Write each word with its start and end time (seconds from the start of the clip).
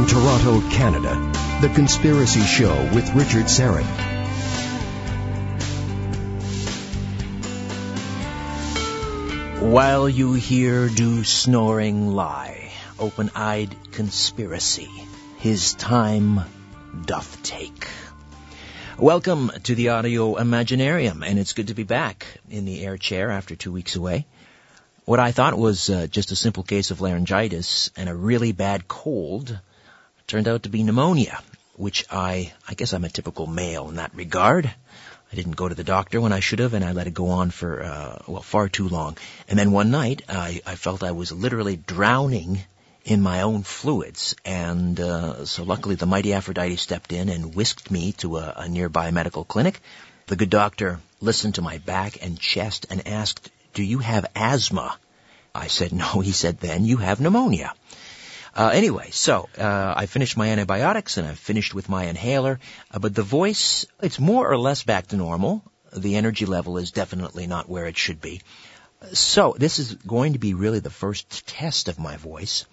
From 0.00 0.08
Toronto, 0.08 0.66
Canada, 0.70 1.14
The 1.60 1.68
Conspiracy 1.74 2.40
Show 2.40 2.74
with 2.94 3.14
Richard 3.14 3.50
Syrett. 3.50 3.84
While 9.60 10.08
you 10.08 10.32
here 10.32 10.88
do 10.88 11.22
snoring 11.22 12.14
lie, 12.14 12.72
open-eyed 12.98 13.92
conspiracy, 13.92 14.88
his 15.36 15.74
time 15.74 16.40
doth 17.04 17.42
take. 17.42 17.86
Welcome 18.98 19.50
to 19.64 19.74
the 19.74 19.90
Audio 19.90 20.36
Imaginarium, 20.36 21.22
and 21.22 21.38
it's 21.38 21.52
good 21.52 21.68
to 21.68 21.74
be 21.74 21.82
back 21.82 22.24
in 22.48 22.64
the 22.64 22.82
air 22.86 22.96
chair 22.96 23.30
after 23.30 23.54
two 23.54 23.70
weeks 23.70 23.96
away. 23.96 24.24
What 25.04 25.20
I 25.20 25.32
thought 25.32 25.58
was 25.58 25.90
uh, 25.90 26.06
just 26.06 26.32
a 26.32 26.36
simple 26.36 26.62
case 26.62 26.90
of 26.90 27.02
laryngitis 27.02 27.90
and 27.98 28.08
a 28.08 28.14
really 28.14 28.52
bad 28.52 28.88
cold 28.88 29.58
turned 30.30 30.46
out 30.46 30.62
to 30.62 30.68
be 30.68 30.84
pneumonia, 30.84 31.42
which 31.74 32.04
I, 32.08 32.52
I 32.68 32.74
guess 32.74 32.92
I'm 32.92 33.04
a 33.04 33.08
typical 33.08 33.48
male 33.48 33.88
in 33.88 33.96
that 33.96 34.14
regard. 34.14 34.66
I 35.32 35.36
didn't 35.36 35.56
go 35.56 35.68
to 35.68 35.74
the 35.74 35.84
doctor 35.84 36.20
when 36.20 36.32
I 36.32 36.38
should 36.38 36.60
have, 36.60 36.72
and 36.72 36.84
I 36.84 36.92
let 36.92 37.08
it 37.08 37.14
go 37.14 37.30
on 37.30 37.50
for, 37.50 37.82
uh, 37.82 38.22
well, 38.28 38.42
far 38.42 38.68
too 38.68 38.88
long. 38.88 39.18
And 39.48 39.58
then 39.58 39.72
one 39.72 39.90
night, 39.90 40.22
I, 40.28 40.60
I 40.64 40.76
felt 40.76 41.02
I 41.02 41.10
was 41.10 41.32
literally 41.32 41.76
drowning 41.76 42.60
in 43.04 43.22
my 43.22 43.42
own 43.42 43.64
fluids, 43.64 44.36
and 44.44 45.00
uh, 45.00 45.44
so 45.46 45.64
luckily 45.64 45.96
the 45.96 46.06
mighty 46.06 46.32
Aphrodite 46.32 46.76
stepped 46.76 47.12
in 47.12 47.28
and 47.28 47.54
whisked 47.54 47.90
me 47.90 48.12
to 48.12 48.36
a, 48.36 48.54
a 48.56 48.68
nearby 48.68 49.10
medical 49.10 49.44
clinic. 49.44 49.80
The 50.26 50.36
good 50.36 50.50
doctor 50.50 51.00
listened 51.20 51.56
to 51.56 51.62
my 51.62 51.78
back 51.78 52.24
and 52.24 52.38
chest 52.38 52.86
and 52.88 53.08
asked, 53.08 53.50
do 53.74 53.82
you 53.82 53.98
have 53.98 54.26
asthma? 54.36 54.96
I 55.52 55.66
said, 55.66 55.92
no. 55.92 56.20
He 56.20 56.32
said, 56.32 56.60
then 56.60 56.84
you 56.84 56.98
have 56.98 57.20
pneumonia. 57.20 57.74
Uh, 58.54 58.70
anyway, 58.72 59.10
so 59.10 59.48
uh, 59.58 59.94
I 59.96 60.06
finished 60.06 60.36
my 60.36 60.48
antibiotics 60.48 61.16
and 61.16 61.26
I've 61.26 61.38
finished 61.38 61.74
with 61.74 61.88
my 61.88 62.04
inhaler, 62.04 62.58
uh, 62.90 62.98
but 62.98 63.14
the 63.14 63.22
voice, 63.22 63.86
it's 64.02 64.18
more 64.18 64.50
or 64.50 64.58
less 64.58 64.82
back 64.82 65.08
to 65.08 65.16
normal. 65.16 65.62
The 65.96 66.16
energy 66.16 66.46
level 66.46 66.78
is 66.78 66.90
definitely 66.90 67.46
not 67.46 67.68
where 67.68 67.86
it 67.86 67.96
should 67.96 68.20
be. 68.20 68.40
So 69.12 69.54
this 69.58 69.78
is 69.78 69.94
going 69.94 70.34
to 70.34 70.38
be 70.38 70.54
really 70.54 70.80
the 70.80 70.90
first 70.90 71.46
test 71.46 71.88
of 71.88 71.98
my 71.98 72.16
voice. 72.16 72.66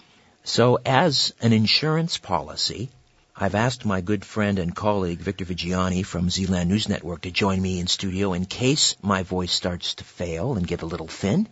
So 0.44 0.80
as 0.86 1.34
an 1.42 1.53
insurance 1.53 2.17
policy, 2.17 2.89
I've 3.36 3.56
asked 3.56 3.86
my 3.86 4.02
good 4.02 4.25
friend 4.25 4.58
and 4.58 4.75
colleague 4.75 5.19
Victor 5.19 5.45
Viggiani 5.45 6.03
from 6.03 6.30
Zealand 6.30 6.69
News 6.69 6.89
Network 6.89 7.22
to 7.22 7.31
join 7.31 7.62
me 7.62 7.80
in 7.80 7.88
studio 7.88 8.34
in 8.34 8.45
case 8.45 8.95
my 9.02 9.23
voice 9.23 9.52
starts 9.52 9.94
to 9.95 10.03
fail 10.03 10.56
and 10.56 10.66
get 10.66 10.81
a 10.81 10.88
little 10.88 11.08
thin. 11.08 11.47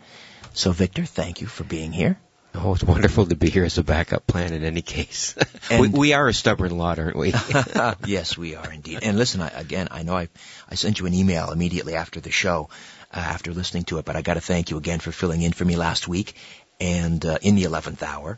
So 0.53 0.71
Victor, 0.71 1.05
thank 1.05 1.41
you 1.41 1.47
for 1.47 1.63
being 1.63 1.91
here. 1.91 2.17
Oh, 2.57 2.73
it's 2.73 2.83
wonderful 2.83 3.25
to 3.25 3.35
be 3.35 3.49
here 3.49 3.65
as 3.65 3.77
a 3.77 3.83
backup 3.83 4.25
plan 4.27 4.53
in 4.53 4.63
any 4.63 4.81
case. 4.81 5.35
we, 5.71 5.87
we, 5.89 6.13
are 6.13 6.27
a 6.27 6.33
stubborn 6.33 6.77
lot, 6.77 6.99
aren't 6.99 7.17
we? 7.17 7.33
yes, 8.05 8.37
we 8.37 8.55
are 8.55 8.71
indeed. 8.71 8.99
And 9.01 9.17
listen, 9.17 9.41
I, 9.41 9.49
again, 9.49 9.89
I 9.91 10.03
know 10.03 10.15
I, 10.15 10.29
I 10.69 10.75
sent 10.75 10.99
you 10.99 11.05
an 11.05 11.13
email 11.13 11.51
immediately 11.51 11.95
after 11.95 12.19
the 12.19 12.31
show, 12.31 12.69
uh, 13.13 13.17
after 13.17 13.53
listening 13.53 13.83
to 13.85 13.97
it, 13.97 14.05
but 14.05 14.15
I 14.15 14.21
got 14.21 14.35
to 14.35 14.41
thank 14.41 14.69
you 14.69 14.77
again 14.77 14.99
for 14.99 15.11
filling 15.11 15.41
in 15.41 15.51
for 15.51 15.65
me 15.65 15.75
last 15.75 16.07
week 16.07 16.35
and 16.79 17.25
uh, 17.25 17.37
in 17.41 17.55
the 17.55 17.63
11th 17.63 18.01
hour. 18.03 18.37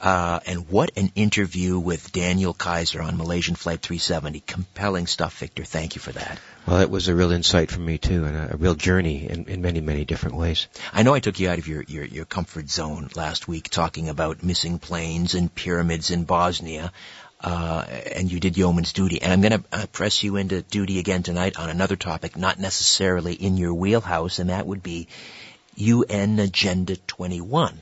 Uh, 0.00 0.40
and 0.46 0.66
what 0.70 0.96
an 0.96 1.12
interview 1.14 1.78
with 1.78 2.10
Daniel 2.10 2.54
Kaiser 2.54 3.02
on 3.02 3.18
Malaysian 3.18 3.54
Flight 3.54 3.82
370. 3.82 4.40
Compelling 4.40 5.06
stuff, 5.06 5.38
Victor. 5.38 5.62
Thank 5.62 5.94
you 5.94 6.00
for 6.00 6.12
that. 6.12 6.38
Well, 6.66 6.80
it 6.80 6.88
was 6.88 7.08
a 7.08 7.14
real 7.14 7.32
insight 7.32 7.70
for 7.70 7.80
me 7.80 7.98
too, 7.98 8.24
and 8.24 8.34
a, 8.34 8.54
a 8.54 8.56
real 8.56 8.74
journey 8.74 9.28
in, 9.28 9.44
in, 9.44 9.60
many, 9.60 9.82
many 9.82 10.06
different 10.06 10.36
ways. 10.36 10.68
I 10.94 11.02
know 11.02 11.12
I 11.12 11.20
took 11.20 11.38
you 11.38 11.50
out 11.50 11.58
of 11.58 11.68
your, 11.68 11.82
your, 11.82 12.04
your 12.04 12.24
comfort 12.24 12.70
zone 12.70 13.10
last 13.14 13.46
week 13.46 13.68
talking 13.68 14.08
about 14.08 14.42
missing 14.42 14.78
planes 14.78 15.34
and 15.34 15.54
pyramids 15.54 16.10
in 16.10 16.24
Bosnia. 16.24 16.92
Uh, 17.42 17.84
and 18.14 18.30
you 18.30 18.40
did 18.40 18.56
yeoman's 18.56 18.92
duty. 18.92 19.20
And 19.20 19.32
I'm 19.32 19.40
going 19.40 19.62
to 19.62 19.64
uh, 19.72 19.86
press 19.92 20.22
you 20.22 20.36
into 20.36 20.62
duty 20.62 20.98
again 20.98 21.22
tonight 21.22 21.58
on 21.58 21.70
another 21.70 21.96
topic, 21.96 22.36
not 22.36 22.58
necessarily 22.58 23.34
in 23.34 23.56
your 23.56 23.74
wheelhouse, 23.74 24.38
and 24.38 24.50
that 24.50 24.66
would 24.66 24.82
be 24.82 25.08
UN 25.76 26.38
Agenda 26.38 26.96
21. 26.96 27.80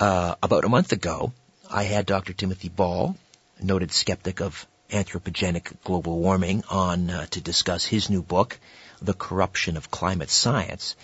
Uh, 0.00 0.34
about 0.42 0.64
a 0.64 0.68
month 0.70 0.92
ago, 0.92 1.30
I 1.70 1.82
had 1.82 2.06
Dr. 2.06 2.32
Timothy 2.32 2.70
Ball, 2.70 3.18
noted 3.60 3.92
skeptic 3.92 4.40
of 4.40 4.66
anthropogenic 4.88 5.74
global 5.84 6.18
warming, 6.18 6.64
on 6.70 7.10
uh, 7.10 7.26
to 7.26 7.42
discuss 7.42 7.84
his 7.84 8.08
new 8.08 8.22
book, 8.22 8.58
The 9.02 9.12
Corruption 9.12 9.76
of 9.76 9.90
Climate 9.90 10.30
Science. 10.30 10.96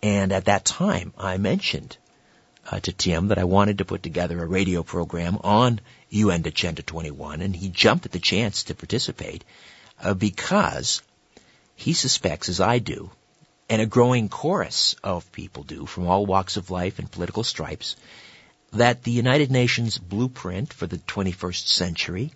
And 0.00 0.30
at 0.30 0.44
that 0.44 0.64
time, 0.64 1.12
I 1.18 1.38
mentioned 1.38 1.96
uh, 2.70 2.78
to 2.78 2.92
Tim 2.92 3.28
that 3.28 3.38
I 3.38 3.42
wanted 3.42 3.78
to 3.78 3.84
put 3.84 4.04
together 4.04 4.40
a 4.40 4.46
radio 4.46 4.84
program 4.84 5.38
on 5.42 5.80
UN 6.10 6.46
Agenda 6.46 6.82
21, 6.82 7.40
and 7.40 7.56
he 7.56 7.68
jumped 7.68 8.06
at 8.06 8.12
the 8.12 8.20
chance 8.20 8.62
to 8.64 8.76
participate 8.76 9.42
uh, 10.00 10.14
because 10.14 11.02
he 11.74 11.94
suspects, 11.94 12.48
as 12.48 12.60
I 12.60 12.78
do, 12.78 13.10
and 13.68 13.82
a 13.82 13.86
growing 13.86 14.28
chorus 14.28 14.94
of 15.02 15.32
people 15.32 15.64
do 15.64 15.84
from 15.84 16.06
all 16.06 16.24
walks 16.24 16.56
of 16.56 16.70
life 16.70 17.00
and 17.00 17.10
political 17.10 17.42
stripes, 17.42 17.96
that 18.76 19.02
the 19.02 19.10
United 19.10 19.50
Nations 19.50 19.98
blueprint 19.98 20.72
for 20.72 20.86
the 20.86 20.98
21st 20.98 21.66
century, 21.66 22.32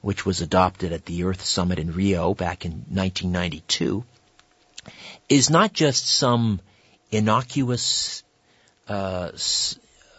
which 0.00 0.26
was 0.26 0.40
adopted 0.40 0.92
at 0.92 1.06
the 1.06 1.24
Earth 1.24 1.44
Summit 1.44 1.78
in 1.78 1.92
Rio 1.92 2.34
back 2.34 2.64
in 2.64 2.72
1992, 2.72 4.04
is 5.28 5.50
not 5.50 5.72
just 5.72 6.06
some 6.06 6.60
innocuous, 7.10 8.22
uh, 8.88 9.30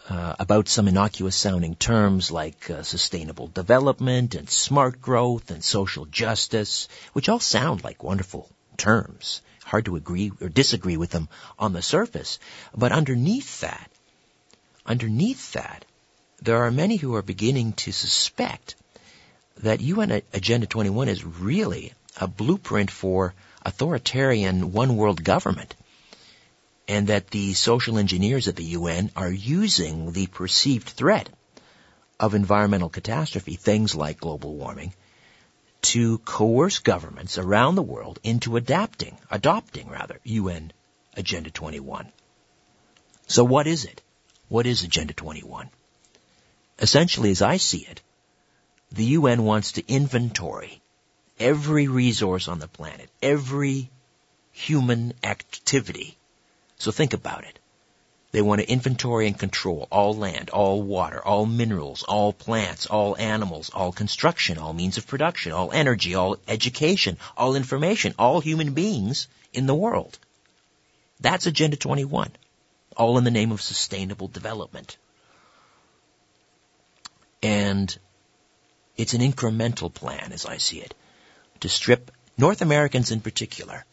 uh, 0.10 0.36
about 0.40 0.68
some 0.68 0.88
innocuous 0.88 1.36
sounding 1.36 1.76
terms 1.76 2.32
like 2.32 2.70
uh, 2.70 2.84
sustainable 2.84 3.48
development 3.48 4.36
and 4.36 4.50
smart 4.50 5.02
growth 5.02 5.52
and 5.52 5.64
social 5.64 6.06
justice, 6.06 6.88
which 7.14 7.30
all 7.30 7.40
sound 7.40 7.84
like 7.84 8.04
wonderful 8.04 8.50
terms. 8.78 9.42
Hard 9.64 9.86
to 9.86 9.96
agree 9.96 10.32
or 10.42 10.50
disagree 10.50 10.98
with 10.98 11.10
them 11.10 11.28
on 11.58 11.74
the 11.74 11.82
surface. 11.82 12.40
But 12.76 12.92
underneath 12.92 13.62
that 13.62 13.90
underneath 14.86 15.54
that, 15.54 15.86
there 16.42 16.64
are 16.64 16.72
many 16.72 16.98
who 16.98 17.16
are 17.16 17.22
beginning 17.22 17.74
to 17.74 17.92
suspect 17.92 18.76
that 19.58 19.82
UN 19.82 20.22
Agenda 20.34 20.68
21 20.68 21.10
is 21.10 21.24
really 21.24 21.94
a 22.18 22.28
blueprint 22.28 22.92
for 22.92 23.34
authoritarian 23.64 24.72
one 24.72 24.96
world 24.96 25.24
government 25.24 25.76
and 26.88 27.08
that 27.08 27.32
the 27.32 27.54
social 27.54 27.98
engineers 27.98 28.48
at 28.48 28.56
the 28.56 28.64
UN 28.64 29.12
are 29.16 29.32
using 29.32 30.12
the 30.12 30.28
perceived 30.28 30.88
threat 30.88 31.30
of 32.20 32.36
environmental 32.36 32.90
catastrophe, 32.90 33.56
things 33.56 33.96
like 33.96 34.20
global 34.20 34.56
warming, 34.56 34.94
to 35.82 36.20
coerce 36.20 36.80
governments 36.80 37.38
around 37.38 37.76
the 37.76 37.82
world 37.82 38.20
into 38.24 38.56
adapting, 38.56 39.18
adopting 39.32 39.90
rather, 39.90 40.20
UN 40.24 40.72
Agenda 41.16 41.50
21. 41.50 42.12
So 43.28 43.44
what 43.44 43.68
is 43.68 43.86
it? 43.86 44.02
What 44.48 44.68
is 44.68 44.84
Agenda 44.84 45.14
21? 45.14 45.70
Essentially, 46.80 47.32
as 47.32 47.42
I 47.42 47.58
see 47.58 47.80
it, 47.80 48.02
the 48.92 49.06
UN 49.06 49.44
wants 49.44 49.74
to 49.74 49.88
inventory 49.88 50.82
every 51.40 51.88
resource 51.88 52.48
on 52.48 52.60
the 52.60 52.68
planet, 52.68 53.10
every 53.22 53.90
human 54.52 55.14
activity. 55.24 56.18
So 56.78 56.92
think 56.92 57.14
about 57.14 57.44
it. 57.44 57.58
They 58.32 58.42
want 58.42 58.62
to 58.62 58.70
inventory 58.70 59.28
and 59.28 59.40
control 59.40 59.88
all 59.90 60.16
land, 60.16 60.52
all 60.52 60.82
water, 60.84 61.26
all 61.26 61.46
minerals, 61.46 62.04
all 62.04 62.32
plants, 62.32 62.86
all 62.86 63.18
animals, 63.18 63.72
all 63.74 63.92
construction, 63.92 64.58
all 64.58 64.74
means 64.74 64.98
of 64.98 65.08
production, 65.08 65.54
all 65.54 65.72
energy, 65.72 66.14
all 66.14 66.38
education, 66.48 67.18
all 67.36 67.56
information, 67.56 68.14
all 68.20 68.42
human 68.42 68.74
beings 68.74 69.28
in 69.54 69.66
the 69.66 69.76
world. 69.76 70.20
That's 71.20 71.48
Agenda 71.48 71.78
21 71.78 72.30
all 72.96 73.18
in 73.18 73.24
the 73.24 73.32
name 73.32 73.52
of 73.52 73.62
sustainable 73.62 74.28
development. 74.28 74.98
And 77.42 77.96
it's 78.98 79.14
an 79.14 79.22
incremental 79.22 79.94
plan, 79.94 80.32
as 80.32 80.46
I 80.46 80.58
see 80.58 80.80
it, 80.80 80.94
to 81.60 81.70
strip 81.70 82.12
North 82.38 82.62
Americans 82.62 83.12
in 83.12 83.22
particular. 83.22 83.86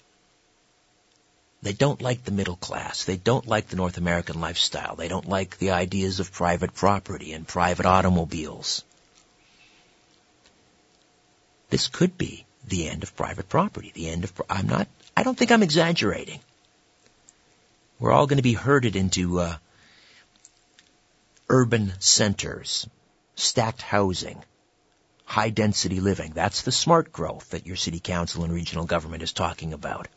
They 1.62 1.72
don't 1.72 2.02
like 2.02 2.24
the 2.24 2.32
middle 2.32 2.56
class. 2.56 3.04
They 3.04 3.16
don't 3.16 3.46
like 3.46 3.68
the 3.68 3.76
North 3.76 3.96
American 3.96 4.40
lifestyle. 4.40 4.96
They 4.96 5.08
don't 5.08 5.28
like 5.28 5.58
the 5.58 5.70
ideas 5.70 6.18
of 6.18 6.32
private 6.32 6.74
property 6.74 7.32
and 7.32 7.46
private 7.46 7.86
automobiles. 7.86 8.82
This 11.70 11.86
could 11.86 12.18
be 12.18 12.44
the 12.66 12.88
end 12.88 13.02
of 13.02 13.16
private 13.16 13.48
property, 13.48 13.92
the 13.94 14.08
end 14.08 14.24
of, 14.24 14.42
I'm 14.50 14.66
not, 14.66 14.88
I 15.16 15.22
don't 15.22 15.38
think 15.38 15.52
I'm 15.52 15.62
exaggerating. 15.62 16.40
We're 18.02 18.10
all 18.10 18.26
going 18.26 18.38
to 18.38 18.42
be 18.42 18.54
herded 18.54 18.96
into 18.96 19.38
uh, 19.38 19.58
urban 21.48 21.92
centers, 22.00 22.88
stacked 23.36 23.80
housing, 23.80 24.42
high 25.24 25.50
density 25.50 26.00
living. 26.00 26.32
That's 26.34 26.62
the 26.62 26.72
smart 26.72 27.12
growth 27.12 27.50
that 27.50 27.64
your 27.64 27.76
city 27.76 28.00
council 28.00 28.42
and 28.42 28.52
regional 28.52 28.86
government 28.86 29.22
is 29.22 29.32
talking 29.32 29.72
about. 29.72 30.08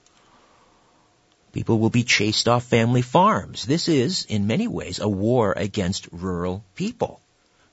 People 1.54 1.78
will 1.78 1.92
be 1.92 2.04
chased 2.04 2.48
off 2.48 2.64
family 2.64 3.04
farms. 3.04 3.66
This 3.66 3.88
is, 3.88 4.26
in 4.28 4.48
many 4.48 4.68
ways, 4.68 4.98
a 4.98 5.08
war 5.08 5.54
against 5.56 6.08
rural 6.12 6.64
people. 6.74 7.22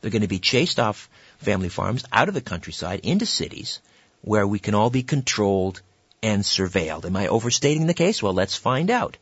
They're 0.03 0.11
going 0.11 0.21
to 0.21 0.29
be 0.29 0.41
chased 0.41 0.79
off 0.79 1.09
family 1.39 1.71
farms 1.71 2.05
out 2.13 2.29
of 2.29 2.35
the 2.35 2.43
countryside 2.43 3.01
into 3.03 3.25
cities 3.25 3.81
where 4.21 4.47
we 4.47 4.59
can 4.59 4.75
all 4.75 4.91
be 4.91 5.05
controlled 5.05 5.81
and 6.23 6.43
surveilled. 6.43 7.07
Am 7.07 7.17
I 7.17 7.29
overstating 7.29 7.87
the 7.87 7.95
case? 7.95 8.23
Well, 8.23 8.35
let's 8.35 8.57
find 8.57 8.91
out. 8.91 9.17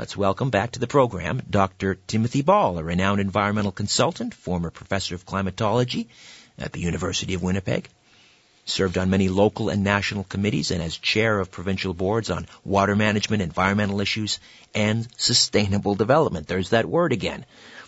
Let's 0.00 0.16
welcome 0.16 0.48
back 0.48 0.70
to 0.70 0.78
the 0.78 0.86
program 0.86 1.42
Dr. 1.50 1.94
Timothy 1.94 2.40
Ball, 2.40 2.78
a 2.78 2.82
renowned 2.82 3.20
environmental 3.20 3.70
consultant, 3.70 4.32
former 4.32 4.70
professor 4.70 5.14
of 5.14 5.26
climatology 5.26 6.08
at 6.58 6.72
the 6.72 6.80
University 6.80 7.34
of 7.34 7.42
Winnipeg, 7.42 7.86
served 8.64 8.96
on 8.96 9.10
many 9.10 9.28
local 9.28 9.68
and 9.68 9.84
national 9.84 10.24
committees 10.24 10.70
and 10.70 10.82
as 10.82 10.96
chair 10.96 11.38
of 11.38 11.50
provincial 11.50 11.92
boards 11.92 12.30
on 12.30 12.46
water 12.64 12.96
management, 12.96 13.42
environmental 13.42 14.00
issues, 14.00 14.40
and 14.74 15.06
sustainable 15.18 15.96
development. 15.96 16.48
There's 16.48 16.70
that 16.70 16.86
word 16.86 17.12
again. 17.12 17.44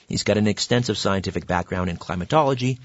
He's 0.07 0.23
got 0.23 0.37
an 0.37 0.49
extensive 0.49 0.99
scientific 0.99 1.47
background 1.47 1.89
in 1.89 1.97
climatology, 1.97 2.79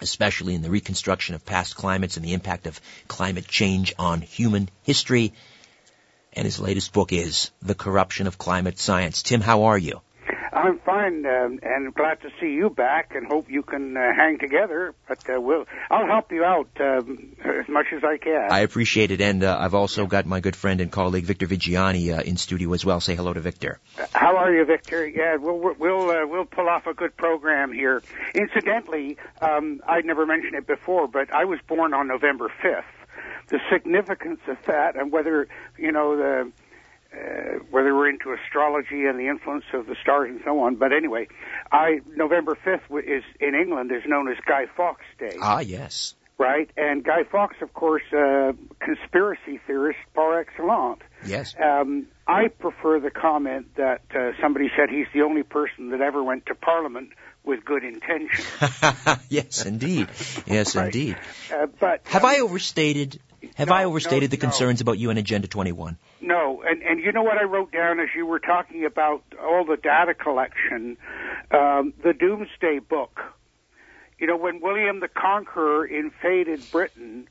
especially 0.00 0.54
in 0.54 0.62
the 0.62 0.70
reconstruction 0.70 1.34
of 1.34 1.44
past 1.44 1.76
climates 1.76 2.16
and 2.16 2.24
the 2.24 2.32
impact 2.32 2.66
of 2.66 2.80
climate 3.06 3.46
change 3.46 3.92
on 3.98 4.22
human 4.22 4.70
history 4.82 5.34
and 6.36 6.44
his 6.44 6.60
latest 6.60 6.92
book 6.92 7.12
is 7.12 7.50
The 7.62 7.74
Corruption 7.74 8.26
of 8.26 8.38
Climate 8.38 8.78
Science. 8.78 9.22
Tim, 9.22 9.40
how 9.40 9.64
are 9.64 9.78
you? 9.78 10.00
I'm 10.52 10.78
fine, 10.78 11.26
um, 11.26 11.60
and 11.62 11.94
glad 11.94 12.22
to 12.22 12.30
see 12.40 12.52
you 12.52 12.70
back, 12.70 13.14
and 13.14 13.26
hope 13.26 13.50
you 13.50 13.62
can 13.62 13.94
uh, 13.94 14.14
hang 14.16 14.38
together. 14.38 14.94
But 15.06 15.18
uh, 15.28 15.38
we'll, 15.38 15.66
I'll 15.90 16.06
help 16.06 16.32
you 16.32 16.44
out 16.44 16.68
um, 16.80 17.36
as 17.44 17.68
much 17.68 17.86
as 17.94 18.02
I 18.02 18.16
can. 18.16 18.50
I 18.50 18.60
appreciate 18.60 19.10
it, 19.10 19.20
and 19.20 19.44
uh, 19.44 19.54
I've 19.60 19.74
also 19.74 20.06
got 20.06 20.24
my 20.24 20.40
good 20.40 20.56
friend 20.56 20.80
and 20.80 20.90
colleague 20.90 21.24
Victor 21.24 21.46
Viggiani 21.46 22.16
uh, 22.16 22.22
in 22.22 22.38
studio 22.38 22.72
as 22.72 22.86
well. 22.86 23.00
Say 23.00 23.14
hello 23.14 23.34
to 23.34 23.40
Victor. 23.40 23.80
How 24.12 24.38
are 24.38 24.52
you, 24.52 24.64
Victor? 24.64 25.06
Yeah, 25.06 25.36
we'll 25.36 25.74
we'll 25.78 26.10
uh, 26.10 26.26
we'll 26.26 26.46
pull 26.46 26.70
off 26.70 26.86
a 26.86 26.94
good 26.94 27.16
program 27.18 27.70
here. 27.70 28.02
Incidentally, 28.34 29.18
um, 29.42 29.82
I'd 29.86 30.06
never 30.06 30.24
mentioned 30.24 30.54
it 30.54 30.66
before, 30.66 31.06
but 31.06 31.32
I 31.34 31.44
was 31.44 31.60
born 31.68 31.92
on 31.92 32.08
November 32.08 32.50
fifth 32.62 32.95
the 33.48 33.60
significance 33.70 34.40
of 34.48 34.56
that 34.66 34.96
and 34.96 35.12
whether 35.12 35.48
you 35.78 35.92
know 35.92 36.16
the 36.16 36.52
uh, 37.16 37.58
whether 37.70 37.94
we're 37.94 38.10
into 38.10 38.32
astrology 38.32 39.06
and 39.06 39.18
the 39.18 39.28
influence 39.28 39.64
of 39.72 39.86
the 39.86 39.96
stars 40.02 40.30
and 40.30 40.40
so 40.44 40.60
on. 40.60 40.76
But 40.76 40.92
anyway, 40.92 41.28
I 41.70 42.00
November 42.14 42.56
fifth 42.62 42.90
is 43.06 43.22
in 43.40 43.54
England 43.54 43.92
is 43.92 44.02
known 44.06 44.28
as 44.28 44.36
Guy 44.46 44.66
Fawkes 44.76 45.04
Day. 45.18 45.36
Ah, 45.40 45.60
yes. 45.60 46.14
Right, 46.38 46.70
and 46.76 47.02
Guy 47.02 47.24
Fawkes, 47.24 47.62
of 47.62 47.72
course, 47.72 48.02
uh, 48.12 48.52
conspiracy 48.78 49.58
theorist 49.66 50.00
par 50.12 50.38
excellence. 50.38 51.00
Yes. 51.24 51.54
Um, 51.58 52.08
I 52.26 52.48
prefer 52.48 53.00
the 53.00 53.10
comment 53.10 53.74
that 53.76 54.02
uh, 54.14 54.32
somebody 54.42 54.70
said 54.76 54.90
he's 54.90 55.06
the 55.14 55.22
only 55.22 55.44
person 55.44 55.90
that 55.90 56.02
ever 56.02 56.22
went 56.22 56.44
to 56.46 56.54
Parliament 56.54 57.12
with 57.42 57.64
good 57.64 57.84
intention. 57.84 58.44
yes, 59.30 59.64
indeed. 59.64 60.08
Yes, 60.46 60.76
right. 60.76 60.86
indeed. 60.86 61.16
Uh, 61.50 61.66
but 61.80 62.02
have 62.04 62.24
um, 62.24 62.30
I 62.30 62.40
overstated? 62.40 63.18
Have 63.56 63.68
no, 63.68 63.74
I 63.74 63.84
overstated 63.84 64.30
no, 64.30 64.32
the 64.32 64.36
concerns 64.36 64.80
no. 64.80 64.84
about 64.84 64.98
you 64.98 65.08
and 65.08 65.18
Agenda 65.18 65.48
21? 65.48 65.96
No, 66.20 66.62
and 66.62 66.82
and 66.82 67.00
you 67.00 67.10
know 67.10 67.22
what 67.22 67.38
I 67.38 67.44
wrote 67.44 67.72
down 67.72 68.00
as 68.00 68.08
you 68.14 68.26
were 68.26 68.38
talking 68.38 68.84
about 68.84 69.22
all 69.40 69.64
the 69.64 69.78
data 69.78 70.12
collection, 70.12 70.98
um, 71.50 71.94
the 72.02 72.12
Domesday 72.12 72.80
Book. 72.80 73.18
You 74.18 74.26
know, 74.26 74.36
when 74.36 74.60
William 74.60 75.00
the 75.00 75.08
Conqueror 75.08 75.86
invaded 75.86 76.62
Britain, 76.70 77.28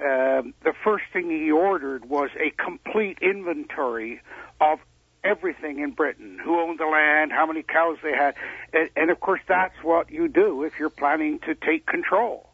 um, 0.00 0.52
the 0.64 0.72
first 0.82 1.04
thing 1.12 1.30
he 1.30 1.50
ordered 1.52 2.08
was 2.08 2.30
a 2.36 2.50
complete 2.50 3.18
inventory 3.20 4.20
of 4.60 4.80
everything 5.22 5.78
in 5.78 5.92
Britain, 5.92 6.40
who 6.42 6.58
owned 6.58 6.80
the 6.80 6.86
land, 6.86 7.30
how 7.30 7.46
many 7.46 7.62
cows 7.62 7.98
they 8.02 8.12
had, 8.12 8.34
and, 8.72 8.90
and 8.96 9.10
of 9.10 9.20
course 9.20 9.40
that's 9.46 9.74
what 9.82 10.10
you 10.10 10.26
do 10.26 10.64
if 10.64 10.72
you're 10.78 10.90
planning 10.90 11.38
to 11.40 11.54
take 11.54 11.86
control. 11.86 12.48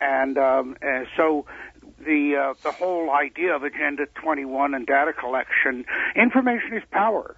And, 0.00 0.38
um, 0.38 0.76
and 0.80 1.08
so 1.16 1.46
the 1.98 2.36
uh, 2.36 2.54
the 2.62 2.72
whole 2.72 3.10
idea 3.10 3.54
of 3.54 3.62
Agenda 3.62 4.06
21 4.14 4.74
and 4.74 4.86
data 4.86 5.12
collection, 5.12 5.84
information 6.14 6.76
is 6.76 6.82
power, 6.90 7.36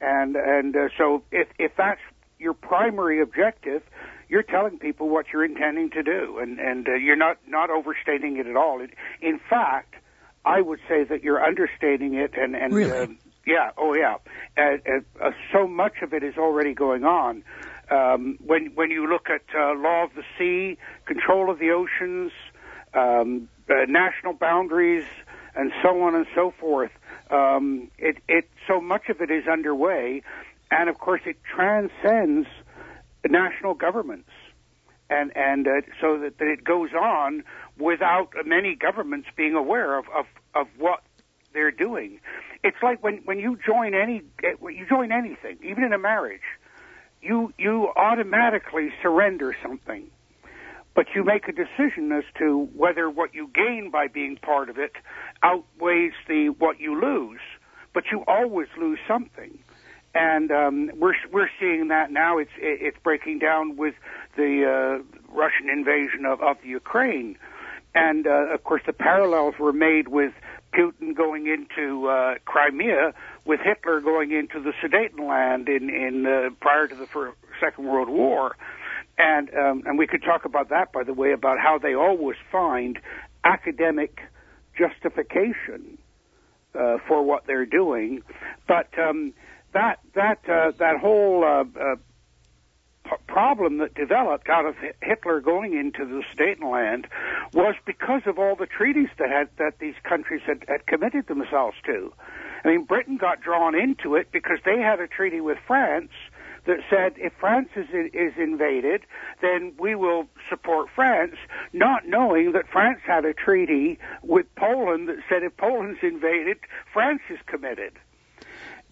and 0.00 0.36
and 0.36 0.76
uh, 0.76 0.88
so 0.98 1.22
if 1.30 1.48
if 1.58 1.72
that's 1.76 2.00
your 2.38 2.54
primary 2.54 3.20
objective, 3.20 3.82
you're 4.28 4.42
telling 4.42 4.78
people 4.78 5.08
what 5.08 5.26
you're 5.32 5.44
intending 5.44 5.90
to 5.90 6.02
do, 6.02 6.38
and 6.38 6.58
and 6.58 6.88
uh, 6.88 6.94
you're 6.94 7.16
not 7.16 7.38
not 7.46 7.70
overstating 7.70 8.36
it 8.36 8.46
at 8.46 8.56
all. 8.56 8.80
in 9.20 9.40
fact, 9.48 9.94
I 10.44 10.60
would 10.60 10.80
say 10.88 11.04
that 11.04 11.22
you're 11.22 11.42
understating 11.44 12.14
it, 12.14 12.32
and 12.36 12.56
and 12.56 12.72
really? 12.72 12.98
uh, 12.98 13.06
yeah, 13.46 13.70
oh 13.76 13.94
yeah. 13.94 14.16
Uh, 14.56 15.30
so 15.52 15.66
much 15.66 16.02
of 16.02 16.12
it 16.12 16.22
is 16.22 16.36
already 16.36 16.74
going 16.74 17.04
on. 17.04 17.42
Um, 17.90 18.38
when 18.44 18.66
when 18.74 18.90
you 18.90 19.08
look 19.08 19.28
at 19.28 19.42
uh, 19.54 19.74
law 19.74 20.04
of 20.04 20.10
the 20.14 20.22
sea, 20.38 20.78
control 21.06 21.50
of 21.50 21.58
the 21.58 21.70
oceans, 21.70 22.32
um, 22.94 23.48
uh, 23.68 23.74
national 23.88 24.32
boundaries, 24.34 25.04
and 25.54 25.72
so 25.82 26.02
on 26.02 26.14
and 26.14 26.26
so 26.34 26.52
forth, 26.58 26.90
um, 27.30 27.90
it 27.98 28.18
it 28.28 28.48
so 28.66 28.80
much 28.80 29.08
of 29.08 29.20
it 29.20 29.30
is 29.30 29.46
underway, 29.46 30.22
and 30.70 30.88
of 30.88 30.98
course 30.98 31.22
it 31.26 31.36
transcends 31.44 32.48
national 33.28 33.74
governments, 33.74 34.30
and 35.08 35.32
and 35.36 35.66
uh, 35.66 35.80
so 36.00 36.18
that, 36.18 36.38
that 36.38 36.48
it 36.48 36.64
goes 36.64 36.90
on 36.92 37.42
without 37.78 38.32
many 38.44 38.74
governments 38.74 39.28
being 39.36 39.54
aware 39.54 39.98
of 39.98 40.06
of, 40.14 40.26
of 40.54 40.66
what 40.78 41.00
they're 41.52 41.70
doing. 41.70 42.20
It's 42.62 42.76
like 42.82 43.02
when 43.02 43.22
when 43.24 43.38
you 43.38 43.58
join 43.64 43.94
any 43.94 44.22
you 44.42 44.86
join 44.88 45.12
anything, 45.12 45.58
even 45.62 45.84
in 45.84 45.92
a 45.92 45.98
marriage, 45.98 46.40
you 47.22 47.52
you 47.58 47.88
automatically 47.96 48.90
surrender 49.02 49.56
something, 49.62 50.10
but 50.94 51.06
you 51.14 51.24
make 51.24 51.48
a 51.48 51.52
decision 51.52 52.12
as 52.12 52.24
to 52.38 52.68
whether 52.74 53.08
what 53.08 53.34
you 53.34 53.48
gain 53.54 53.90
by 53.90 54.08
being 54.08 54.36
part 54.36 54.68
of 54.68 54.78
it 54.78 54.92
outweighs 55.42 56.12
the 56.28 56.48
what 56.58 56.80
you 56.80 57.00
lose. 57.00 57.40
But 57.92 58.04
you 58.12 58.24
always 58.26 58.68
lose 58.78 58.98
something, 59.08 59.58
and 60.14 60.50
um, 60.52 60.90
we're 60.96 61.14
we're 61.32 61.50
seeing 61.58 61.88
that 61.88 62.12
now. 62.12 62.38
It's 62.38 62.50
it's 62.58 62.96
breaking 63.02 63.40
down 63.40 63.76
with 63.76 63.94
the 64.36 65.02
uh, 65.02 65.32
Russian 65.32 65.68
invasion 65.68 66.24
of 66.24 66.40
of 66.40 66.64
Ukraine, 66.64 67.36
and 67.94 68.26
uh, 68.26 68.54
of 68.54 68.62
course 68.62 68.82
the 68.86 68.92
parallels 68.92 69.54
were 69.58 69.72
made 69.72 70.08
with 70.08 70.32
Putin 70.72 71.16
going 71.16 71.48
into 71.48 72.06
uh, 72.08 72.34
Crimea, 72.44 73.12
with 73.44 73.60
Hitler 73.60 74.00
going 74.00 74.30
into 74.30 74.60
the 74.60 74.72
Sudetenland 74.80 75.68
in 75.68 75.90
in 75.90 76.26
uh, 76.26 76.50
prior 76.60 76.86
to 76.86 76.94
the 76.94 77.06
first, 77.06 77.36
Second 77.60 77.86
World 77.86 78.08
War, 78.08 78.56
and 79.20 79.50
um, 79.54 79.82
and 79.86 79.98
we 79.98 80.06
could 80.06 80.22
talk 80.22 80.44
about 80.44 80.70
that, 80.70 80.92
by 80.92 81.04
the 81.04 81.12
way, 81.12 81.32
about 81.32 81.58
how 81.58 81.78
they 81.78 81.94
always 81.94 82.36
find 82.50 82.98
academic 83.44 84.20
justification 84.78 85.98
uh, 86.74 86.96
for 87.06 87.22
what 87.22 87.46
they're 87.46 87.66
doing, 87.66 88.22
but 88.66 88.88
um, 88.98 89.34
that 89.72 89.98
that 90.14 90.38
uh, 90.48 90.72
that 90.78 90.98
whole 91.00 91.44
uh, 91.44 91.64
uh, 91.78 91.96
problem 93.26 93.78
that 93.78 93.94
developed 93.94 94.48
out 94.48 94.64
of 94.64 94.74
Hitler 95.02 95.40
going 95.40 95.74
into 95.74 96.06
the 96.06 96.22
Sudetenland 96.32 97.06
was 97.52 97.74
because 97.84 98.22
of 98.26 98.38
all 98.38 98.56
the 98.56 98.66
treaties 98.66 99.08
that 99.18 99.28
had 99.28 99.48
that 99.58 99.78
these 99.80 99.96
countries 100.02 100.42
had, 100.46 100.64
had 100.68 100.86
committed 100.86 101.26
themselves 101.26 101.76
to. 101.86 102.12
I 102.64 102.68
mean, 102.68 102.84
Britain 102.84 103.16
got 103.16 103.40
drawn 103.40 103.74
into 103.74 104.14
it 104.14 104.30
because 104.32 104.58
they 104.64 104.78
had 104.78 105.00
a 105.00 105.08
treaty 105.08 105.40
with 105.40 105.58
France 105.66 106.12
that 106.66 106.78
said 106.88 107.14
if 107.16 107.32
France 107.38 107.68
is, 107.76 107.86
is 108.12 108.32
invaded, 108.38 109.02
then 109.40 109.72
we 109.78 109.94
will 109.94 110.26
support 110.48 110.88
France, 110.94 111.36
not 111.72 112.06
knowing 112.06 112.52
that 112.52 112.68
France 112.70 113.00
had 113.06 113.24
a 113.24 113.32
treaty 113.32 113.98
with 114.22 114.46
Poland 114.56 115.08
that 115.08 115.16
said 115.28 115.42
if 115.42 115.56
Poland's 115.56 116.00
invaded, 116.02 116.58
France 116.92 117.22
is 117.30 117.38
committed. 117.46 117.92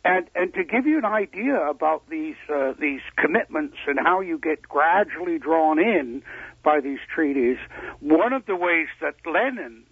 And 0.04 0.30
and 0.34 0.54
to 0.54 0.64
give 0.64 0.86
you 0.86 0.98
an 0.98 1.04
idea 1.04 1.56
about 1.56 2.08
these 2.08 2.36
uh, 2.48 2.72
these 2.78 3.00
commitments 3.16 3.76
and 3.86 3.98
how 3.98 4.20
you 4.20 4.38
get 4.38 4.62
gradually 4.62 5.38
drawn 5.38 5.78
in 5.78 6.22
by 6.62 6.80
these 6.80 7.00
treaties, 7.12 7.58
one 8.00 8.32
of 8.32 8.46
the 8.46 8.56
ways 8.56 8.88
that 9.00 9.14
Lenin 9.26 9.84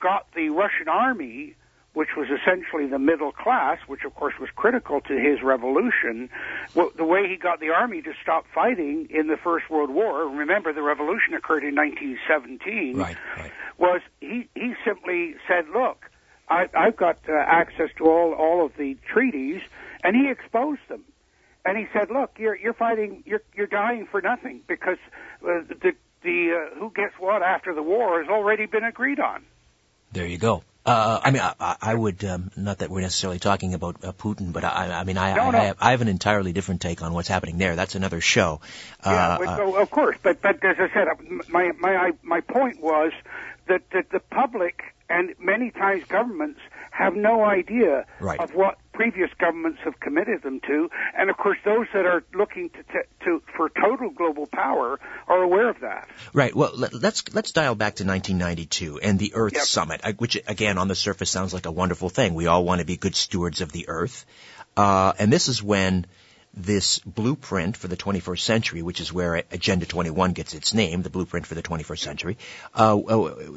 got 0.00 0.26
the 0.34 0.50
Russian 0.50 0.88
army, 0.88 1.54
which 1.96 2.10
was 2.14 2.28
essentially 2.28 2.86
the 2.86 2.98
middle 2.98 3.32
class, 3.32 3.78
which 3.86 4.04
of 4.04 4.14
course 4.14 4.34
was 4.38 4.50
critical 4.54 5.00
to 5.00 5.14
his 5.14 5.42
revolution, 5.42 6.28
well, 6.74 6.90
the 6.94 7.06
way 7.06 7.26
he 7.26 7.36
got 7.38 7.58
the 7.58 7.70
army 7.70 8.02
to 8.02 8.12
stop 8.22 8.44
fighting 8.54 9.08
in 9.08 9.28
the 9.28 9.38
First 9.38 9.70
World 9.70 9.88
War, 9.88 10.28
remember 10.28 10.74
the 10.74 10.82
revolution 10.82 11.32
occurred 11.32 11.64
in 11.64 11.74
1917, 11.74 12.98
right, 12.98 13.16
right. 13.38 13.50
was 13.78 14.02
he, 14.20 14.46
he 14.54 14.74
simply 14.84 15.36
said, 15.48 15.70
look, 15.72 16.10
I, 16.50 16.68
I've 16.76 16.98
got 16.98 17.16
uh, 17.30 17.32
access 17.32 17.88
to 17.96 18.04
all 18.04 18.34
all 18.34 18.66
of 18.66 18.72
the 18.76 18.98
treaties, 19.10 19.62
and 20.04 20.14
he 20.14 20.30
exposed 20.30 20.82
them. 20.90 21.02
And 21.64 21.78
he 21.78 21.86
said, 21.94 22.10
"Look, 22.10 22.36
you're 22.38 22.56
you're 22.56 22.74
fighting, 22.74 23.24
you're 23.26 23.42
you're 23.54 23.66
dying 23.66 24.06
for 24.08 24.20
nothing 24.20 24.60
because 24.68 24.98
uh, 25.42 25.64
the 25.66 25.94
the 26.22 26.52
uh, 26.52 26.78
who 26.78 26.92
gets 26.94 27.14
what 27.18 27.42
after 27.42 27.74
the 27.74 27.82
war 27.82 28.22
has 28.22 28.28
already 28.30 28.66
been 28.66 28.84
agreed 28.84 29.18
on." 29.18 29.44
There 30.12 30.26
you 30.26 30.38
go. 30.38 30.62
Uh, 30.86 31.20
I 31.24 31.30
mean, 31.32 31.42
I, 31.42 31.76
I 31.82 31.94
would 31.94 32.24
um, 32.24 32.52
not 32.56 32.78
that 32.78 32.90
we're 32.90 33.00
necessarily 33.00 33.40
talking 33.40 33.74
about 33.74 34.04
uh, 34.04 34.12
Putin, 34.12 34.52
but 34.52 34.62
I, 34.62 35.00
I 35.00 35.04
mean, 35.04 35.18
I, 35.18 35.34
no, 35.34 35.42
I, 35.42 35.50
no. 35.50 35.58
I, 35.58 35.64
have, 35.64 35.76
I 35.80 35.90
have 35.90 36.00
an 36.00 36.06
entirely 36.08 36.52
different 36.52 36.80
take 36.80 37.02
on 37.02 37.12
what's 37.12 37.26
happening 37.26 37.58
there. 37.58 37.74
That's 37.74 37.96
another 37.96 38.20
show. 38.20 38.60
Yeah, 39.04 39.34
Uh, 39.34 39.38
well, 39.40 39.76
of 39.82 39.90
course, 39.90 40.16
but 40.22 40.40
but 40.42 40.64
as 40.64 40.76
I 40.78 40.88
said, 40.94 41.08
my 41.48 41.72
my 41.80 42.12
my 42.22 42.40
point 42.40 42.80
was 42.80 43.12
that 43.66 43.82
that 43.90 44.10
the 44.10 44.20
public 44.20 44.94
and 45.08 45.34
many 45.40 45.72
times 45.72 46.04
governments 46.08 46.60
have 46.96 47.14
no 47.14 47.44
idea 47.44 48.06
Right. 48.20 48.40
of 48.40 48.54
what 48.54 48.78
previous 48.92 49.30
governments 49.38 49.78
have 49.84 50.00
committed 50.00 50.42
them 50.42 50.60
to, 50.66 50.88
and 51.18 51.28
of 51.28 51.36
course 51.36 51.58
those 51.64 51.86
that 51.92 52.06
are 52.06 52.24
looking 52.34 52.70
to 52.70 52.82
t- 52.82 53.08
to 53.24 53.42
for 53.56 53.68
total 53.68 54.10
global 54.10 54.46
power 54.46 54.98
are 55.28 55.42
aware 55.42 55.68
of 55.68 55.80
that. 55.80 56.08
Right. 56.32 56.54
Well, 56.56 56.72
let, 56.74 56.94
let's 56.94 57.22
let's 57.34 57.52
dial 57.52 57.74
back 57.74 57.96
to 57.96 58.04
1992 58.04 58.98
and 59.00 59.18
the 59.18 59.32
Earth 59.34 59.54
Yep. 59.54 59.62
Summit, 59.64 60.00
which 60.18 60.38
again 60.46 60.78
on 60.78 60.88
the 60.88 60.94
surface 60.94 61.30
sounds 61.30 61.52
like 61.52 61.66
a 61.66 61.70
wonderful 61.72 62.08
thing. 62.08 62.34
We 62.34 62.46
all 62.46 62.64
want 62.64 62.78
to 62.80 62.86
be 62.86 62.96
good 62.96 63.14
stewards 63.14 63.60
of 63.60 63.70
the 63.72 63.88
Earth, 63.88 64.24
uh, 64.76 65.12
and 65.18 65.30
this 65.32 65.48
is 65.48 65.62
when 65.62 66.06
this 66.56 66.98
blueprint 67.00 67.76
for 67.76 67.86
the 67.88 67.96
21st 67.96 68.40
century, 68.40 68.82
which 68.82 69.00
is 69.00 69.12
where 69.12 69.34
Agenda 69.50 69.84
21 69.86 70.32
gets 70.32 70.54
its 70.54 70.72
name, 70.72 71.02
the 71.02 71.10
blueprint 71.10 71.46
for 71.46 71.54
the 71.54 71.62
21st 71.62 71.98
century. 71.98 72.38
Uh, 72.74 72.98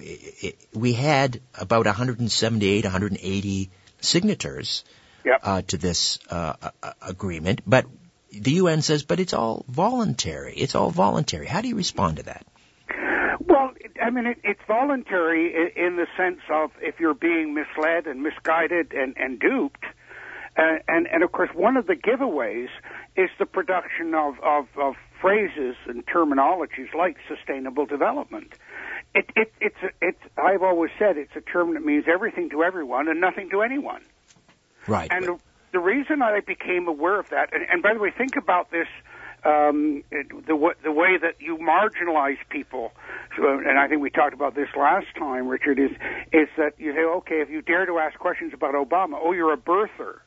it- 0.01 0.57
we 0.73 0.93
had 0.93 1.39
about 1.55 1.85
178, 1.85 2.83
180 2.83 3.69
signatures 4.01 4.83
Yep. 5.25 5.39
uh, 5.43 5.61
to 5.63 5.77
this 5.77 6.19
uh, 6.29 6.53
uh, 6.61 6.69
uh, 6.81 6.91
agreement, 7.01 7.61
but 7.67 7.85
the 8.31 8.51
UN 8.51 8.81
says, 8.81 9.03
but 9.03 9.19
it's 9.19 9.33
all 9.33 9.65
voluntary. 9.67 10.53
It's 10.55 10.75
all 10.75 10.91
voluntary. 10.91 11.45
How 11.47 11.61
do 11.61 11.67
you 11.67 11.75
respond 11.75 12.17
to 12.17 12.23
that? 12.23 12.45
Well, 13.41 13.71
I 14.01 14.09
mean, 14.11 14.27
it, 14.27 14.37
it's 14.43 14.61
voluntary 14.67 15.53
in, 15.55 15.85
in 15.85 15.95
the 15.95 16.07
sense 16.15 16.39
of 16.49 16.71
if 16.81 16.99
you're 16.99 17.13
being 17.13 17.53
misled 17.53 18.07
and 18.07 18.21
misguided 18.21 18.93
and, 18.93 19.15
and 19.17 19.39
duped. 19.39 19.83
Uh, 20.59 20.79
and, 20.89 21.07
and 21.07 21.23
of 21.23 21.31
course, 21.31 21.49
one 21.55 21.77
of 21.77 21.87
the 21.87 21.95
giveaways 21.95 22.67
is 23.15 23.29
the 23.39 23.45
production 23.45 24.13
of, 24.13 24.35
of, 24.43 24.67
of 24.77 24.95
phrases 25.21 25.75
and 25.87 26.05
terminologies 26.05 26.93
like 26.93 27.15
sustainable 27.29 27.85
development. 27.85 28.51
It, 29.15 29.29
it, 29.37 29.53
it's, 29.61 29.81
a, 29.81 29.89
it's, 30.01 30.19
I've 30.37 30.61
always 30.61 30.91
said 30.99 31.17
it's 31.17 31.35
a 31.35 31.41
term 31.41 31.75
that 31.75 31.85
means 31.85 32.05
everything 32.11 32.49
to 32.49 32.63
everyone 32.63 33.07
and 33.07 33.21
nothing 33.21 33.49
to 33.51 33.61
anyone. 33.61 34.01
Right. 34.85 35.09
And 35.09 35.23
the, 35.23 35.37
the 35.71 35.79
reason 35.79 36.21
I 36.21 36.41
became 36.41 36.89
aware 36.89 37.19
of 37.21 37.29
that, 37.29 37.53
and, 37.53 37.63
and 37.71 37.81
by 37.81 37.93
the 37.93 37.99
way, 37.99 38.11
think 38.11 38.35
about 38.35 38.69
this, 38.69 38.87
um, 39.45 40.03
the 40.11 40.73
the 40.83 40.91
way 40.91 41.17
that 41.17 41.35
you 41.39 41.57
marginalize 41.57 42.37
people, 42.49 42.91
so, 43.37 43.59
and 43.59 43.79
I 43.79 43.87
think 43.87 44.01
we 44.01 44.09
talked 44.09 44.33
about 44.33 44.53
this 44.53 44.67
last 44.77 45.07
time, 45.17 45.47
Richard, 45.47 45.79
is 45.79 45.91
is 46.33 46.49
that 46.57 46.73
you 46.77 46.91
say, 46.91 47.05
okay, 47.19 47.35
if 47.35 47.49
you 47.49 47.61
dare 47.61 47.85
to 47.85 47.99
ask 47.99 48.19
questions 48.19 48.51
about 48.53 48.73
Obama, 48.73 49.17
oh, 49.21 49.31
you're 49.31 49.53
a 49.53 49.57
birther. 49.57 50.19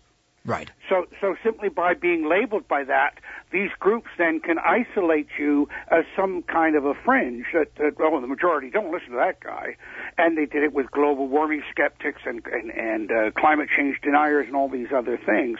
Right. 0.44 0.70
So, 0.88 1.06
so 1.20 1.36
simply 1.42 1.68
by 1.68 1.94
being 1.94 2.28
labeled 2.28 2.68
by 2.68 2.84
that, 2.84 3.18
these 3.50 3.70
groups 3.78 4.08
then 4.18 4.40
can 4.40 4.58
isolate 4.58 5.28
you 5.38 5.68
as 5.88 6.04
some 6.16 6.42
kind 6.42 6.76
of 6.76 6.84
a 6.84 6.94
fringe 6.94 7.46
that, 7.52 7.74
that 7.76 7.98
well, 7.98 8.20
the 8.20 8.26
majority 8.26 8.70
don't 8.70 8.92
listen 8.92 9.10
to 9.10 9.16
that 9.16 9.40
guy. 9.40 9.76
And 10.18 10.36
they 10.36 10.46
did 10.46 10.62
it 10.62 10.72
with 10.72 10.90
global 10.90 11.28
warming 11.28 11.62
skeptics 11.70 12.22
and, 12.24 12.42
and, 12.46 12.70
and 12.70 13.10
uh, 13.10 13.30
climate 13.38 13.68
change 13.76 14.00
deniers 14.02 14.46
and 14.46 14.56
all 14.56 14.68
these 14.68 14.92
other 14.94 15.16
things. 15.16 15.58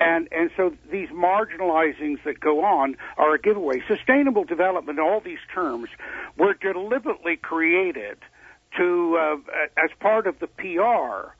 And, 0.00 0.28
and 0.32 0.50
so 0.56 0.74
these 0.90 1.08
marginalizings 1.10 2.24
that 2.24 2.40
go 2.40 2.64
on 2.64 2.96
are 3.16 3.34
a 3.34 3.38
giveaway. 3.40 3.82
Sustainable 3.86 4.44
development, 4.44 4.98
all 4.98 5.20
these 5.20 5.38
terms, 5.52 5.88
were 6.36 6.54
deliberately 6.54 7.36
created 7.36 8.18
to, 8.76 9.18
uh, 9.20 9.36
as 9.82 9.90
part 10.00 10.26
of 10.26 10.38
the 10.40 10.48
PR 10.48 11.34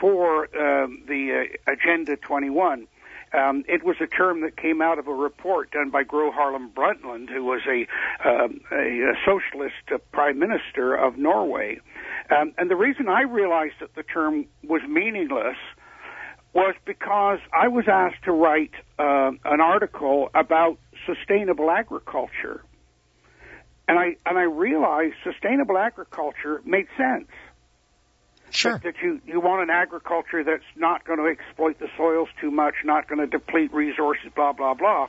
for 0.00 0.44
um, 0.56 1.02
the 1.06 1.46
uh, 1.68 1.72
Agenda 1.72 2.16
21. 2.16 2.86
Um, 3.32 3.64
it 3.68 3.84
was 3.84 3.96
a 4.00 4.08
term 4.08 4.40
that 4.40 4.56
came 4.56 4.82
out 4.82 4.98
of 4.98 5.06
a 5.06 5.14
report 5.14 5.70
done 5.70 5.90
by 5.90 6.02
Gro 6.02 6.32
Harlem 6.32 6.70
Brundtland, 6.70 7.28
who 7.28 7.44
was 7.44 7.60
a, 7.68 7.86
um, 8.28 8.60
a, 8.72 9.12
socialist 9.24 9.76
uh, 9.94 9.98
prime 10.10 10.38
minister 10.40 10.96
of 10.96 11.16
Norway. 11.16 11.80
Um, 12.30 12.52
and 12.58 12.68
the 12.68 12.76
reason 12.76 13.08
I 13.08 13.22
realized 13.22 13.74
that 13.80 13.94
the 13.94 14.02
term 14.02 14.46
was 14.64 14.82
meaningless 14.88 15.56
was 16.52 16.74
because 16.84 17.38
I 17.52 17.68
was 17.68 17.84
asked 17.86 18.24
to 18.24 18.32
write 18.32 18.72
uh, 18.98 19.30
an 19.44 19.60
article 19.60 20.30
about 20.34 20.78
sustainable 21.06 21.70
agriculture. 21.70 22.64
And 23.86 23.96
I, 23.96 24.16
and 24.26 24.38
I 24.38 24.42
realized 24.42 25.14
sustainable 25.22 25.78
agriculture 25.78 26.62
made 26.64 26.86
sense 26.96 27.28
Sure. 28.50 28.78
that, 28.78 28.94
you, 29.02 29.20
you 29.26 29.40
want 29.40 29.62
an 29.62 29.70
agriculture 29.70 30.44
that's 30.44 30.64
not 30.76 31.04
going 31.04 31.18
to 31.18 31.26
exploit 31.26 31.78
the 31.78 31.88
soils 31.96 32.28
too 32.40 32.50
much, 32.50 32.74
not 32.84 33.08
going 33.08 33.20
to 33.20 33.26
deplete 33.26 33.72
resources, 33.72 34.30
blah, 34.34 34.52
blah, 34.52 34.74
blah. 34.74 35.08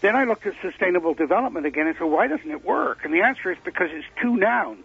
Then 0.00 0.16
I 0.16 0.24
looked 0.24 0.46
at 0.46 0.54
sustainable 0.60 1.14
development 1.14 1.66
again 1.66 1.86
and 1.86 1.96
said, 1.96 2.04
why 2.04 2.26
doesn't 2.26 2.50
it 2.50 2.64
work? 2.64 3.04
And 3.04 3.14
the 3.14 3.22
answer 3.22 3.52
is 3.52 3.58
because 3.64 3.88
it's 3.92 4.06
two 4.20 4.36
nouns. 4.36 4.84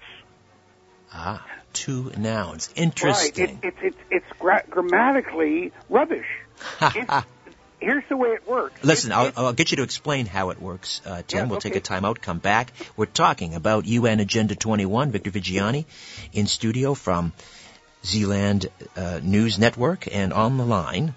Ah, 1.12 1.46
two 1.74 2.12
nouns. 2.18 2.70
Right. 2.70 2.78
It, 2.78 2.82
Interesting. 2.84 3.60
it, 3.64 3.74
it, 3.82 3.96
it's 4.12 4.26
gra- 4.40 4.66
grammatically 4.70 5.72
rubbish. 5.90 6.28
Here's 7.80 8.04
the 8.10 8.18
way 8.18 8.30
it 8.30 8.48
works. 8.48 8.84
Listen, 8.84 9.12
I'll, 9.12 9.32
I'll 9.38 9.54
get 9.54 9.70
you 9.72 9.78
to 9.78 9.84
explain 9.84 10.26
how 10.26 10.50
it 10.50 10.60
works, 10.60 11.00
uh, 11.06 11.22
Tim. 11.28 11.38
Yeah, 11.38 11.46
we'll 11.46 11.58
okay. 11.58 11.70
take 11.70 11.78
a 11.78 11.82
time 11.82 12.06
out, 12.06 12.22
come 12.22 12.40
back. 12.40 12.74
We're 12.96 13.06
talking 13.06 13.54
about 13.54 13.86
UN 13.86 14.20
Agenda 14.20 14.56
21. 14.56 15.12
Victor 15.12 15.30
Viggiani 15.30 15.86
in 16.34 16.48
studio 16.48 16.96
from 16.96 17.34
Zealand 18.06 18.68
uh, 18.96 19.20
News 19.22 19.60
Network 19.60 20.08
and 20.14 20.34
on 20.34 20.58
the 20.58 20.66
line. 20.66 21.14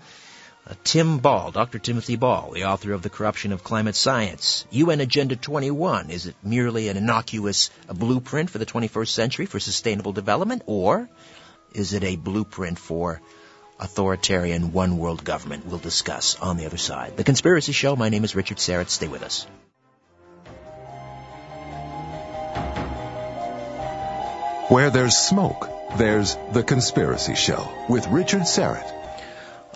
Uh, 0.66 0.74
Tim 0.84 1.18
Ball, 1.18 1.50
Dr. 1.50 1.78
Timothy 1.78 2.16
Ball, 2.16 2.52
the 2.52 2.64
author 2.64 2.92
of 2.92 3.02
The 3.02 3.10
Corruption 3.10 3.52
of 3.52 3.64
Climate 3.64 3.96
Science. 3.96 4.66
UN 4.70 5.00
Agenda 5.00 5.34
21, 5.34 6.10
is 6.10 6.26
it 6.26 6.36
merely 6.42 6.88
an 6.88 6.96
innocuous 6.96 7.70
blueprint 7.88 8.50
for 8.50 8.58
the 8.58 8.66
21st 8.66 9.08
century 9.08 9.46
for 9.46 9.58
sustainable 9.58 10.12
development, 10.12 10.62
or 10.66 11.08
is 11.72 11.92
it 11.92 12.04
a 12.04 12.16
blueprint 12.16 12.78
for 12.78 13.20
authoritarian 13.78 14.72
one 14.72 14.98
world 14.98 15.24
government? 15.24 15.66
We'll 15.66 15.78
discuss 15.78 16.36
on 16.38 16.56
the 16.56 16.66
other 16.66 16.76
side. 16.76 17.16
The 17.16 17.24
Conspiracy 17.24 17.72
Show, 17.72 17.96
my 17.96 18.08
name 18.08 18.24
is 18.24 18.36
Richard 18.36 18.58
Syrett. 18.58 18.90
Stay 18.90 19.08
with 19.08 19.22
us. 19.22 19.46
Where 24.68 24.90
there's 24.90 25.16
smoke, 25.16 25.68
there's 25.96 26.36
The 26.52 26.62
Conspiracy 26.62 27.34
Show 27.34 27.68
with 27.88 28.06
Richard 28.06 28.42
Syrett. 28.42 28.90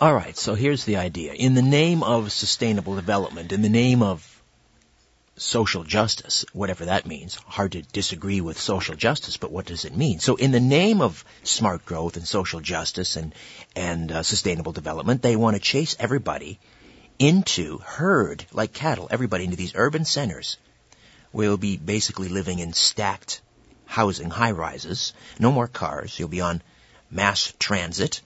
All 0.00 0.14
right, 0.14 0.37
so 0.37 0.54
here's 0.54 0.85
the 0.85 0.97
idea. 0.97 1.33
In 1.33 1.54
the 1.54 1.62
name 1.62 2.02
of 2.02 2.33
sustainable 2.33 2.94
development, 2.94 3.52
in 3.52 3.62
the 3.62 3.68
name 3.68 4.02
of 4.02 4.30
social 5.37 5.83
justice, 5.85 6.44
whatever 6.52 6.87
that 6.87 7.06
means, 7.06 7.35
hard 7.47 7.73
to 7.73 7.83
disagree 7.83 8.40
with 8.40 8.59
social 8.59 8.94
justice, 8.94 9.37
but 9.37 9.50
what 9.50 9.66
does 9.66 9.85
it 9.85 9.97
mean? 9.97 10.21
So 10.21 10.37
in 10.37 10.52
the 10.52 10.61
name 10.61 11.00
of 11.00 11.25
smart 11.42 11.85
growth 11.85 12.16
and 12.16 12.26
social 12.26 12.61
justice 12.61 13.16
and, 13.16 13.35
and 13.75 14.12
uh, 14.12 14.23
sustainable 14.23 14.73
development, 14.73 15.23
they 15.23 15.37
want 15.37 15.56
to 15.56 15.62
chase 15.62 15.97
everybody 15.99 16.59
into, 17.18 17.78
herd, 17.78 18.44
like 18.52 18.73
cattle, 18.73 19.09
everybody 19.11 19.44
into 19.44 19.56
these 19.56 19.75
urban 19.75 20.04
centers. 20.04 20.56
We'll 21.33 21.56
be 21.56 21.76
basically 21.76 22.28
living 22.28 22.61
in 22.61 22.73
stacked 22.73 23.40
housing, 23.87 24.31
high 24.31 24.53
rises, 24.53 25.12
no 25.38 25.53
more 25.53 25.69
cars, 25.69 26.19
you'll 26.19 26.29
be 26.29 26.41
on 26.41 26.62
mass 27.11 27.53
transit, 27.59 28.21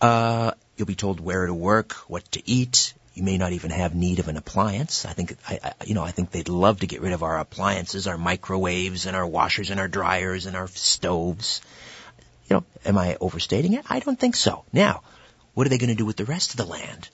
uh, 0.00 0.52
you'll 0.76 0.86
be 0.86 0.94
told 0.94 1.20
where 1.20 1.46
to 1.46 1.54
work, 1.54 1.92
what 2.08 2.24
to 2.32 2.42
eat. 2.48 2.94
You 3.14 3.22
may 3.22 3.38
not 3.38 3.52
even 3.52 3.70
have 3.70 3.94
need 3.94 4.18
of 4.18 4.26
an 4.26 4.36
appliance. 4.36 5.04
I 5.04 5.12
think, 5.12 5.36
I, 5.48 5.60
I, 5.62 5.72
you 5.86 5.94
know, 5.94 6.02
I 6.02 6.10
think 6.10 6.30
they'd 6.30 6.48
love 6.48 6.80
to 6.80 6.88
get 6.88 7.00
rid 7.00 7.12
of 7.12 7.22
our 7.22 7.38
appliances, 7.38 8.08
our 8.08 8.18
microwaves 8.18 9.06
and 9.06 9.14
our 9.14 9.26
washers 9.26 9.70
and 9.70 9.78
our 9.78 9.86
dryers 9.86 10.46
and 10.46 10.56
our 10.56 10.66
stoves. 10.66 11.60
You 12.48 12.56
know, 12.56 12.64
am 12.84 12.98
I 12.98 13.16
overstating 13.20 13.74
it? 13.74 13.84
I 13.88 14.00
don't 14.00 14.18
think 14.18 14.34
so. 14.34 14.64
Now, 14.72 15.02
what 15.54 15.66
are 15.66 15.70
they 15.70 15.78
going 15.78 15.90
to 15.90 15.94
do 15.94 16.04
with 16.04 16.16
the 16.16 16.24
rest 16.24 16.50
of 16.50 16.56
the 16.56 16.66
land? 16.66 17.08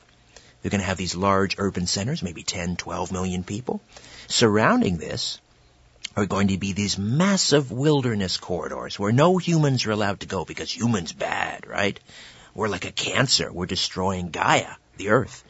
They're 0.63 0.71
going 0.71 0.81
to 0.81 0.87
have 0.87 0.97
these 0.97 1.15
large 1.15 1.57
urban 1.59 1.87
centers, 1.87 2.23
maybe 2.23 2.43
10, 2.43 2.77
12 2.77 3.13
million 3.13 3.45
people. 3.45 3.81
Surrounding 4.27 4.97
this 4.97 5.39
are 6.17 6.27
going 6.27 6.49
to 6.49 6.59
be 6.59 6.73
these 6.73 6.99
massive 6.99 7.71
wilderness 7.71 8.37
corridors 8.37 8.99
where 8.99 9.13
no 9.13 9.39
humans 9.39 9.87
are 9.87 9.93
allowed 9.93 10.21
to 10.21 10.27
go 10.27 10.45
because 10.45 10.71
humans 10.71 11.13
bad, 11.13 11.67
right? 11.67 11.99
We're 12.55 12.69
like 12.69 12.85
a 12.85 12.93
cancer. 12.93 13.53
We're 13.53 13.67
destroying 13.67 14.31
Gaia, 14.31 14.75
the 14.97 15.11
earth. 15.11 15.45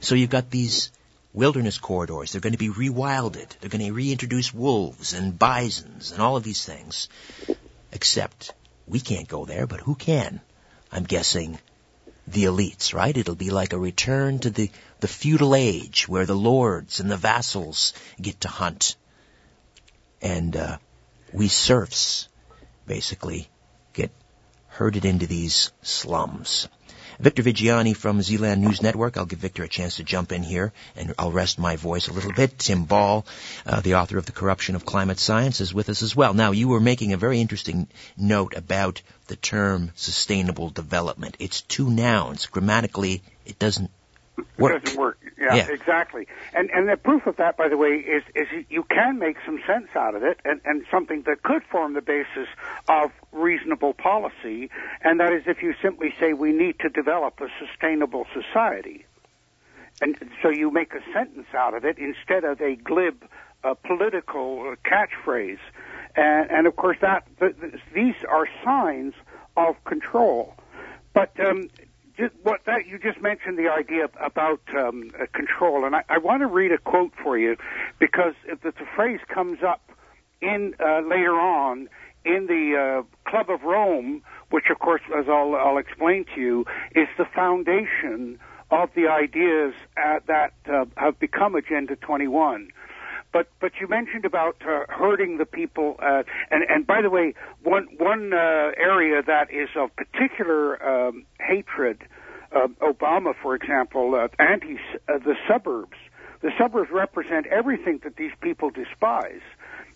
So 0.00 0.14
you've 0.14 0.30
got 0.30 0.50
these 0.50 0.90
wilderness 1.32 1.78
corridors. 1.78 2.32
They're 2.32 2.40
going 2.40 2.54
to 2.54 2.58
be 2.58 2.70
rewilded. 2.70 3.48
They're 3.60 3.70
going 3.70 3.84
to 3.84 3.92
reintroduce 3.92 4.52
wolves 4.52 5.14
and 5.14 5.38
bisons 5.38 6.12
and 6.12 6.20
all 6.20 6.36
of 6.36 6.42
these 6.42 6.64
things. 6.64 7.08
Except 7.92 8.52
we 8.86 9.00
can't 9.00 9.28
go 9.28 9.44
there, 9.44 9.66
but 9.66 9.80
who 9.80 9.94
can? 9.94 10.40
I'm 10.90 11.04
guessing 11.04 11.58
the 12.26 12.44
elites, 12.44 12.92
right? 12.94 13.16
It'll 13.16 13.34
be 13.34 13.50
like 13.50 13.72
a 13.72 13.78
return 13.78 14.40
to 14.40 14.50
the, 14.50 14.70
the 15.00 15.08
feudal 15.08 15.54
age 15.54 16.08
where 16.08 16.26
the 16.26 16.34
lords 16.34 17.00
and 17.00 17.10
the 17.10 17.16
vassals 17.16 17.92
get 18.20 18.40
to 18.42 18.48
hunt. 18.48 18.96
And, 20.22 20.56
uh, 20.56 20.78
we 21.32 21.48
serfs 21.48 22.28
basically 22.86 23.48
get 23.92 24.10
herded 24.68 25.04
into 25.04 25.26
these 25.26 25.72
slums. 25.82 26.68
Victor 27.20 27.42
Viggiani 27.42 27.94
from 27.94 28.22
Zealand 28.22 28.62
News 28.62 28.80
Network. 28.80 29.18
I'll 29.18 29.26
give 29.26 29.40
Victor 29.40 29.62
a 29.62 29.68
chance 29.68 29.96
to 29.96 30.04
jump 30.04 30.32
in 30.32 30.42
here, 30.42 30.72
and 30.96 31.12
I'll 31.18 31.30
rest 31.30 31.58
my 31.58 31.76
voice 31.76 32.08
a 32.08 32.14
little 32.14 32.32
bit. 32.32 32.58
Tim 32.58 32.86
Ball, 32.86 33.26
uh, 33.66 33.80
the 33.80 33.96
author 33.96 34.16
of 34.16 34.24
The 34.24 34.32
Corruption 34.32 34.74
of 34.74 34.86
Climate 34.86 35.18
Science, 35.18 35.60
is 35.60 35.74
with 35.74 35.90
us 35.90 36.02
as 36.02 36.16
well. 36.16 36.32
Now, 36.32 36.52
you 36.52 36.68
were 36.68 36.80
making 36.80 37.12
a 37.12 37.18
very 37.18 37.38
interesting 37.38 37.88
note 38.16 38.56
about 38.56 39.02
the 39.26 39.36
term 39.36 39.92
sustainable 39.96 40.70
development. 40.70 41.36
It's 41.38 41.60
two 41.60 41.90
nouns. 41.90 42.46
Grammatically, 42.46 43.22
it 43.44 43.58
doesn't 43.58 43.90
work. 44.56 44.76
It 44.76 44.84
doesn't 44.86 44.98
work. 44.98 45.18
Yeah, 45.40 45.54
yeah, 45.54 45.68
exactly. 45.70 46.26
And 46.52 46.70
and 46.70 46.86
the 46.86 46.98
proof 46.98 47.26
of 47.26 47.36
that, 47.36 47.56
by 47.56 47.68
the 47.68 47.78
way, 47.78 47.94
is 47.94 48.22
is 48.34 48.46
you 48.68 48.82
can 48.82 49.18
make 49.18 49.38
some 49.46 49.58
sense 49.66 49.88
out 49.96 50.14
of 50.14 50.22
it, 50.22 50.38
and 50.44 50.60
and 50.66 50.84
something 50.90 51.22
that 51.22 51.42
could 51.42 51.62
form 51.64 51.94
the 51.94 52.02
basis 52.02 52.46
of 52.88 53.10
reasonable 53.32 53.94
policy, 53.94 54.68
and 55.00 55.18
that 55.18 55.32
is 55.32 55.44
if 55.46 55.62
you 55.62 55.74
simply 55.80 56.12
say 56.20 56.34
we 56.34 56.52
need 56.52 56.78
to 56.80 56.90
develop 56.90 57.40
a 57.40 57.48
sustainable 57.58 58.26
society, 58.34 59.06
and 60.02 60.18
so 60.42 60.50
you 60.50 60.70
make 60.70 60.92
a 60.92 61.00
sentence 61.14 61.48
out 61.54 61.72
of 61.72 61.86
it 61.86 61.96
instead 61.96 62.44
of 62.44 62.60
a 62.60 62.76
glib 62.76 63.24
uh, 63.64 63.72
political 63.72 64.74
catchphrase, 64.84 65.58
and 66.16 66.50
and 66.50 66.66
of 66.66 66.76
course 66.76 66.98
that 67.00 67.26
the, 67.38 67.54
the, 67.58 67.78
these 67.94 68.16
are 68.28 68.46
signs 68.62 69.14
of 69.56 69.82
control. 69.84 70.54
But 71.12 71.32
um, 71.40 71.70
just 72.16 72.34
what 72.42 72.60
that 72.66 72.86
you 72.86 72.98
just 72.98 73.20
mentioned 73.20 73.58
the 73.58 73.68
idea 73.68 74.08
about 74.20 74.60
um, 74.76 75.10
uh, 75.14 75.26
control, 75.32 75.84
and 75.84 75.94
I, 75.94 76.04
I 76.08 76.18
want 76.18 76.40
to 76.40 76.46
read 76.46 76.72
a 76.72 76.78
quote 76.78 77.12
for 77.22 77.38
you 77.38 77.56
because 77.98 78.34
the, 78.46 78.70
the 78.70 78.86
phrase 78.96 79.20
comes 79.28 79.62
up 79.62 79.90
in 80.40 80.74
uh, 80.80 81.00
later 81.00 81.34
on 81.34 81.88
in 82.24 82.46
the 82.46 82.76
uh, 82.76 83.30
Club 83.30 83.50
of 83.50 83.62
Rome, 83.62 84.22
which 84.50 84.64
of 84.70 84.78
course, 84.78 85.02
as 85.16 85.26
I'll, 85.28 85.54
I'll 85.54 85.78
explain 85.78 86.24
to 86.34 86.40
you, 86.40 86.64
is 86.94 87.08
the 87.16 87.24
foundation 87.24 88.38
of 88.70 88.90
the 88.94 89.08
ideas 89.08 89.74
uh, 89.96 90.20
that 90.26 90.52
uh, 90.70 90.84
have 90.96 91.18
become 91.18 91.54
Agenda 91.54 91.96
21. 91.96 92.68
But 93.32 93.48
but 93.60 93.72
you 93.80 93.86
mentioned 93.86 94.24
about 94.24 94.56
uh, 94.62 94.84
hurting 94.88 95.38
the 95.38 95.46
people, 95.46 95.96
uh, 96.00 96.24
and 96.50 96.64
and 96.68 96.86
by 96.86 97.00
the 97.00 97.10
way, 97.10 97.34
one 97.62 97.86
one 97.98 98.32
uh, 98.32 98.72
area 98.76 99.22
that 99.22 99.52
is 99.52 99.68
of 99.76 99.94
particular 99.94 100.82
um, 100.82 101.24
hatred, 101.38 102.02
uh, 102.52 102.66
Obama, 102.82 103.34
for 103.40 103.54
example, 103.54 104.14
uh, 104.16 104.28
anti 104.42 104.78
uh, 105.08 105.18
the 105.18 105.34
suburbs. 105.48 105.96
The 106.42 106.50
suburbs 106.58 106.90
represent 106.90 107.46
everything 107.46 108.00
that 108.02 108.16
these 108.16 108.32
people 108.40 108.70
despise. 108.70 109.42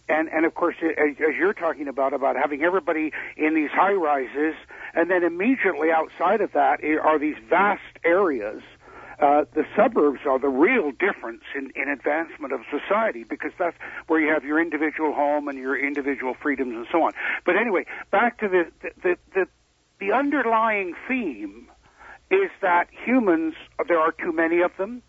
And, 0.06 0.28
and 0.28 0.44
of 0.44 0.54
course, 0.54 0.76
as, 0.82 1.16
as 1.16 1.34
you're 1.38 1.54
talking 1.54 1.88
about, 1.88 2.12
about 2.12 2.36
having 2.36 2.62
everybody 2.62 3.10
in 3.38 3.54
these 3.54 3.70
high 3.70 3.94
rises, 3.94 4.54
and 4.92 5.10
then 5.10 5.24
immediately 5.24 5.90
outside 5.90 6.42
of 6.42 6.52
that 6.52 6.84
are 6.84 7.18
these 7.18 7.36
vast 7.48 7.80
areas 8.04 8.62
uh, 9.20 9.44
the 9.54 9.64
suburbs 9.76 10.20
are 10.26 10.38
the 10.38 10.48
real 10.48 10.90
difference 10.92 11.42
in, 11.56 11.70
in 11.74 11.88
advancement 11.88 12.52
of 12.52 12.60
society 12.70 13.24
because 13.24 13.52
that's 13.58 13.76
where 14.06 14.20
you 14.20 14.32
have 14.32 14.44
your 14.44 14.60
individual 14.60 15.12
home 15.12 15.48
and 15.48 15.58
your 15.58 15.76
individual 15.76 16.34
freedoms 16.34 16.74
and 16.74 16.86
so 16.90 17.02
on. 17.02 17.12
But 17.44 17.56
anyway, 17.56 17.86
back 18.10 18.38
to 18.40 18.48
the 18.48 18.66
the 19.02 19.16
the, 19.34 19.46
the 19.98 20.12
underlying 20.12 20.94
theme 21.08 21.68
is 22.30 22.50
that 22.60 22.88
humans 22.90 23.54
there 23.88 24.00
are 24.00 24.12
too 24.12 24.32
many 24.32 24.60
of 24.60 24.76
them 24.76 25.02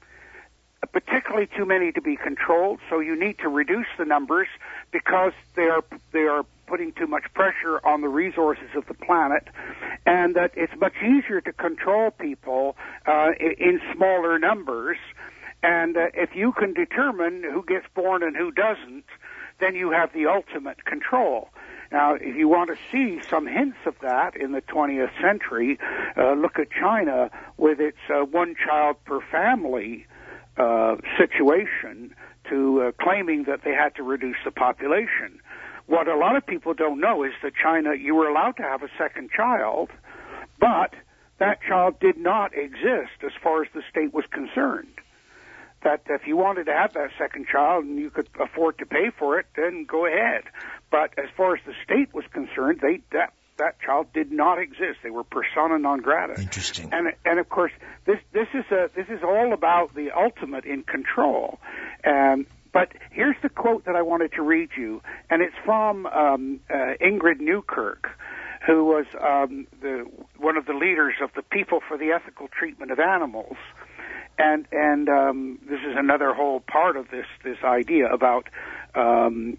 particularly 0.92 1.48
too 1.48 1.66
many 1.66 1.92
to 1.92 2.02
be 2.02 2.16
controlled, 2.16 2.80
so 2.90 3.00
you 3.00 3.20
need 3.20 3.38
to 3.40 3.50
reduce 3.50 3.88
the 3.98 4.06
numbers 4.06 4.48
because 4.92 5.34
they 5.56 5.64
are 5.64 5.84
they 6.12 6.24
are 6.24 6.46
putting 6.68 6.92
too 6.94 7.08
much 7.08 7.24
pressure 7.34 7.80
on 7.86 8.02
the 8.02 8.10
resources 8.10 8.70
of 8.76 8.86
the 8.88 8.94
planet, 8.94 9.48
and 10.06 10.36
that 10.36 10.52
it's 10.56 10.74
much 10.80 10.96
easier 11.04 11.42
to 11.42 11.54
control 11.54 12.12
people 12.12 12.76
uh, 13.06 13.32
in 13.40 13.80
smaller 13.94 14.40
numbers. 14.40 14.98
And 15.64 15.98
uh, 15.98 16.08
if 16.14 16.36
you 16.36 16.52
can 16.52 16.74
determine 16.74 17.44
who 17.44 17.64
gets 17.64 17.86
born 17.96 18.24
and 18.24 18.36
who 18.36 18.52
doesn't, 18.52 19.06
then 19.60 19.76
you 19.76 19.92
have 19.92 20.14
the 20.14 20.28
ultimate 20.28 20.86
control. 20.86 21.50
Now, 21.92 22.16
if 22.16 22.36
you 22.36 22.48
want 22.48 22.72
to 22.72 22.78
see 22.92 23.22
some 23.30 23.48
hints 23.48 23.78
of 23.86 23.96
that 24.02 24.36
in 24.36 24.52
the 24.52 24.62
20th 24.62 25.12
century, 25.22 25.80
uh, 26.18 26.34
look 26.34 26.60
at 26.60 26.68
China 26.72 27.30
with 27.58 27.80
its 27.80 27.98
uh, 28.10 28.26
one 28.26 28.56
child 28.56 28.98
per 29.06 29.22
family 29.22 30.06
uh, 30.58 30.96
situation 31.18 32.14
to 32.50 32.82
uh, 32.82 32.92
claiming 33.02 33.44
that 33.44 33.64
they 33.64 33.74
had 33.74 33.96
to 33.96 34.04
reduce 34.04 34.38
the 34.44 34.52
population. 34.52 35.40
What 35.88 36.08
a 36.08 36.18
lot 36.18 36.36
of 36.36 36.46
people 36.46 36.74
don't 36.74 37.00
know 37.00 37.24
is 37.24 37.34
that 37.44 37.54
China, 37.62 37.94
you 37.94 38.16
were 38.16 38.28
allowed 38.28 38.58
to 38.58 38.64
have 38.64 38.82
a 38.82 38.90
second 38.98 39.30
child, 39.36 39.90
but 40.60 40.94
that 41.38 41.60
child 41.68 42.00
did 42.00 42.18
not 42.18 42.54
exist 42.58 43.22
as 43.24 43.32
far 43.44 43.62
as 43.64 43.70
the 43.74 43.82
state 43.90 44.14
was 44.14 44.26
concerned. 44.32 44.94
That 45.84 46.02
if 46.10 46.26
you 46.26 46.38
wanted 46.38 46.66
to 46.66 46.74
have 46.74 46.94
that 46.94 47.12
second 47.20 47.46
child 47.52 47.86
and 47.86 48.00
you 48.00 48.10
could 48.10 48.28
afford 48.40 48.80
to 48.80 48.88
pay 48.88 49.12
for 49.20 49.40
it, 49.40 49.46
then 49.56 49.86
go 49.88 50.08
ahead. 50.08 50.44
But 50.90 51.14
as 51.20 51.30
far 51.38 51.56
as 51.56 51.62
the 51.66 51.74
state 51.84 52.14
was 52.14 52.26
concerned, 52.34 52.80
they 52.82 53.02
that 53.12 53.34
that 53.58 53.80
child 53.80 54.08
did 54.14 54.32
not 54.32 54.60
exist. 54.60 55.00
They 55.04 55.12
were 55.12 55.24
persona 55.24 55.78
non 55.78 56.02
grata. 56.02 56.42
Interesting. 56.42 56.90
And 56.92 57.14
and 57.24 57.40
of 57.40 57.50
course, 57.50 57.72
this 58.06 58.18
this 58.34 58.48
is 58.54 58.66
a 58.72 58.90
this 58.96 59.08
is 59.10 59.22
all 59.24 59.54
about 59.54 59.94
the 59.94 60.10
ultimate 60.12 60.66
in 60.66 60.84
control. 60.84 61.60
Um, 62.04 62.48
but 62.76 62.92
here's 63.10 63.38
the 63.42 63.48
quote 63.48 63.86
that 63.86 63.96
I 63.96 64.02
wanted 64.02 64.34
to 64.34 64.42
read 64.42 64.72
you, 64.78 65.02
and 65.30 65.42
it's 65.42 65.56
from 65.64 66.06
um, 66.08 66.60
uh, 66.70 66.96
Ingrid 67.02 67.40
Newkirk, 67.40 68.10
who 68.68 68.84
was 68.84 69.06
um, 69.16 69.66
the 69.82 70.06
one 70.38 70.58
of 70.58 70.66
the 70.66 70.74
leaders 70.74 71.14
of 71.24 71.30
the 71.38 71.42
People 71.42 71.80
for 71.88 71.98
the 71.98 72.12
Ethical 72.12 72.50
Treatment 72.50 72.92
of 72.92 73.00
Animals. 73.00 73.56
And 74.38 74.68
and 74.74 75.08
um, 75.08 75.60
this 75.70 75.80
is 75.90 75.96
another 75.96 76.34
whole 76.34 76.60
part 76.60 76.98
of 76.98 77.10
this 77.12 77.28
this 77.46 77.60
idea 77.64 78.12
about 78.12 78.50
um, 78.94 79.58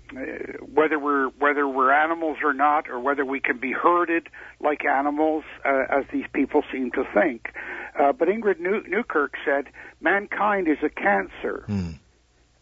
whether 0.75 0.99
we're 0.99 1.29
whether 1.39 1.67
we're 1.67 1.93
animals 1.93 2.37
or 2.45 2.53
not, 2.53 2.91
or 2.91 3.01
whether 3.01 3.25
we 3.25 3.41
can 3.41 3.57
be 3.57 3.73
herded 3.73 4.29
like 4.61 4.85
animals, 4.85 5.45
uh, 5.65 5.85
as 5.89 6.05
these 6.13 6.27
people 6.35 6.65
seem 6.71 6.91
to 6.91 7.05
think. 7.15 7.55
Uh, 7.99 8.13
but 8.13 8.29
Ingrid 8.29 8.61
New- 8.61 8.85
Newkirk 8.87 9.37
said, 9.43 9.69
"Mankind 10.03 10.69
is 10.69 10.83
a 10.83 10.91
cancer." 10.91 11.65
Mm. 11.67 11.95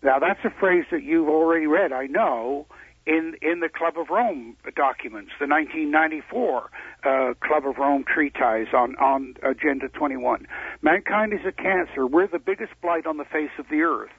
Now 0.04 0.18
that's 0.18 0.44
a 0.44 0.50
phrase 0.50 0.84
that 0.90 1.02
you've 1.02 1.30
already 1.30 1.66
read, 1.66 1.90
I 1.92 2.06
know, 2.06 2.66
in 3.06 3.36
in 3.40 3.60
the 3.60 3.70
Club 3.70 3.98
of 3.98 4.10
Rome 4.10 4.56
documents, 4.76 5.32
the 5.40 5.46
1994 5.46 6.70
uh, 7.04 7.34
Club 7.40 7.66
of 7.66 7.78
Rome 7.78 8.04
treatise 8.04 8.68
on 8.74 8.96
on 8.96 9.34
Agenda 9.42 9.88
21. 9.88 10.46
Mankind 10.82 11.32
is 11.32 11.46
a 11.46 11.52
cancer. 11.52 12.06
We're 12.06 12.26
the 12.26 12.38
biggest 12.38 12.72
blight 12.82 13.06
on 13.06 13.16
the 13.16 13.24
face 13.24 13.50
of 13.58 13.66
the 13.70 13.80
earth. 13.80 14.12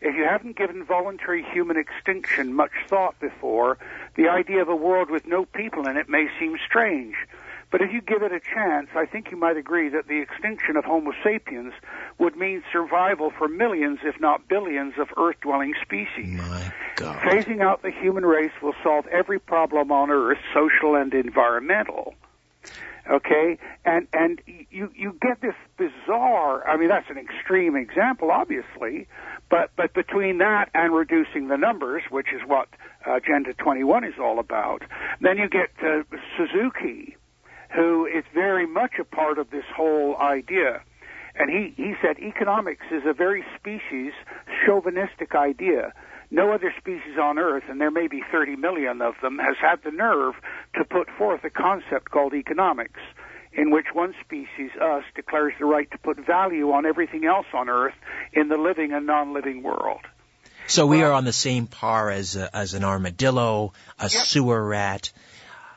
If 0.00 0.16
you 0.16 0.24
haven't 0.24 0.56
given 0.56 0.84
voluntary 0.84 1.44
human 1.52 1.76
extinction 1.76 2.52
much 2.54 2.70
thought 2.88 3.18
before, 3.20 3.78
the 4.16 4.28
idea 4.28 4.62
of 4.62 4.68
a 4.68 4.76
world 4.76 5.10
with 5.10 5.26
no 5.26 5.44
people 5.44 5.88
in 5.88 5.96
it 5.96 6.08
may 6.08 6.28
seem 6.38 6.56
strange. 6.64 7.14
But 7.70 7.82
if 7.82 7.92
you 7.92 8.00
give 8.00 8.22
it 8.22 8.32
a 8.32 8.40
chance, 8.40 8.88
I 8.94 9.04
think 9.04 9.30
you 9.30 9.36
might 9.36 9.58
agree 9.58 9.90
that 9.90 10.08
the 10.08 10.20
extinction 10.20 10.76
of 10.76 10.84
Homo 10.84 11.12
sapiens 11.22 11.74
would 12.18 12.34
mean 12.34 12.62
survival 12.72 13.30
for 13.36 13.46
millions, 13.46 14.00
if 14.04 14.18
not 14.20 14.48
billions, 14.48 14.94
of 14.98 15.08
Earth-dwelling 15.16 15.74
species. 15.82 16.38
My 16.38 16.72
God. 16.96 17.16
Phasing 17.20 17.60
out 17.60 17.82
the 17.82 17.90
human 17.90 18.24
race 18.24 18.52
will 18.62 18.74
solve 18.82 19.06
every 19.08 19.38
problem 19.38 19.92
on 19.92 20.10
Earth, 20.10 20.38
social 20.54 20.94
and 20.94 21.12
environmental. 21.12 22.14
Okay, 23.10 23.56
and 23.86 24.06
and 24.12 24.42
you 24.70 24.90
you 24.94 25.16
get 25.22 25.40
this 25.40 25.54
bizarre. 25.78 26.68
I 26.68 26.76
mean, 26.76 26.88
that's 26.88 27.08
an 27.08 27.16
extreme 27.16 27.74
example, 27.74 28.30
obviously, 28.30 29.08
but 29.48 29.70
but 29.76 29.94
between 29.94 30.38
that 30.38 30.68
and 30.74 30.92
reducing 30.92 31.48
the 31.48 31.56
numbers, 31.56 32.02
which 32.10 32.34
is 32.34 32.42
what 32.46 32.68
Agenda 33.06 33.54
21 33.54 34.04
is 34.04 34.14
all 34.20 34.38
about, 34.38 34.82
then 35.22 35.38
you 35.38 35.48
get 35.48 35.70
uh, 35.82 36.02
Suzuki, 36.36 37.16
who 37.74 38.06
is 38.06 38.24
very 38.34 38.66
much 38.66 38.92
a 39.00 39.04
part 39.04 39.38
of 39.38 39.50
this 39.50 39.64
whole 39.74 40.16
idea. 40.16 40.82
And 41.34 41.50
he, 41.50 41.72
he 41.76 41.94
said 42.02 42.18
economics 42.18 42.86
is 42.90 43.02
a 43.06 43.12
very 43.12 43.44
species 43.58 44.12
chauvinistic 44.66 45.34
idea. 45.34 45.92
No 46.30 46.52
other 46.52 46.74
species 46.76 47.16
on 47.20 47.38
Earth, 47.38 47.64
and 47.68 47.80
there 47.80 47.90
may 47.90 48.08
be 48.08 48.22
30 48.30 48.56
million 48.56 49.00
of 49.00 49.14
them, 49.22 49.38
has 49.38 49.56
had 49.60 49.82
the 49.84 49.90
nerve 49.90 50.34
to 50.74 50.84
put 50.84 51.08
forth 51.16 51.44
a 51.44 51.50
concept 51.50 52.10
called 52.10 52.34
economics, 52.34 53.00
in 53.52 53.70
which 53.70 53.86
one 53.94 54.14
species, 54.22 54.70
us, 54.80 55.04
declares 55.14 55.54
the 55.58 55.64
right 55.64 55.90
to 55.90 55.98
put 55.98 56.18
value 56.26 56.70
on 56.72 56.84
everything 56.84 57.24
else 57.24 57.46
on 57.54 57.68
Earth 57.68 57.94
in 58.32 58.48
the 58.48 58.58
living 58.58 58.92
and 58.92 59.06
non-living 59.06 59.62
world. 59.62 60.00
So 60.66 60.86
we 60.86 61.02
are 61.02 61.12
on 61.12 61.24
the 61.24 61.32
same 61.32 61.66
par 61.66 62.10
as 62.10 62.36
a, 62.36 62.54
as 62.54 62.74
an 62.74 62.84
armadillo, 62.84 63.72
a 63.98 64.02
yep. 64.02 64.10
sewer 64.10 64.62
rat. 64.62 65.10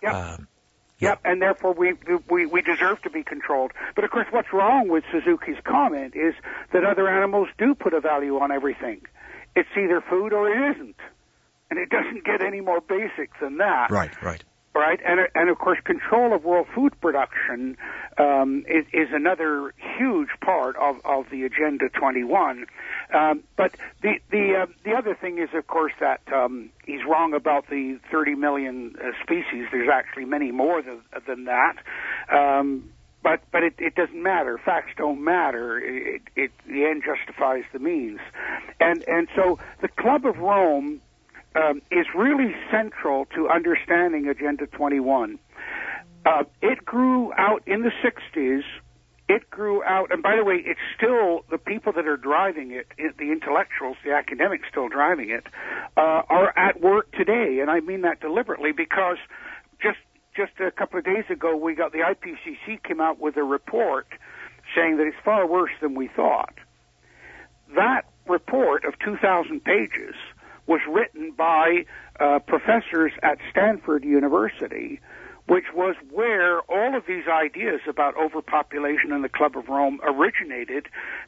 Yep. 0.03 0.13
Um, 0.13 0.47
Yep, 1.01 1.21
and 1.25 1.41
therefore 1.41 1.73
we, 1.73 1.93
we 2.29 2.45
we 2.45 2.61
deserve 2.61 3.01
to 3.01 3.09
be 3.09 3.23
controlled. 3.23 3.71
But 3.95 4.03
of 4.03 4.11
course, 4.11 4.27
what's 4.29 4.53
wrong 4.53 4.87
with 4.87 5.03
Suzuki's 5.11 5.57
comment 5.63 6.15
is 6.15 6.35
that 6.73 6.85
other 6.85 7.09
animals 7.09 7.49
do 7.57 7.73
put 7.73 7.93
a 7.93 7.99
value 7.99 8.37
on 8.39 8.51
everything. 8.51 9.01
It's 9.55 9.69
either 9.75 9.99
food 10.01 10.31
or 10.31 10.47
it 10.47 10.75
isn't, 10.75 10.95
and 11.69 11.79
it 11.79 11.89
doesn't 11.89 12.23
get 12.23 12.41
any 12.41 12.61
more 12.61 12.81
basic 12.81 13.31
than 13.41 13.57
that. 13.57 13.89
Right, 13.89 14.21
right. 14.21 14.43
Right? 14.81 14.99
And 15.05 15.19
and 15.35 15.47
of 15.51 15.59
course, 15.59 15.77
control 15.83 16.33
of 16.33 16.43
world 16.43 16.65
food 16.73 16.99
production 17.01 17.77
um, 18.17 18.65
is, 18.67 18.83
is 18.91 19.09
another 19.13 19.75
huge 19.99 20.29
part 20.43 20.75
of, 20.75 20.95
of 21.05 21.29
the 21.29 21.43
Agenda 21.43 21.87
21. 21.89 22.65
Um, 23.13 23.43
but 23.55 23.75
the 24.01 24.13
the 24.31 24.63
uh, 24.63 24.65
the 24.83 24.93
other 24.93 25.13
thing 25.13 25.37
is, 25.37 25.49
of 25.53 25.67
course, 25.67 25.93
that 25.99 26.21
um, 26.33 26.71
he's 26.83 27.01
wrong 27.07 27.35
about 27.35 27.69
the 27.69 27.99
30 28.11 28.33
million 28.33 28.95
uh, 28.99 29.11
species. 29.21 29.67
There's 29.71 29.87
actually 29.87 30.25
many 30.25 30.51
more 30.51 30.81
than, 30.81 31.01
than 31.27 31.45
that. 31.45 31.75
Um, 32.35 32.89
but 33.21 33.41
but 33.51 33.61
it, 33.61 33.75
it 33.77 33.93
doesn't 33.93 34.23
matter. 34.23 34.57
Facts 34.57 34.93
don't 34.97 35.23
matter. 35.23 35.77
It, 35.77 36.23
it 36.35 36.51
the 36.65 36.85
end 36.85 37.03
justifies 37.05 37.65
the 37.71 37.77
means, 37.77 38.19
and 38.79 39.03
and 39.07 39.27
so 39.35 39.59
the 39.81 39.89
Club 39.89 40.25
of 40.25 40.39
Rome 40.39 41.01
um, 41.55 41.81
is 41.91 42.05
really 42.15 42.55
central 42.71 43.25
to 43.35 43.49
understanding 43.49 44.27
Agenda 44.27 44.67
21. 44.67 45.39
Uh, 46.25 46.43
it 46.61 46.85
grew 46.85 47.33
out 47.33 47.63
in 47.65 47.81
the 47.81 47.91
60s. 48.03 48.63
It 49.27 49.49
grew 49.49 49.83
out, 49.83 50.11
and 50.11 50.21
by 50.21 50.35
the 50.35 50.43
way, 50.43 50.61
it's 50.65 50.79
still 50.95 51.45
the 51.49 51.57
people 51.57 51.93
that 51.93 52.05
are 52.05 52.17
driving 52.17 52.71
it, 52.71 52.87
the 53.17 53.31
intellectuals, 53.31 53.95
the 54.03 54.11
academics 54.11 54.67
still 54.69 54.89
driving 54.89 55.29
it, 55.29 55.47
uh, 55.95 56.21
are 56.29 56.57
at 56.57 56.81
work 56.81 57.11
today, 57.13 57.59
and 57.61 57.71
I 57.71 57.79
mean 57.79 58.01
that 58.01 58.19
deliberately 58.19 58.71
because 58.73 59.17
just 59.81 59.99
just 60.35 60.51
a 60.59 60.71
couple 60.71 60.99
of 60.99 61.05
days 61.05 61.25
ago, 61.29 61.55
we 61.55 61.75
got 61.75 61.91
the 61.91 61.99
IPCC 61.99 62.83
came 62.83 63.01
out 63.01 63.19
with 63.19 63.37
a 63.37 63.43
report 63.43 64.07
saying 64.75 64.97
that 64.97 65.07
it's 65.07 65.17
far 65.23 65.45
worse 65.45 65.71
than 65.81 65.95
we 65.95 66.07
thought. 66.07 66.53
That 67.75 68.03
report 68.27 68.85
of 68.85 68.97
2,000 68.99 69.63
pages 69.63 70.15
was 70.71 70.79
written 70.87 71.31
by 71.31 71.83
uh, 72.17 72.39
professors 72.39 73.11
at 73.21 73.39
Stanford 73.51 74.05
University, 74.05 75.01
which 75.47 75.65
was 75.75 75.97
where 76.11 76.61
all 76.61 76.95
of 76.95 77.05
these 77.05 77.27
ideas 77.27 77.81
about 77.89 78.15
overpopulation 78.15 79.11
in 79.11 79.21
the 79.21 79.27
Club 79.27 79.57
of 79.57 79.67
Rome 79.67 79.99
originated 80.01 80.87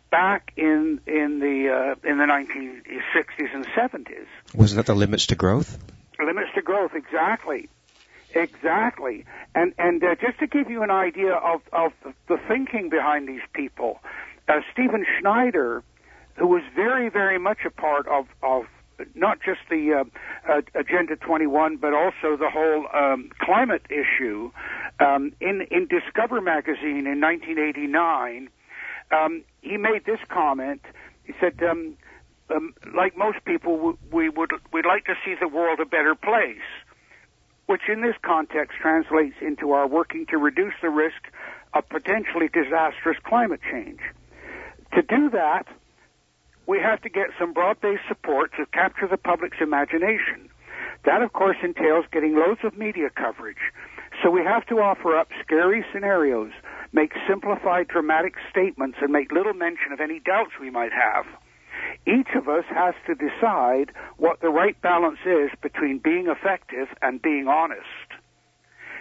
back 0.10 0.53
in 0.56 1.01
in 1.06 1.39
the 1.39 1.58
uh, 1.69 2.10
in 2.10 2.19
the 2.19 2.23
1960s 2.23 3.53
and 3.53 3.65
70s. 3.67 4.27
Wasn't 4.56 4.77
that 4.77 4.86
the 4.86 4.95
limits 4.95 5.27
to 5.27 5.36
growth? 5.36 5.77
Limits 6.25 6.51
to 6.56 6.62
growth, 6.62 6.91
exactly. 6.95 7.67
Exactly, 8.36 9.25
and 9.53 9.73
and 9.77 10.03
uh, 10.03 10.15
just 10.15 10.39
to 10.39 10.47
give 10.47 10.69
you 10.69 10.82
an 10.84 10.89
idea 10.89 11.34
of 11.34 11.62
of 11.71 11.91
the 12.27 12.38
thinking 12.47 12.89
behind 12.89 13.27
these 13.27 13.45
people, 13.53 13.99
uh, 14.47 14.62
Stephen 14.71 15.06
Schneider, 15.19 15.84
who 16.38 16.47
was 16.47 16.63
very 16.73 17.10
very 17.10 17.38
much 17.38 17.60
a 17.63 17.69
part 17.69 18.08
of 18.08 18.25
of 18.41 18.65
not 19.16 19.39
just 19.44 19.60
the 19.70 19.94
uh, 19.94 20.52
uh, 20.52 20.62
Agenda 20.76 21.16
21, 21.16 21.78
but 21.78 21.94
also 21.94 22.38
the 22.38 22.50
whole 22.50 22.88
um, 22.94 23.30
climate 23.39 23.84
issue. 23.89 24.52
Um, 25.00 25.34
in 25.39 25.66
in 25.72 25.88
Discover 25.88 26.42
magazine 26.42 27.08
in 27.08 27.20
1989, 27.22 28.50
um, 29.12 29.44
he 29.62 29.78
made 29.78 30.06
this 30.06 30.20
comment. 30.30 30.82
He 31.24 31.34
said, 31.39 31.62
um, 31.63 31.98
um, 32.50 32.74
"Like 32.96 33.18
most 33.18 33.44
people, 33.46 33.98
we 34.12 34.30
would 34.30 34.52
we'd 34.72 34.86
like 34.86 35.06
to 35.06 35.16
see 35.26 35.36
the 35.39 35.48
world 35.48 35.80
a 35.80 35.86
better 35.86 36.16
place." 36.16 36.62
which 37.66 37.84
in 37.88 38.02
this 38.02 38.16
context 38.22 38.78
translates 38.78 39.36
into 39.42 39.72
our 39.72 39.88
working 39.88 40.26
to 40.26 40.38
reduce 40.38 40.74
the 40.82 40.89
risk 40.89 41.32
of 41.74 41.88
potentially 41.89 42.50
disastrous 42.52 43.18
climate 43.24 43.62
change. 43.72 44.02
To 44.94 45.02
do 45.02 45.30
that, 45.32 45.66
we 46.67 46.80
have 46.80 47.02
to 47.02 47.10
get 47.10 47.28
some 47.39 47.54
broad-based 47.54 48.04
support 48.08 48.52
to 48.58 48.65
capture 48.67 49.08
the 49.08 49.17
public's 49.17 49.58
imagination. 49.62 50.49
That, 51.06 51.21
of 51.21 51.34
course, 51.34 51.58
entails 51.63 52.06
getting 52.12 52.36
loads 52.36 52.62
of 52.63 52.78
media 52.78 53.10
coverage. 53.10 53.71
So 54.21 54.30
we 54.30 54.43
have 54.43 54.65
to 54.67 54.80
offer 54.80 55.17
up 55.17 55.30
scary 55.43 55.84
scenarios, 55.91 56.52
make 56.93 57.12
simplified 57.28 57.88
dramatic 57.88 58.36
statements, 58.49 58.97
and 59.02 59.12
make 59.12 59.32
little 59.32 59.54
mention 59.54 59.91
of 59.91 59.99
any 59.99 60.19
doubts 60.19 60.52
we 60.62 60.69
might 60.69 60.93
have 60.93 61.26
each 62.06 62.30
of 62.36 62.47
us 62.47 62.65
has 62.69 62.95
to 63.08 63.15
decide 63.15 63.91
what 64.17 64.41
the 64.41 64.49
right 64.49 64.80
balance 64.82 65.19
is 65.26 65.49
between 65.62 65.99
being 65.99 66.28
effective 66.28 66.88
and 67.02 67.21
being 67.21 67.47
honest. 67.47 68.03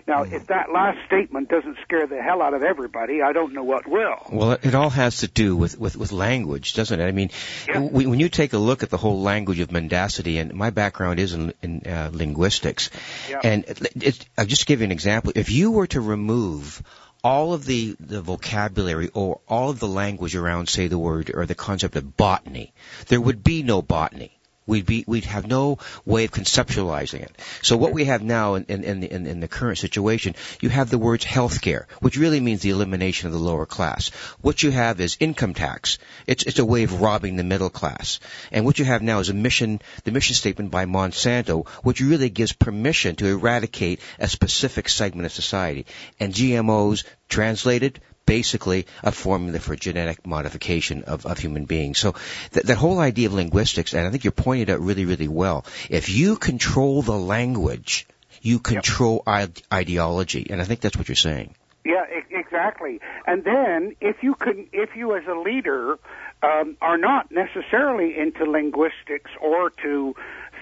Now, 0.07 0.25
mm-hmm. 0.25 0.35
if 0.35 0.47
that 0.49 0.73
last 0.73 0.99
statement 1.07 1.49
doesn't 1.49 1.79
scare 1.83 2.07
the 2.07 2.21
hell 2.21 2.43
out 2.43 2.55
of 2.55 2.63
everybody, 2.63 3.23
I 3.23 3.33
don't 3.33 3.53
know 3.53 3.63
what 3.63 3.87
will. 3.87 4.17
Well, 4.31 4.53
it 4.63 4.75
all 4.75 4.91
has 4.91 5.19
to 5.19 5.29
do 5.29 5.57
with, 5.57 5.79
with, 5.79 5.97
with 5.97 6.13
language, 6.13 6.75
doesn't 6.75 6.99
it? 6.99 7.07
I 7.07 7.13
mean, 7.13 7.31
yeah. 7.69 7.79
when 7.79 8.19
you 8.19 8.29
take 8.29 8.53
a 8.53 8.59
look 8.59 8.83
at 8.83 8.91
the 8.91 8.97
whole 8.97 9.21
language 9.23 9.61
of 9.61 9.71
mendacity, 9.71 10.39
and 10.39 10.55
my 10.55 10.71
background 10.71 11.21
is 11.21 11.33
in, 11.35 11.55
in 11.63 11.83
uh, 11.87 12.11
linguistics, 12.13 12.91
yeah. 13.29 13.41
and 13.43 13.65
it, 13.65 14.03
it, 14.03 14.27
I'll 14.37 14.47
just 14.47 14.67
give 14.67 14.81
you 14.81 14.85
an 14.85 14.93
example. 14.93 15.33
If 15.35 15.51
you 15.51 15.71
were 15.71 15.87
to 15.89 16.01
remove 16.01 16.83
all 17.25 17.55
of 17.55 17.65
the, 17.65 17.97
the 18.01 18.21
vocabulary 18.21 19.11
or 19.15 19.41
all 19.49 19.71
of 19.71 19.79
the 19.79 19.89
language 19.89 20.35
around, 20.35 20.69
say, 20.69 20.89
the 20.89 20.99
word 20.99 21.31
or 21.33 21.47
the 21.47 21.55
concept 21.55 21.95
of 21.97 22.17
botany, 22.17 22.73
there 23.07 23.21
would 23.21 23.45
be 23.45 23.63
no 23.63 23.81
botany. 23.83 24.37
We'd 24.65 24.87
be, 24.87 25.05
we'd 25.09 25.25
have 25.25 25.47
no 25.47 25.79
way 26.05 26.25
of 26.25 26.31
conceptualizing 26.31 27.23
it. 27.23 27.33
So 27.63 27.77
what 27.77 27.93
we 27.93 28.05
have 28.05 28.23
now 28.23 28.55
in, 28.55 28.65
in, 28.69 29.03
in, 29.03 29.27
in 29.27 29.41
the 29.41 29.49
current 29.49 29.79
situation, 29.79 30.37
you 30.61 30.69
have 30.69 30.89
the 30.89 30.99
words 30.99 31.25
healthcare, 31.25 31.87
which 32.01 32.17
really 32.17 32.39
means 32.39 32.63
the 32.63 32.71
elimination 32.71 33.27
of 33.27 33.33
the 33.33 33.41
lower 33.41 33.67
class. 33.67 34.11
What 34.41 34.63
you 34.63 34.71
have 34.71 35.01
is 35.01 35.17
income 35.19 35.55
tax. 35.55 35.99
It's, 36.29 36.45
it's 36.45 36.61
a 36.61 36.65
way 36.65 36.85
of 36.85 37.01
robbing 37.01 37.37
the 37.37 37.45
middle 37.45 37.71
class. 37.71 38.21
And 38.53 38.65
what 38.65 38.79
you 38.79 38.85
have 38.85 39.03
now 39.03 39.19
is 39.19 39.31
a 39.31 39.35
mission, 39.35 39.81
the 40.05 40.13
mission 40.13 40.37
statement 40.37 40.71
by 40.71 40.87
Monsanto, 40.87 41.67
which 41.83 42.01
really 42.01 42.31
gives 42.31 42.53
permission 42.53 43.17
to 43.17 43.27
eradicate 43.27 44.01
a 44.21 44.29
specific 44.29 44.89
segment 44.89 45.27
of 45.27 45.33
society. 45.33 45.87
And 46.21 46.33
GMOs, 46.33 47.05
translated, 47.29 48.01
basically 48.27 48.87
a 49.03 49.13
formula 49.13 49.59
for 49.59 49.77
genetic 49.77 50.27
modification 50.27 51.05
of, 51.05 51.27
of 51.27 51.39
human 51.39 51.65
beings. 51.65 51.99
So 51.99 52.15
th- 52.53 52.67
that 52.67 52.77
whole 52.77 52.99
idea 52.99 53.29
of 53.29 53.35
linguistics, 53.35 53.95
and 53.95 54.07
I 54.07 54.11
think 54.11 54.25
you're 54.25 54.33
pointing 54.33 54.69
it 54.69 54.73
out 54.73 54.81
really, 54.81 55.05
really 55.05 55.29
well. 55.29 55.65
If 55.91 56.09
you 56.09 56.37
control 56.37 57.03
the 57.03 57.19
language, 57.19 58.07
you 58.41 58.59
control 58.59 59.23
yep. 59.27 59.51
I- 59.71 59.77
ideology, 59.77 60.47
and 60.51 60.61
I 60.61 60.65
think 60.65 60.81
that's 60.81 60.97
what 60.97 61.09
you're 61.09 61.17
saying. 61.17 61.55
Yeah, 61.85 62.05
exactly. 62.31 63.01
And 63.27 63.43
then 63.43 63.97
if 64.01 64.23
you 64.23 64.35
can, 64.37 64.69
if 64.73 64.95
you 64.95 65.17
as 65.17 65.27
a 65.27 65.35
leader 65.35 65.99
um, 66.43 66.77
are 66.81 66.97
not 66.97 67.33
necessarily 67.33 68.17
into 68.17 68.45
linguistics 68.45 69.33
or 69.41 69.71
to 69.83 70.15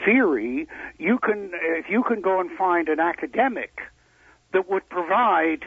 theory, 0.05 0.67
you 0.99 1.19
can 1.19 1.51
if 1.53 1.91
you 1.91 2.03
can 2.03 2.23
go 2.23 2.41
and 2.41 2.51
find 2.51 2.89
an 2.89 3.01
academic 3.01 3.81
that 4.53 4.71
would 4.71 4.89
provide 4.89 5.65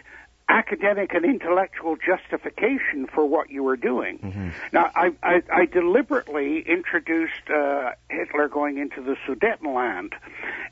academic 0.50 1.14
and 1.14 1.26
intellectual 1.26 1.96
justification 1.96 3.08
for 3.14 3.26
what 3.26 3.50
you 3.50 3.64
were 3.64 3.78
doing. 3.78 4.20
Mm-hmm. 4.20 4.50
Now, 4.72 4.92
I, 4.96 5.12
I, 5.24 5.42
I, 5.52 5.66
deliberately 5.66 6.64
introduced 6.68 7.50
uh, 7.50 7.92
Hitler 8.10 8.50
going 8.50 8.78
into 8.78 9.02
the 9.02 9.16
Sudetenland, 9.26 10.14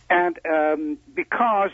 and 0.10 0.40
um, 0.46 0.98
because 1.14 1.72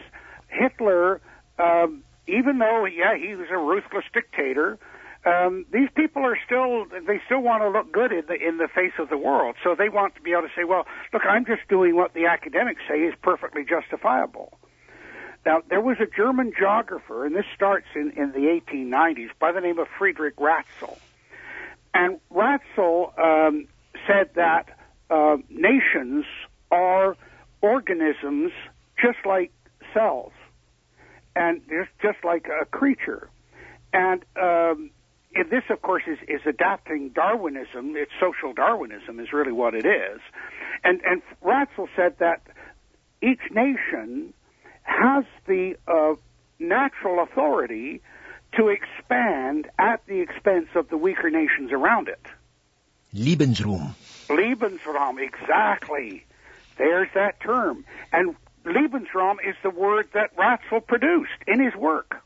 Hitler, 0.48 1.22
um, 1.60 2.04
even 2.28 2.60
though 2.60 2.86
yeah 2.86 3.18
he 3.18 3.36
was 3.36 3.48
a 3.52 3.58
ruthless 3.58 4.06
dictator. 4.14 4.78
Um, 5.26 5.66
these 5.74 5.90
people 5.94 6.24
are 6.24 6.38
still 6.46 6.86
they 6.86 7.20
still 7.26 7.42
want 7.42 7.62
to 7.62 7.70
look 7.70 7.92
good 7.92 8.14
in 8.14 8.24
the 8.28 8.36
in 8.36 8.58
the 8.58 8.70
face 8.74 8.94
of 8.98 9.10
the 9.10 9.18
world 9.18 9.56
so 9.62 9.76
they 9.76 9.90
want 9.90 10.16
to 10.16 10.22
be 10.22 10.32
able 10.32 10.44
to 10.44 10.52
say 10.56 10.64
well 10.64 10.86
look 11.12 11.24
i'm 11.28 11.44
just 11.44 11.68
doing 11.68 11.98
what 11.98 12.14
the 12.14 12.28
academics 12.28 12.80
say 12.88 13.00
is 13.00 13.14
perfectly 13.22 13.66
justifiable 13.66 14.58
now, 15.48 15.62
there 15.70 15.80
was 15.80 15.96
a 16.02 16.06
German 16.06 16.52
geographer, 16.60 17.26
and 17.26 17.34
this 17.34 17.46
starts 17.56 17.88
in, 17.96 18.12
in 18.18 18.34
the 18.34 18.62
1890s, 18.70 19.30
by 19.40 19.54
the 19.54 19.62
name 19.62 19.80
of 19.80 19.88
Friedrich 19.98 20.36
Ratzel. 20.36 20.98
And 21.94 22.20
Ratzel 22.30 23.18
um, 23.18 23.70
said 24.06 24.32
that 24.36 24.78
uh, 25.10 25.38
nations 25.50 26.26
are 26.70 27.16
organisms 27.62 28.52
just 29.02 29.20
like 29.26 29.54
cells, 29.94 30.34
and 31.34 31.62
they're 31.70 31.90
just 32.02 32.26
like 32.26 32.48
a 32.50 32.66
creature. 32.66 33.30
And 33.94 34.26
um, 34.36 34.90
this, 35.34 35.64
of 35.70 35.82
course, 35.82 36.04
is, 36.08 36.18
is 36.28 36.42
adapting 36.46 37.12
Darwinism. 37.16 37.96
It's 37.96 38.12
social 38.20 38.52
Darwinism, 38.52 39.22
is 39.22 39.32
really 39.32 39.54
what 39.54 39.76
it 39.76 39.86
is. 39.86 40.20
And, 40.84 41.00
and 41.06 41.22
Ratzel 41.42 41.88
said 41.96 42.18
that 42.20 42.42
each 43.22 43.40
nation 43.50 44.34
has 44.88 45.26
the 45.46 45.76
uh, 45.88 46.16
natural 46.60 47.22
authority 47.24 48.02
to 48.54 48.70
expand 48.70 49.70
at 49.78 50.06
the 50.08 50.22
expense 50.22 50.70
of 50.76 50.90
the 50.90 50.98
weaker 50.98 51.30
nations 51.30 51.72
around 51.72 52.08
it. 52.08 52.26
Lebensraum. 53.14 53.94
Lebensraum, 54.28 55.20
exactly. 55.22 56.26
There's 56.78 57.10
that 57.14 57.40
term. 57.40 57.86
And 58.12 58.36
Lebensraum 58.66 59.36
is 59.48 59.56
the 59.64 59.70
word 59.70 60.08
that 60.14 60.36
Ratzel 60.36 60.86
produced 60.86 61.44
in 61.46 61.64
his 61.64 61.76
work. 61.76 62.24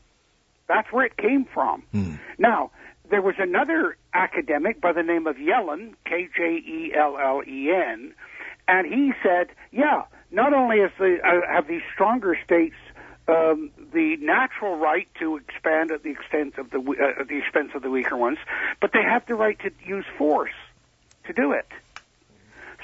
That's 0.68 0.90
where 0.92 1.04
it 1.04 1.16
came 1.16 1.44
from. 1.44 1.82
Hmm. 1.92 2.14
Now, 2.38 2.70
there 3.10 3.22
was 3.22 3.34
another 3.38 3.96
academic 4.14 4.80
by 4.80 4.92
the 4.92 5.02
name 5.02 5.26
of 5.26 5.36
Yellen, 5.36 5.94
K-J-E-L-L-E-N, 6.06 6.54
and 8.68 8.86
he 8.86 9.12
said, 9.22 9.48
yeah, 9.70 10.04
not 10.32 10.54
only 10.54 10.78
is 10.78 10.90
the, 10.98 11.18
uh, 11.22 11.46
have 11.46 11.68
these 11.68 11.82
stronger 11.94 12.36
states 12.44 12.74
um, 13.28 13.70
the 13.92 14.16
natural 14.16 14.76
right 14.76 15.08
to 15.20 15.36
expand 15.36 15.92
at 15.92 16.02
the 16.02 16.10
extent 16.10 16.58
of 16.58 16.70
the 16.70 16.78
uh, 16.78 17.20
at 17.20 17.28
the 17.28 17.38
expense 17.38 17.70
of 17.74 17.82
the 17.82 17.90
weaker 17.90 18.16
ones, 18.16 18.38
but 18.80 18.92
they 18.92 19.02
have 19.02 19.24
the 19.26 19.34
right 19.34 19.58
to 19.60 19.70
use 19.84 20.04
force 20.18 20.54
to 21.26 21.32
do 21.32 21.52
it. 21.52 21.68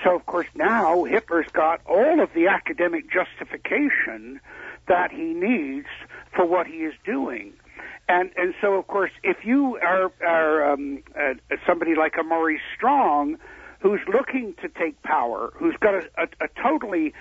So 0.04 0.14
of 0.14 0.26
course 0.26 0.46
now 0.54 1.04
Hitler's 1.04 1.48
got 1.52 1.80
all 1.86 2.20
of 2.20 2.32
the 2.34 2.46
academic 2.46 3.06
justification 3.10 4.40
that 4.86 5.10
he 5.10 5.34
needs 5.34 5.88
for 6.34 6.46
what 6.46 6.66
he 6.66 6.84
is 6.84 6.94
doing. 7.04 7.54
And 8.08 8.30
and 8.36 8.54
so 8.60 8.74
of 8.74 8.86
course 8.86 9.10
if 9.24 9.44
you 9.44 9.76
are 9.78 10.12
are 10.24 10.72
um, 10.72 11.02
uh, 11.18 11.34
somebody 11.66 11.96
like 11.96 12.14
a 12.18 12.22
Maurice 12.22 12.60
Strong 12.76 13.38
who's 13.80 14.00
looking 14.12 14.54
to 14.62 14.68
take 14.68 15.00
power, 15.02 15.52
who's 15.54 15.76
got 15.80 15.94
a, 15.94 16.02
a, 16.16 16.44
a 16.44 16.48
totally 16.62 17.12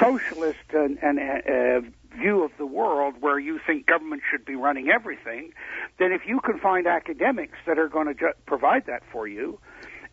socialist 0.00 0.58
and, 0.72 0.98
and 1.02 1.18
uh, 1.18 1.80
view 2.16 2.44
of 2.44 2.50
the 2.58 2.66
world 2.66 3.14
where 3.20 3.38
you 3.38 3.58
think 3.66 3.86
government 3.86 4.22
should 4.30 4.44
be 4.44 4.54
running 4.54 4.88
everything, 4.88 5.52
then 5.98 6.12
if 6.12 6.22
you 6.26 6.40
can 6.40 6.58
find 6.58 6.86
academics 6.86 7.58
that 7.66 7.78
are 7.78 7.88
going 7.88 8.06
to 8.06 8.14
ju- 8.14 8.32
provide 8.46 8.86
that 8.86 9.02
for 9.12 9.26
you, 9.26 9.58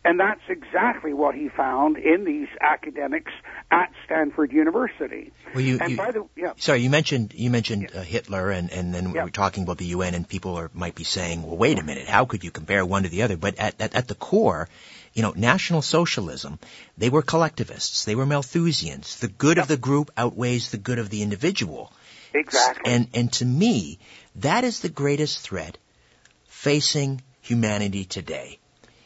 and 0.06 0.20
that's 0.20 0.42
exactly 0.48 1.14
what 1.14 1.34
he 1.34 1.48
found 1.48 1.96
in 1.96 2.24
these 2.24 2.48
academics 2.60 3.32
at 3.70 3.90
Stanford 4.04 4.52
University. 4.52 5.32
Well, 5.54 5.62
you, 5.64 5.78
and 5.80 5.92
you 5.92 5.96
by 5.96 6.10
the 6.10 6.26
yeah. 6.36 6.52
sorry, 6.58 6.80
you 6.80 6.90
mentioned 6.90 7.32
you 7.34 7.48
mentioned 7.50 7.88
Yeah. 7.90 8.00
uh, 8.00 8.04
Hitler, 8.04 8.50
and 8.50 8.70
and 8.70 8.94
then 8.94 9.12
we 9.12 9.16
Yeah. 9.18 9.24
were 9.24 9.30
talking 9.30 9.62
about 9.62 9.78
the 9.78 9.86
UN, 9.86 10.12
and 10.14 10.28
people 10.28 10.56
are 10.56 10.70
might 10.74 10.94
be 10.94 11.04
saying, 11.04 11.42
well, 11.42 11.56
wait 11.56 11.78
a 11.78 11.82
minute, 11.82 12.06
how 12.06 12.26
could 12.26 12.44
you 12.44 12.50
compare 12.50 12.84
one 12.84 13.04
to 13.04 13.08
the 13.08 13.22
other? 13.22 13.38
But 13.38 13.58
at 13.58 13.80
at, 13.80 13.94
at 13.94 14.08
the 14.08 14.14
core. 14.14 14.68
You 15.14 15.22
know, 15.22 15.32
National 15.36 15.80
Socialism, 15.80 16.58
they 16.98 17.08
were 17.08 17.22
collectivists. 17.22 18.04
They 18.04 18.16
were 18.16 18.26
Malthusians. 18.26 19.18
The 19.18 19.28
good 19.28 19.58
of 19.58 19.68
the 19.68 19.76
group 19.76 20.10
outweighs 20.16 20.70
the 20.70 20.78
good 20.78 20.98
of 20.98 21.08
the 21.08 21.22
individual. 21.22 21.92
Exactly. 22.34 22.92
And, 22.92 23.08
and 23.14 23.32
to 23.34 23.44
me, 23.44 24.00
that 24.36 24.64
is 24.64 24.80
the 24.80 24.88
greatest 24.88 25.38
threat 25.38 25.78
facing 26.48 27.22
humanity 27.40 28.04
today. 28.04 28.58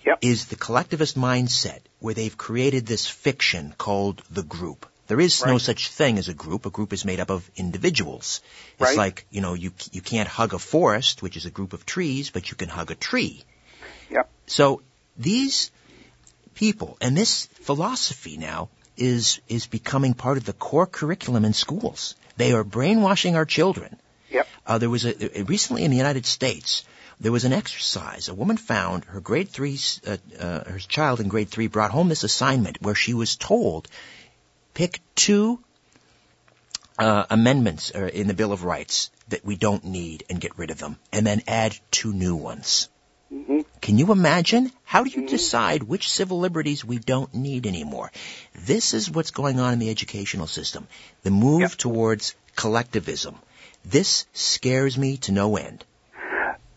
Yep. 0.06 0.18
Is 0.22 0.46
the 0.46 0.56
collectivist 0.56 1.18
mindset 1.18 1.80
where 1.98 2.14
they've 2.14 2.36
created 2.36 2.86
this 2.86 3.06
fiction 3.06 3.74
called 3.76 4.22
the 4.30 4.42
group. 4.42 4.86
There 5.08 5.20
is 5.20 5.44
no 5.44 5.58
such 5.58 5.88
thing 5.90 6.18
as 6.18 6.28
a 6.28 6.34
group. 6.34 6.64
A 6.64 6.70
group 6.70 6.92
is 6.92 7.04
made 7.04 7.20
up 7.20 7.30
of 7.30 7.50
individuals. 7.56 8.40
It's 8.72 8.80
Right. 8.80 8.96
like, 8.96 9.26
you 9.30 9.40
know, 9.42 9.54
you, 9.54 9.72
you 9.92 10.00
can't 10.00 10.28
hug 10.28 10.54
a 10.54 10.58
forest, 10.58 11.22
which 11.22 11.36
is 11.36 11.46
a 11.46 11.50
group 11.50 11.72
of 11.72 11.84
trees, 11.84 12.30
but 12.30 12.50
you 12.50 12.56
can 12.56 12.68
hug 12.68 12.90
a 12.90 12.94
tree. 12.94 13.42
Yep. 14.10 14.30
So 14.46 14.82
these 15.16 15.70
people 16.58 16.96
and 17.00 17.16
this 17.16 17.46
philosophy 17.62 18.36
now 18.36 18.68
is 18.96 19.40
is 19.48 19.68
becoming 19.68 20.14
part 20.14 20.38
of 20.38 20.44
the 20.44 20.52
core 20.52 20.86
curriculum 20.86 21.44
in 21.44 21.52
schools. 21.52 22.16
They 22.36 22.52
are 22.52 22.64
brainwashing 22.64 23.36
our 23.36 23.44
children. 23.44 23.96
Yep. 24.30 24.48
Uh, 24.66 24.78
there 24.78 24.90
was 24.90 25.04
a, 25.06 25.44
recently 25.44 25.84
in 25.84 25.92
the 25.92 25.96
United 25.96 26.26
States. 26.26 26.84
There 27.20 27.32
was 27.32 27.44
an 27.44 27.52
exercise. 27.52 28.28
A 28.28 28.34
woman 28.34 28.56
found 28.56 29.04
her 29.04 29.20
grade 29.20 29.48
three, 29.48 29.78
uh, 30.06 30.16
uh, 30.38 30.64
her 30.72 30.78
child 30.78 31.20
in 31.20 31.28
grade 31.28 31.48
three 31.48 31.68
brought 31.68 31.90
home 31.90 32.08
this 32.08 32.24
assignment 32.24 32.82
where 32.82 32.94
she 32.94 33.14
was 33.14 33.36
told, 33.36 33.88
pick 34.74 35.00
two 35.14 35.60
uh, 36.98 37.24
amendments 37.30 37.92
uh, 37.94 38.10
in 38.20 38.28
the 38.28 38.34
Bill 38.34 38.52
of 38.52 38.64
Rights 38.64 39.10
that 39.28 39.44
we 39.44 39.56
don't 39.56 39.84
need 39.84 40.24
and 40.28 40.40
get 40.40 40.58
rid 40.58 40.70
of 40.70 40.78
them, 40.78 40.96
and 41.12 41.26
then 41.26 41.42
add 41.46 41.78
two 41.90 42.12
new 42.12 42.36
ones. 42.36 42.88
Hmm 43.30 43.60
Can 43.80 43.98
you 43.98 44.12
imagine? 44.12 44.70
How 44.84 45.04
do 45.04 45.10
you 45.10 45.26
decide 45.26 45.82
which 45.82 46.10
civil 46.10 46.38
liberties 46.38 46.84
we 46.84 46.98
don't 46.98 47.32
need 47.34 47.66
anymore? 47.66 48.10
This 48.54 48.94
is 48.94 49.10
what's 49.10 49.30
going 49.30 49.60
on 49.60 49.72
in 49.74 49.78
the 49.78 49.90
educational 49.90 50.46
system. 50.46 50.86
The 51.22 51.30
move 51.30 51.60
Yep. 51.60 51.70
towards 51.72 52.34
collectivism. 52.56 53.36
This 53.84 54.26
scares 54.32 54.96
me 54.98 55.18
to 55.18 55.32
no 55.32 55.56
end. 55.56 55.84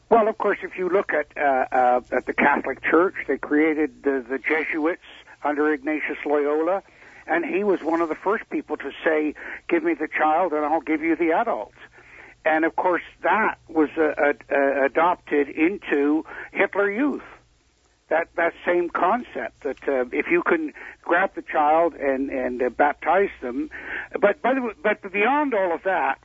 Well, 0.10 0.28
of 0.28 0.38
course, 0.38 0.60
if 0.62 0.78
you 0.78 0.90
look 0.90 1.14
at 1.14 1.28
uh, 1.38 1.66
uh, 1.72 2.02
at 2.12 2.26
the 2.26 2.34
Catholic 2.34 2.84
Church, 2.84 3.16
they 3.28 3.38
created 3.38 4.04
the, 4.04 4.24
the 4.28 4.38
Jesuits 4.40 5.02
under 5.44 5.72
Ignatius 5.74 6.18
Loyola, 6.26 6.84
and 7.28 7.46
he 7.46 7.64
was 7.64 7.82
one 7.82 8.02
of 8.02 8.10
the 8.10 8.16
first 8.16 8.50
people 8.50 8.76
to 8.78 8.92
say, 9.06 9.34
"Give 9.70 9.84
me 9.84 9.94
the 9.94 10.10
child, 10.10 10.52
and 10.52 10.66
I'll 10.66 10.82
give 10.82 11.02
you 11.02 11.16
the 11.16 11.32
adult." 11.32 11.74
And 12.46 12.66
of 12.66 12.76
course, 12.76 13.04
that 13.24 13.56
was 13.68 13.90
uh, 13.98 14.14
uh, 14.18 14.34
uh, 14.52 14.86
adopted 14.86 15.50
into 15.50 16.26
Hitler 16.52 16.92
Youth. 16.92 17.24
That 18.10 18.28
that 18.36 18.54
same 18.66 18.90
concept 18.90 19.64
that 19.64 19.88
uh, 19.88 20.06
if 20.12 20.26
you 20.30 20.44
can 20.44 20.74
grab 21.02 21.34
the 21.36 21.44
child 21.44 21.94
and 21.94 22.30
and 22.30 22.62
uh, 22.62 22.70
baptize 22.70 23.30
them, 23.42 23.70
but 24.20 24.42
by 24.42 24.54
the 24.54 24.62
way, 24.62 24.74
but 24.84 25.02
beyond 25.14 25.54
all 25.54 25.74
of 25.74 25.84
that, 25.84 26.20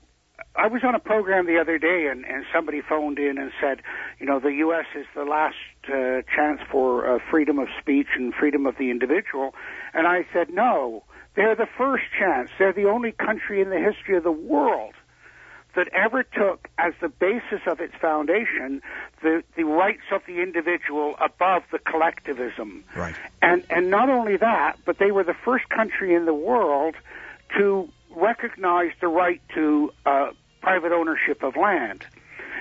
I 0.57 0.67
was 0.67 0.83
on 0.83 0.95
a 0.95 0.99
program 0.99 1.47
the 1.47 1.59
other 1.59 1.79
day, 1.79 2.09
and, 2.11 2.25
and 2.25 2.45
somebody 2.53 2.81
phoned 2.81 3.19
in 3.19 3.39
and 3.39 3.53
said, 3.61 3.83
you 4.19 4.27
know, 4.27 4.41
the 4.41 4.53
U.S. 4.67 4.87
is 4.97 5.07
the 5.15 5.25
last 5.25 5.55
uh, 5.89 6.23
chance 6.35 6.61
for 6.73 7.09
uh, 7.09 7.19
freedom 7.31 7.59
of 7.59 7.69
speech 7.79 8.09
and 8.17 8.35
freedom 8.35 8.67
of 8.67 8.77
the 8.79 8.91
individual. 8.91 9.55
And 9.95 10.09
I 10.09 10.27
said, 10.33 10.51
no, 10.51 11.05
they're 11.37 11.55
the 11.55 11.69
first 11.79 12.05
chance. 12.19 12.51
They're 12.59 12.73
the 12.73 12.89
only 12.89 13.13
country 13.13 13.61
in 13.61 13.71
the 13.71 13.79
history 13.79 14.17
of 14.17 14.25
the 14.25 14.33
world 14.33 14.95
that 15.77 15.89
ever 15.93 16.23
took 16.25 16.69
as 16.79 16.95
the 17.01 17.09
basis 17.09 17.61
of 17.67 17.81
its 17.81 17.95
foundation 18.01 18.83
the, 19.23 19.45
the 19.57 19.65
rights 19.65 20.03
of 20.11 20.23
the 20.27 20.43
individual 20.43 21.15
above 21.21 21.63
the 21.71 21.79
collectivism. 21.79 22.85
Right. 22.97 23.15
And 23.41 23.65
and 23.71 23.91
not 23.91 24.09
only 24.11 24.37
that, 24.39 24.79
but 24.85 24.99
they 24.99 25.13
were 25.13 25.25
the 25.25 25.37
first 25.45 25.69
country 25.69 26.15
in 26.15 26.25
the 26.25 26.35
world 26.35 26.97
to 27.57 27.89
recognize 28.15 28.93
the 29.01 29.09
right 29.09 29.41
to 29.55 29.93
uh, 30.05 30.31
private 30.61 30.93
ownership 30.93 31.43
of 31.43 31.57
land. 31.57 32.05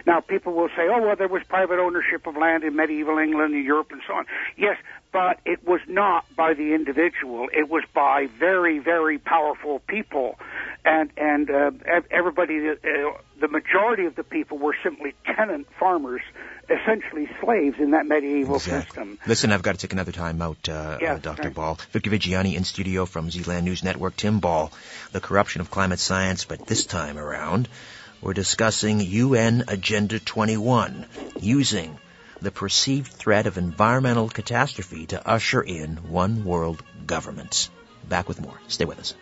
Now, 0.05 0.19
people 0.19 0.53
will 0.53 0.69
say, 0.69 0.87
"Oh, 0.87 1.01
well, 1.01 1.15
there 1.15 1.27
was 1.27 1.41
private 1.47 1.79
ownership 1.79 2.27
of 2.27 2.37
land 2.37 2.63
in 2.63 2.75
medieval 2.75 3.17
England 3.17 3.55
and 3.55 3.65
Europe 3.65 3.91
and 3.91 4.01
so 4.05 4.13
on." 4.13 4.25
Yes, 4.57 4.77
but 5.15 5.39
it 5.45 5.65
was 5.65 5.79
not 5.87 6.25
by 6.35 6.53
the 6.55 6.73
individual. 6.73 7.47
It 7.53 7.69
was 7.69 7.85
by 7.93 8.27
very, 8.37 8.79
very 8.79 9.17
powerful 9.17 9.79
people, 9.79 10.37
and 10.83 11.09
and 11.15 11.49
uh, 11.49 11.71
everybody. 12.11 12.69
Uh, 12.69 12.75
the 13.39 13.47
majority 13.47 14.05
of 14.05 14.15
the 14.15 14.23
people 14.23 14.57
were 14.57 14.75
simply 14.83 15.13
tenant 15.25 15.67
farmers, 15.79 16.21
essentially 16.69 17.29
slaves 17.41 17.77
in 17.79 17.91
that 17.91 18.05
medieval 18.05 18.59
system. 18.59 19.17
Listen, 19.25 19.53
I've 19.53 19.61
got 19.61 19.75
to 19.75 19.77
take 19.77 19.93
another 19.93 20.11
time 20.11 20.41
out, 20.41 20.67
uh, 20.67 20.97
uh, 21.01 21.17
Dr. 21.19 21.43
sorry. 21.43 21.53
Ball. 21.53 21.79
Victor 21.91 22.09
Viggiani 22.09 22.55
in 22.55 22.65
studio 22.65 23.05
from 23.05 23.31
Zealand 23.31 23.65
News 23.65 23.83
Network. 23.83 24.17
Tim 24.17 24.41
Ball, 24.41 24.69
the 25.13 25.21
corruption 25.21 25.61
of 25.61 25.71
climate 25.71 25.99
science, 25.99 26.43
but 26.43 26.65
this 26.67 26.85
time 26.85 27.17
around, 27.17 27.69
we're 28.21 28.33
discussing 28.33 28.99
UN 28.99 29.63
Agenda 29.69 30.19
21, 30.19 31.05
using 31.39 31.99
the 32.45 32.51
perceived 32.51 33.11
threat 33.11 33.47
of 33.47 33.57
environmental 33.57 34.29
catastrophe 34.29 35.07
to 35.07 35.27
usher 35.27 35.61
in 35.63 35.97
one 36.09 36.45
world 36.45 36.83
governments. 37.07 37.71
Back 38.07 38.27
with 38.27 38.39
more. 38.39 38.59
Stay 38.67 38.85
with 38.85 38.99
us. 38.99 39.15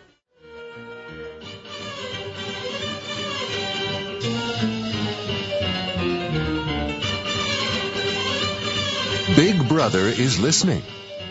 Big 9.34 9.68
Brother 9.68 10.06
is 10.06 10.38
listening. 10.38 10.82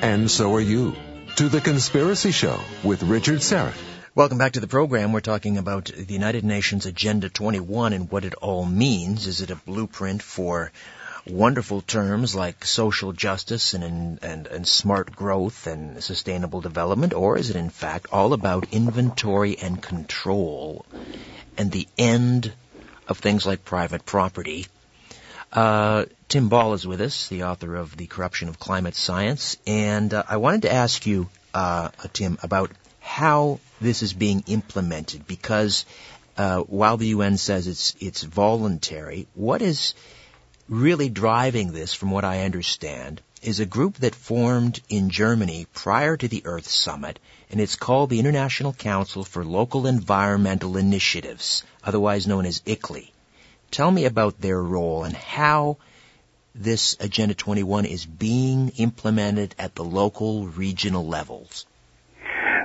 And 0.01 0.29
so 0.29 0.56
are 0.56 0.60
you. 0.60 0.95
To 1.36 1.47
The 1.47 1.62
Conspiracy 1.62 2.32
Show 2.32 2.60
with 2.84 3.03
Richard 3.03 3.39
Syrett. 3.39 3.77
Welcome 4.15 4.39
back 4.39 4.53
to 4.53 4.60
the 4.60 4.67
program. 4.67 5.13
We're 5.13 5.21
talking 5.21 5.58
about 5.58 5.86
the 5.86 6.13
United 6.13 6.43
Nations 6.43 6.86
Agenda 6.86 7.29
21 7.29 7.93
and 7.93 8.12
what 8.12 8.25
it 8.25 8.34
all 8.34 8.65
means. 8.65 9.27
Is 9.27 9.41
it 9.41 9.51
a 9.51 9.56
blueprint 9.56 10.21
for 10.21 10.71
wonderful 11.27 11.81
terms 11.81 12.36
like 12.36 12.65
social 12.65 13.13
justice 13.13 13.73
and, 13.73 14.19
and, 14.21 14.47
and 14.47 14.67
smart 14.67 15.15
growth 15.15 15.67
and 15.67 16.03
sustainable 16.03 16.62
development, 16.62 17.13
or 17.13 17.38
is 17.38 17.49
it 17.49 17.55
in 17.55 17.69
fact 17.69 18.07
all 18.12 18.33
about 18.33 18.73
inventory 18.73 19.57
and 19.57 19.81
control 19.81 20.86
and 21.57 21.71
the 21.71 21.88
end 21.97 22.51
of 23.07 23.19
things 23.19 23.45
like 23.45 23.63
private 23.63 24.05
property? 24.05 24.67
Uh, 25.51 26.05
Tim 26.27 26.49
Ball 26.49 26.73
is 26.73 26.86
with 26.86 26.99
us, 26.99 27.27
the 27.27 27.43
author 27.43 27.75
of 27.75 27.95
The 27.95 28.07
Corruption 28.07 28.49
of 28.49 28.59
Climate 28.59 28.95
Science, 28.95 29.57
and 29.67 30.13
uh, 30.13 30.23
I 30.27 30.38
wanted 30.38 30.63
to 30.63 30.73
ask 30.73 31.05
you, 31.05 31.29
uh, 31.53 31.89
Tim, 32.12 32.39
about 32.41 32.71
how 32.99 33.59
this 33.79 34.01
is 34.01 34.13
being 34.13 34.43
implemented 34.47 35.27
because 35.27 35.86
uh, 36.38 36.62
while 36.62 36.97
the 36.97 37.07
UN 37.07 37.38
says 37.38 37.67
it's 37.67 37.95
it's 37.99 38.23
voluntary, 38.23 39.27
what 39.36 39.62
is 39.62 39.93
really 40.69 41.10
driving 41.10 41.71
this, 41.71 41.93
from 41.93 42.12
what 42.12 42.23
I 42.23 42.43
understand, 42.43 43.21
is 43.41 43.60
a 43.60 43.65
group 43.65 43.95
that 43.95 44.15
formed 44.15 44.80
in 44.89 45.10
Germany 45.10 45.67
prior 45.73 46.15
to 46.15 46.28
the 46.28 46.43
Earth 46.45 46.67
Summit, 46.67 47.19
and 47.52 47.60
it's 47.60 47.76
called 47.76 48.10
the 48.10 48.19
International 48.19 48.73
Council 48.73 49.23
for 49.23 49.43
Local 49.43 49.86
Environmental 49.86 50.78
Initiatives, 50.78 51.63
otherwise 51.84 52.28
known 52.28 52.45
as 52.45 52.62
ICLEI. 52.62 53.12
Tell 53.71 53.91
me 53.91 54.06
about 54.06 54.39
their 54.39 54.62
role 54.62 55.04
and 55.04 55.15
how 55.15 55.78
this 56.56 56.95
Agenda 56.99 57.34
21 57.34 57.86
is 57.86 58.06
being 58.06 58.69
implemented 58.78 59.56
at 59.58 59.76
the 59.76 59.84
local, 59.84 60.47
regional 60.47 61.06
levels. 61.06 61.65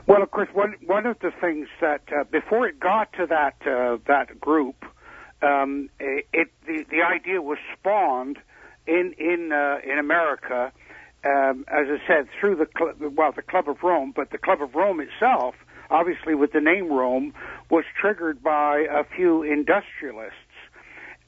Well, 0.06 0.22
of 0.22 0.30
course, 0.30 0.48
one 0.52 0.74
one 0.86 1.06
of 1.06 1.18
the 1.18 1.30
things 1.40 1.68
that 1.80 2.00
uh, 2.10 2.24
before 2.24 2.66
it 2.66 2.80
got 2.80 3.12
to 3.14 3.26
that 3.26 3.56
uh, 3.66 3.98
that 4.06 4.40
group, 4.40 4.76
um, 5.42 5.88
it 5.98 6.48
the 6.66 6.84
the 6.90 7.02
idea 7.02 7.40
was 7.40 7.58
spawned 7.78 8.38
in 8.86 9.14
in 9.18 9.52
uh, 9.52 9.78
in 9.84 9.98
America, 9.98 10.72
um, 11.24 11.64
as 11.68 11.86
I 11.88 11.98
said, 12.06 12.28
through 12.40 12.56
the 12.56 12.68
cl- 12.76 12.94
well 13.10 13.32
the 13.32 13.42
Club 13.42 13.68
of 13.68 13.82
Rome, 13.82 14.12
but 14.14 14.30
the 14.30 14.38
Club 14.38 14.62
of 14.62 14.74
Rome 14.74 15.00
itself, 15.00 15.54
obviously 15.90 16.34
with 16.34 16.52
the 16.52 16.60
name 16.60 16.92
Rome, 16.92 17.34
was 17.70 17.84
triggered 18.00 18.42
by 18.42 18.86
a 18.90 19.04
few 19.04 19.42
industrialists 19.42 20.48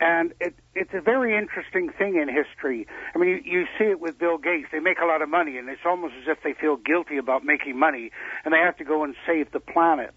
and 0.01 0.33
it, 0.41 0.55
it's 0.75 0.95
a 0.95 1.01
very 1.01 1.37
interesting 1.37 1.91
thing 1.91 2.17
in 2.17 2.29
history. 2.29 2.87
I 3.15 3.19
mean, 3.19 3.29
you, 3.29 3.61
you 3.61 3.67
see 3.79 3.85
it 3.85 4.01
with 4.01 4.19
Bill 4.19 4.39
Gates. 4.39 4.69
They 4.73 4.81
make 4.81 4.99
a 4.99 5.05
lot 5.05 5.21
of 5.21 5.29
money, 5.29 5.59
and 5.59 5.69
it's 5.69 5.83
almost 5.85 6.15
as 6.23 6.27
if 6.27 6.43
they 6.43 6.55
feel 6.59 6.77
guilty 6.77 7.19
about 7.19 7.45
making 7.45 7.79
money, 7.79 8.11
and 8.45 8.55
they 8.55 8.59
have 8.59 8.77
to 8.79 8.85
go 8.85 9.05
and 9.05 9.15
save 9.27 9.53
the 9.53 9.61
planet. 9.61 10.15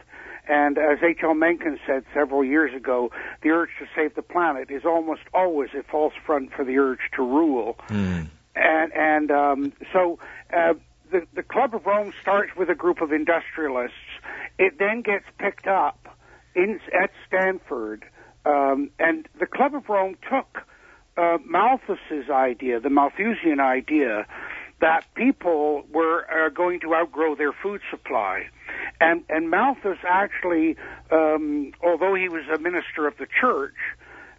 And 0.47 0.77
as 0.77 0.99
H.L. 1.01 1.33
Mencken 1.33 1.79
said 1.87 2.03
several 2.13 2.43
years 2.43 2.75
ago, 2.75 3.11
the 3.41 3.49
urge 3.49 3.69
to 3.79 3.85
save 3.95 4.15
the 4.15 4.21
planet 4.21 4.69
is 4.69 4.83
almost 4.85 5.21
always 5.33 5.69
a 5.77 5.83
false 5.83 6.13
front 6.25 6.51
for 6.53 6.65
the 6.65 6.77
urge 6.77 6.99
to 7.15 7.23
rule. 7.23 7.77
Mm. 7.87 8.29
And 8.55 8.93
and 8.93 9.31
um, 9.31 9.73
so 9.91 10.19
uh, 10.55 10.73
the 11.11 11.25
the 11.33 11.43
Club 11.43 11.73
of 11.73 11.85
Rome 11.85 12.13
starts 12.21 12.55
with 12.55 12.69
a 12.69 12.75
group 12.75 13.01
of 13.01 13.11
industrialists. 13.11 13.95
It 14.59 14.77
then 14.79 15.01
gets 15.01 15.25
picked 15.39 15.67
up 15.67 16.17
in 16.55 16.79
at 16.93 17.11
Stanford 17.27 18.05
um, 18.45 18.89
and 18.99 19.27
the 19.39 19.45
Club 19.45 19.75
of 19.75 19.87
Rome 19.87 20.15
took 20.29 20.63
uh, 21.15 21.37
Malthus's 21.45 22.29
idea, 22.29 22.79
the 22.79 22.89
Malthusian 22.89 23.59
idea, 23.59 24.25
that 24.83 25.05
people 25.15 25.85
were 25.93 26.25
uh, 26.29 26.49
going 26.49 26.77
to 26.81 26.93
outgrow 26.93 27.35
their 27.35 27.53
food 27.53 27.79
supply. 27.89 28.43
And, 28.99 29.23
and 29.29 29.49
Malthus 29.49 29.97
actually, 30.05 30.75
um, 31.09 31.71
although 31.81 32.15
he 32.15 32.27
was 32.27 32.43
a 32.53 32.59
minister 32.59 33.07
of 33.07 33.15
the 33.17 33.25
church, 33.25 33.75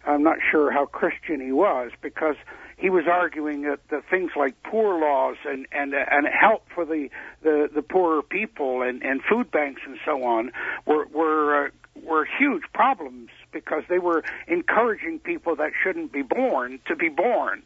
I'm 0.05 0.21
not 0.21 0.37
sure 0.51 0.71
how 0.71 0.85
Christian 0.85 1.41
he 1.41 1.51
was 1.51 1.89
because 1.99 2.35
he 2.77 2.91
was 2.91 3.05
arguing 3.11 3.63
that, 3.63 3.79
that 3.89 4.03
things 4.07 4.33
like 4.35 4.53
poor 4.61 4.99
laws 4.99 5.37
and 5.47 5.65
and 5.71 5.95
and 5.95 6.27
help 6.27 6.67
for 6.75 6.85
the 6.85 7.09
the, 7.41 7.67
the 7.73 7.81
poorer 7.81 8.21
people 8.21 8.83
and, 8.83 9.01
and 9.01 9.21
food 9.23 9.49
banks 9.49 9.81
and 9.83 9.97
so 10.05 10.23
on 10.25 10.51
were 10.85 11.07
were 11.07 11.65
uh, 11.65 11.69
were 12.03 12.27
huge 12.37 12.63
problems 12.71 13.29
because 13.51 13.83
they 13.89 13.97
were 13.97 14.23
encouraging 14.47 15.17
people 15.17 15.55
that 15.55 15.71
shouldn't 15.81 16.11
be 16.11 16.21
born 16.21 16.79
to 16.85 16.95
be 16.95 17.09
born. 17.09 17.63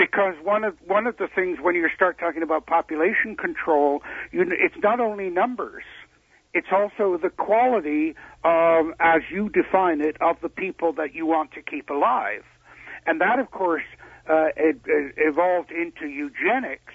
Because 0.00 0.34
one 0.42 0.64
of 0.64 0.78
one 0.86 1.06
of 1.06 1.18
the 1.18 1.28
things 1.28 1.58
when 1.60 1.74
you 1.74 1.86
start 1.94 2.18
talking 2.18 2.42
about 2.42 2.64
population 2.64 3.36
control, 3.36 4.02
you, 4.32 4.46
it's 4.50 4.82
not 4.82 4.98
only 4.98 5.28
numbers, 5.28 5.82
it's 6.54 6.68
also 6.72 7.18
the 7.18 7.28
quality, 7.28 8.14
of, 8.42 8.86
as 8.98 9.20
you 9.30 9.50
define 9.50 10.00
it, 10.00 10.16
of 10.22 10.36
the 10.40 10.48
people 10.48 10.94
that 10.94 11.14
you 11.14 11.26
want 11.26 11.52
to 11.52 11.60
keep 11.60 11.90
alive, 11.90 12.44
and 13.06 13.20
that, 13.20 13.38
of 13.38 13.50
course, 13.50 13.82
uh, 14.26 14.46
it, 14.56 14.80
it 14.86 15.14
evolved 15.18 15.70
into 15.70 16.06
eugenics 16.06 16.94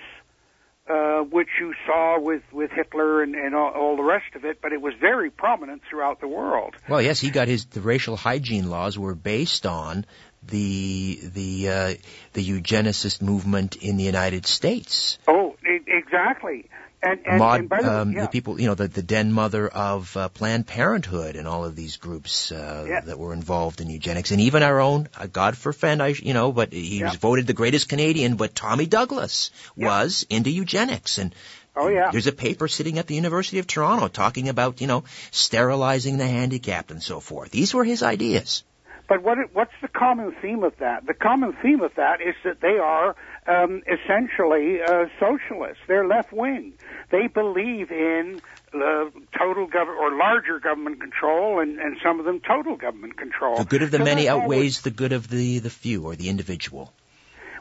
uh, 0.88 1.22
which 1.22 1.48
you 1.60 1.74
saw 1.86 2.20
with, 2.20 2.44
with 2.52 2.70
Hitler 2.72 3.24
and, 3.24 3.34
and 3.34 3.56
all, 3.56 3.72
all, 3.72 3.98
the 3.98 4.04
rest 4.04 4.36
of 4.36 4.46
it, 4.46 4.62
but 4.62 4.72
it 4.72 4.82
was 4.82 4.94
very 5.00 5.32
prominent 5.32 5.82
throughout 5.90 6.22
the 6.22 6.28
world. 6.28 6.76
Well, 6.88 7.02
yes, 7.02 7.20
he 7.20 7.32
got 7.32 7.48
his 7.48 7.66
the 7.66 7.82
racial 7.82 8.16
hygiene 8.16 8.70
laws 8.70 8.98
were 8.98 9.16
based 9.16 9.66
on 9.66 10.06
the 10.48 11.20
the 11.22 11.70
uh, 11.70 11.94
the 12.34 12.48
eugenicist 12.48 13.22
movement 13.22 13.76
in 13.76 13.98
the 13.98 14.04
United 14.04 14.46
States. 14.46 15.18
Oh, 15.28 15.56
exactly. 15.64 16.70
And, 17.04 17.20
and, 17.28 17.42
and 17.42 17.70
the, 17.70 18.02
um, 18.02 18.12
yeah. 18.14 18.22
the 18.24 18.28
people, 18.30 18.60
you 18.60 18.66
know, 18.66 18.74
the, 18.74 18.88
the 18.88 19.04
den 19.04 19.32
mother 19.32 19.68
of 19.68 20.18
uh, 20.18 20.30
Planned 20.30 20.66
Parenthood 20.66 21.36
and 21.36 21.48
all 21.48 21.64
of 21.64 21.76
these 21.76 21.98
groups 21.98 22.52
uh, 22.52 22.84
yeah. 22.88 23.02
that 23.02 23.20
were 23.20 23.32
involved 23.32 23.80
in 23.80 23.92
eugenics, 23.92 24.32
and 24.32 24.42
even 24.42 24.64
our 24.64 24.80
own, 24.80 25.08
uh, 25.16 25.28
God 25.28 25.56
forfend, 25.56 26.02
I, 26.02 26.08
you 26.08 26.34
know, 26.34 26.52
but 26.52 26.74
he 26.74 27.00
yeah. 27.00 27.06
was 27.06 27.16
voted 27.18 27.46
the 27.46 27.54
greatest 27.54 27.90
Canadian. 27.90 28.38
But 28.38 28.56
Tommy 28.56 28.88
Douglas 28.88 29.52
was 29.76 30.26
into 30.32 30.50
eugenics, 30.50 31.20
and 31.20 31.36
Oh 31.76 31.90
yeah. 31.90 32.10
There's 32.12 32.28
a 32.28 32.32
paper 32.32 32.68
sitting 32.68 32.98
at 33.00 33.08
the 33.08 33.16
University 33.16 33.60
of 33.60 33.68
Toronto 33.68 34.08
talking 34.08 34.50
about, 34.50 34.82
you 34.82 34.88
know, 34.88 35.04
sterilizing 35.32 36.18
the 36.18 36.26
handicapped 36.26 36.90
and 36.90 37.04
so 37.04 37.20
forth. 37.20 37.52
These 37.52 37.74
were 37.74 37.84
his 37.84 38.02
ideas. 38.02 38.64
But 39.08 39.22
what 39.22 39.38
what's 39.54 39.74
the 39.82 39.88
common 39.88 40.36
theme 40.42 40.64
of 40.64 40.74
that? 40.80 41.06
The 41.06 41.14
common 41.14 41.54
theme 41.62 41.82
of 41.82 41.94
that 41.96 42.22
is 42.22 42.36
that 42.44 42.62
they 42.62 42.78
are 42.80 43.16
um, 43.48 43.84
essentially 43.88 44.82
uh, 44.82 45.06
socialists. 45.20 45.84
They're 45.88 46.08
left 46.08 46.34
wing. 46.34 46.74
They 47.12 47.28
believe 47.28 47.92
in 47.92 48.42
uh, 48.74 49.06
total 49.38 49.68
government 49.68 50.00
or 50.00 50.18
larger 50.18 50.60
government 50.60 51.02
control, 51.02 51.60
and, 51.60 51.80
and 51.80 51.98
some 52.04 52.20
of 52.20 52.26
them 52.26 52.40
total 52.40 52.78
government 52.78 53.18
control. 53.18 53.58
The 53.58 53.66
good 53.66 53.84
of 53.84 53.92
the 53.92 54.00
so 54.00 54.04
many 54.04 54.28
outweighs 54.28 54.82
the 54.82 54.92
good 54.92 55.14
of 55.14 55.30
the 55.30 55.60
the 55.60 55.70
few 55.70 56.06
or 56.06 56.16
the 56.16 56.30
individual. 56.30 56.92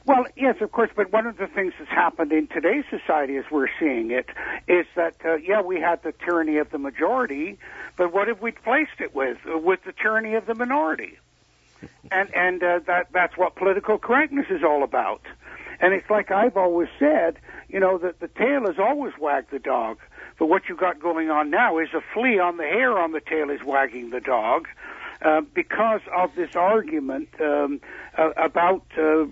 Well, 0.07 0.27
yes, 0.37 0.57
of 0.61 0.71
course, 0.71 0.91
but 0.95 1.13
one 1.13 1.27
of 1.27 1.39
the 1.39 1.47
things 1.47 1.73
that's 1.79 1.91
happened 1.91 2.31
in 2.31 2.47
today's 2.47 2.85
society 2.91 3.37
as 3.37 3.45
we're 3.51 3.69
seeing 3.81 4.11
it 4.11 4.29
is 4.69 4.85
that, 4.97 5.15
uh, 5.25 5.37
yeah, 5.37 5.63
we 5.63 5.81
had 5.81 6.03
the 6.03 6.13
tyranny 6.13 6.59
of 6.59 6.71
the 6.71 6.77
majority, 6.77 7.59
but 7.97 8.13
what 8.13 8.29
have 8.29 8.43
we 8.43 8.51
placed 8.53 9.01
it 9.01 9.15
with? 9.15 9.39
Uh, 9.47 9.57
with 9.57 9.81
the 9.85 9.93
tyranny 9.93 10.35
of 10.35 10.45
the 10.45 10.55
minority. 10.55 11.17
And, 12.11 12.35
and 12.35 12.63
uh, 12.63 12.81
that, 12.87 13.09
that's 13.13 13.37
what 13.37 13.57
political 13.57 13.99
correctness 13.99 14.47
is 14.51 14.63
all 14.63 14.83
about. 14.83 15.23
And 15.81 15.93
it's 15.93 16.09
like 16.09 16.31
I've 16.31 16.57
always 16.57 16.89
said, 16.99 17.39
you 17.69 17.81
know, 17.81 17.99
that 17.99 18.21
the 18.21 18.29
tail 18.29 18.67
has 18.67 18.79
always 18.79 19.13
wagged 19.19 19.51
the 19.51 19.59
dog. 19.59 19.99
But 20.39 20.47
what 20.47 20.69
you 20.69 20.77
got 20.77 21.01
going 21.01 21.31
on 21.31 21.51
now 21.51 21.79
is 21.79 21.89
a 21.95 22.01
flea 22.13 22.39
on 22.39 22.57
the 22.57 22.65
hair 22.65 22.99
on 22.99 23.13
the 23.13 23.21
tail 23.21 23.51
is 23.51 23.63
wagging 23.65 24.11
the 24.11 24.21
dog. 24.21 24.67
Uh, 25.23 25.41
because 25.55 26.03
of 26.15 26.35
this 26.35 26.55
argument 26.55 27.29
um, 27.41 27.81
uh, 28.19 28.31
about 28.37 28.85
uh, 28.99 29.25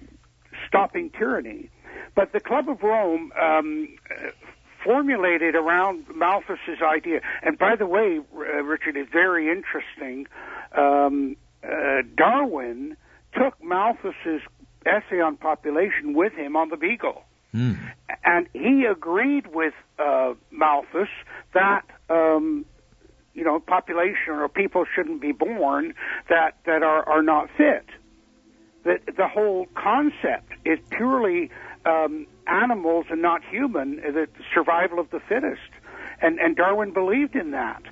stopping 0.66 1.10
tyranny. 1.10 1.68
But 2.14 2.32
the 2.32 2.40
Club 2.40 2.68
of 2.68 2.82
Rome 2.82 3.32
um, 3.38 3.88
formulated 4.82 5.54
around 5.54 6.06
Malthus's 6.14 6.80
idea. 6.82 7.20
And 7.42 7.58
by 7.58 7.76
the 7.76 7.86
way, 7.86 8.20
uh, 8.34 8.62
Richard, 8.62 8.96
is 8.96 9.06
very 9.12 9.50
interesting. 9.50 10.26
Um, 10.76 11.36
uh, 11.64 12.02
Darwin 12.16 12.96
took 13.34 13.62
Malthus's 13.62 14.42
essay 14.84 15.20
on 15.20 15.36
population 15.36 16.14
with 16.14 16.32
him 16.32 16.56
on 16.56 16.68
the 16.68 16.76
Beagle. 16.76 17.22
Mm. 17.54 17.78
And 18.24 18.48
he 18.52 18.84
agreed 18.90 19.46
with 19.48 19.74
uh, 19.98 20.34
Malthus 20.50 21.08
that 21.54 21.82
um, 22.08 22.64
you 23.34 23.44
know 23.44 23.60
population 23.60 24.32
or 24.32 24.48
people 24.48 24.84
shouldn't 24.94 25.20
be 25.20 25.32
born 25.32 25.94
that 26.28 26.56
that 26.64 26.82
are 26.82 27.08
are 27.08 27.22
not 27.22 27.48
fit 27.56 27.84
that 28.84 29.00
the 29.16 29.28
whole 29.28 29.66
concept 29.74 30.52
is 30.64 30.78
purely 30.90 31.50
um, 31.86 32.26
animals 32.46 33.06
and 33.10 33.22
not 33.22 33.42
human, 33.44 33.96
the 33.96 34.26
survival 34.54 34.98
of 34.98 35.10
the 35.10 35.20
fittest. 35.20 35.60
And, 36.20 36.38
and 36.38 36.56
Darwin 36.56 36.92
believed 36.92 37.34
in 37.34 37.52
that. 37.52 37.82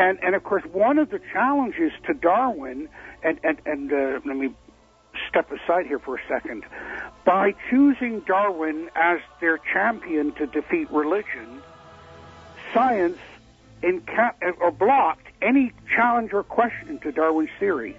And, 0.00 0.18
and 0.22 0.34
of 0.34 0.42
course, 0.42 0.64
one 0.72 0.98
of 0.98 1.10
the 1.10 1.20
challenges 1.30 1.92
to 2.06 2.14
Darwin, 2.14 2.88
and, 3.22 3.38
and, 3.44 3.58
and 3.66 3.92
uh, 3.92 4.20
let 4.24 4.34
me 4.34 4.48
step 5.28 5.52
aside 5.52 5.84
here 5.84 5.98
for 5.98 6.16
a 6.16 6.20
second, 6.26 6.64
by 7.26 7.54
choosing 7.68 8.20
Darwin 8.20 8.88
as 8.94 9.20
their 9.42 9.58
champion 9.58 10.32
to 10.36 10.46
defeat 10.46 10.90
religion, 10.90 11.60
science 12.72 13.18
inca- 13.82 14.34
or 14.58 14.70
blocked 14.70 15.26
any 15.42 15.70
challenge 15.94 16.32
or 16.32 16.44
question 16.44 16.98
to 17.00 17.12
Darwin's 17.12 17.50
theory 17.58 17.94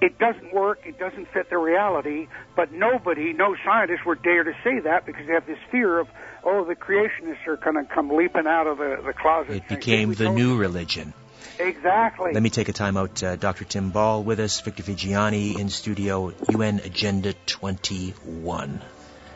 it 0.00 0.18
doesn't 0.18 0.52
work, 0.54 0.80
it 0.84 0.98
doesn't 0.98 1.28
fit 1.32 1.50
the 1.50 1.58
reality, 1.58 2.28
but 2.56 2.72
nobody, 2.72 3.32
no 3.32 3.54
scientists 3.64 4.04
would 4.06 4.22
dare 4.22 4.44
to 4.44 4.52
say 4.64 4.80
that 4.80 5.06
because 5.06 5.26
they 5.26 5.34
have 5.34 5.46
this 5.46 5.58
fear 5.70 5.98
of, 5.98 6.08
oh, 6.44 6.64
the 6.64 6.74
creationists 6.74 7.46
are 7.46 7.56
going 7.56 7.76
to 7.76 7.84
come 7.84 8.10
leaping 8.10 8.46
out 8.46 8.66
of 8.66 8.78
the, 8.78 9.00
the 9.04 9.12
closet. 9.12 9.56
It 9.56 9.68
became 9.68 10.14
the 10.14 10.30
new 10.30 10.56
religion. 10.56 11.12
Exactly. 11.58 12.32
Let 12.32 12.42
me 12.42 12.48
take 12.48 12.70
a 12.70 12.72
time 12.72 12.96
out. 12.96 13.22
Uh, 13.22 13.36
Dr. 13.36 13.64
Tim 13.64 13.90
Ball 13.90 14.22
with 14.22 14.40
us, 14.40 14.60
Victor 14.60 14.82
Viggiani 14.82 15.58
in 15.58 15.68
studio, 15.68 16.32
UN 16.50 16.80
Agenda 16.80 17.34
21. 17.46 18.80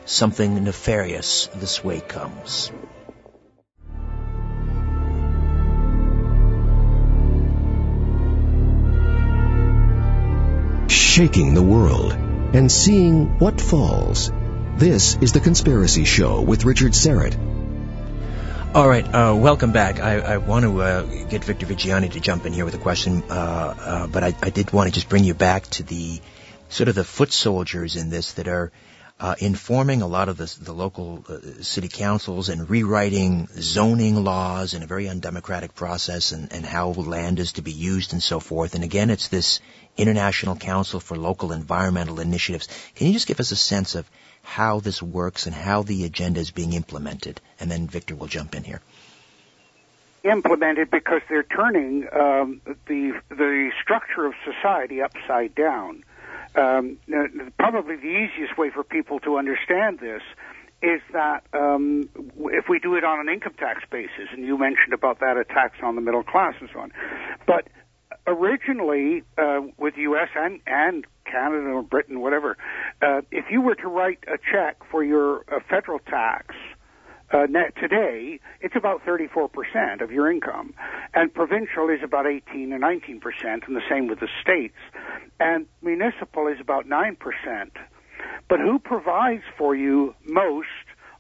Something 0.07 0.65
nefarious 0.65 1.49
this 1.55 1.85
way 1.85 2.01
comes. 2.01 2.71
Shaking 11.15 11.55
the 11.55 11.63
world 11.63 12.11
and 12.11 12.73
seeing 12.73 13.39
what 13.39 13.61
falls. 13.61 14.33
This 14.75 15.17
is 15.19 15.33
The 15.33 15.39
Conspiracy 15.39 16.05
Show 16.05 16.41
with 16.41 16.65
Richard 16.65 16.91
Syrett. 16.91 17.37
All 18.75 18.89
right, 18.89 19.07
uh, 19.07 19.37
welcome 19.37 19.71
back. 19.71 20.01
I, 20.01 20.19
I 20.19 20.37
want 20.39 20.65
to 20.65 20.83
uh, 20.83 21.03
get 21.27 21.45
Victor 21.45 21.67
Viggiani 21.67 22.11
to 22.11 22.19
jump 22.19 22.47
in 22.47 22.53
here 22.53 22.65
with 22.65 22.75
a 22.75 22.79
question, 22.79 23.23
uh, 23.31 23.33
uh 23.33 24.07
but 24.09 24.25
I, 24.25 24.35
I, 24.43 24.51
did 24.51 24.73
want 24.73 24.89
to 24.89 24.93
just 24.93 25.09
bring 25.09 25.23
you 25.23 25.35
back 25.35 25.63
to 25.79 25.85
the 25.85 26.21
sort 26.69 26.89
of 26.89 26.97
the 26.97 27.05
foot 27.05 27.33
soldiers 27.33 27.95
in 27.95 28.11
this 28.11 28.33
that 28.33 28.49
are 28.49 28.73
uh, 29.21 29.35
informing 29.39 30.03
a 30.03 30.07
lot 30.07 30.29
of 30.29 30.37
the, 30.37 30.57
the 30.61 30.73
local 30.73 31.25
uh, 31.29 31.63
city 31.63 31.89
councils 31.89 32.49
and 32.49 32.69
rewriting 32.69 33.47
zoning 33.47 34.23
laws 34.25 34.75
in 34.75 34.83
a 34.83 34.87
very 34.87 35.09
undemocratic 35.09 35.75
process 35.75 36.33
and, 36.33 36.53
and 36.53 36.67
how 36.67 36.89
land 36.89 37.39
is 37.39 37.53
to 37.53 37.63
be 37.63 37.73
used 37.73 38.13
and 38.13 38.23
so 38.23 38.41
forth. 38.41 38.75
And 38.75 38.83
again, 38.83 39.11
it's 39.11 39.29
this 39.29 39.61
International 39.97 40.57
Council 40.57 40.99
for 40.99 41.17
Local 41.17 41.53
Environmental 41.53 42.19
Initiatives. 42.19 42.69
Can 42.97 43.07
you 43.07 43.13
just 43.13 43.29
give 43.29 43.39
us 43.39 43.53
a 43.53 43.57
sense 43.57 43.95
of 43.95 44.11
how 44.43 44.81
this 44.81 45.01
works 45.01 45.47
and 45.47 45.55
how 45.55 45.83
the 45.83 46.05
agenda 46.05 46.41
is 46.41 46.51
being 46.51 46.73
implemented? 46.73 47.41
And 47.61 47.71
then 47.71 47.87
Victor 47.87 48.17
will 48.17 48.27
jump 48.27 48.55
in 48.55 48.65
here 48.65 48.81
implemented 50.25 50.91
because 50.91 51.21
they're 51.29 51.43
turning 51.43 52.07
um, 52.13 52.61
the 52.87 53.13
the 53.29 53.71
structure 53.83 54.25
of 54.25 54.33
society 54.43 55.03
upside 55.03 55.55
down. 55.55 56.03
Um, 56.55 56.99
probably 57.59 57.97
the 57.97 58.03
easiest 58.03 58.57
way 58.57 58.71
for 58.71 58.85
people 58.85 59.19
to 59.21 59.39
understand 59.39 59.99
this 59.99 60.23
is 60.83 61.01
that 61.13 61.45
um, 61.53 62.09
if 62.53 62.67
we 62.69 62.79
do 62.79 62.95
it 62.95 63.05
on 63.05 63.21
an 63.21 63.33
income 63.33 63.55
tax 63.59 63.83
basis, 63.91 64.29
and 64.33 64.45
you 64.45 64.59
mentioned 64.59 64.93
about 64.93 65.21
that 65.21 65.37
a 65.37 65.45
tax 65.45 65.79
on 65.83 65.95
the 65.95 66.01
middle 66.01 66.23
class 66.23 66.55
and 66.61 66.69
so 66.73 66.81
on, 66.81 66.93
but 67.47 67.69
originally 68.27 69.23
uh, 69.39 69.61
with 69.79 69.95
U.S. 69.97 70.29
and 70.37 70.61
and 70.67 71.07
Canada 71.25 71.71
or 71.71 71.83
Britain, 71.83 72.21
whatever, 72.21 72.57
uh, 73.03 73.23
if 73.31 73.47
you 73.51 73.61
were 73.61 73.75
to 73.77 73.89
write 73.89 74.19
a 74.29 74.37
check 74.37 74.77
for 74.91 75.03
your 75.03 75.45
uh, 75.51 75.61
federal 75.69 75.99
tax 75.99 76.55
uh, 77.33 77.47
net 77.49 77.75
today, 77.81 78.41
it's 78.61 78.77
about 78.77 79.05
34% 79.05 80.03
of 80.03 80.11
your 80.11 80.31
income. 80.31 80.75
And 81.15 81.33
provincial 81.33 81.89
is 81.89 82.01
about 82.03 82.27
18 82.27 82.73
or 82.73 82.79
19%, 82.79 83.21
and 83.67 83.77
the 83.77 83.83
same 83.89 84.09
with 84.09 84.21
the 84.21 84.29
states. 84.43 84.77
And 85.41 85.67
municipal 85.83 86.49
is 86.49 86.61
about 86.61 86.87
9%. 86.87 87.17
But 88.49 88.61
who 88.61 88.79
provides 88.79 89.43
for 89.57 89.75
you 89.75 90.15
most 90.25 90.69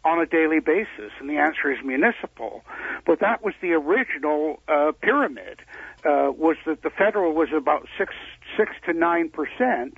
on 0.04 0.20
a 0.20 0.26
daily 0.26 0.60
basis? 0.60 1.12
And 1.18 1.28
the 1.28 1.38
answer 1.38 1.72
is 1.72 1.78
municipal. 1.84 2.62
But 3.06 3.20
that 3.20 3.42
was 3.42 3.54
the 3.60 3.72
original 3.72 4.62
uh, 4.68 4.92
pyramid, 5.00 5.60
uh, 6.04 6.30
was 6.30 6.56
that 6.66 6.82
the 6.82 6.90
federal 6.90 7.32
was 7.32 7.48
about 7.56 7.88
6, 7.98 8.14
6 8.56 8.70
to 8.86 8.92
9%. 8.92 9.92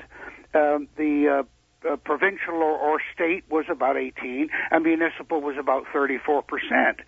Um, 0.55 0.89
the 0.97 1.45
uh, 1.91 1.97
provincial 1.97 2.55
or, 2.55 2.77
or 2.79 3.01
state 3.15 3.45
was 3.51 3.67
about 3.71 3.97
18, 3.97 4.49
and 4.71 4.85
municipal 4.85 5.41
was 5.41 5.57
about 5.59 5.85
34 5.93 6.43
percent. 6.43 7.01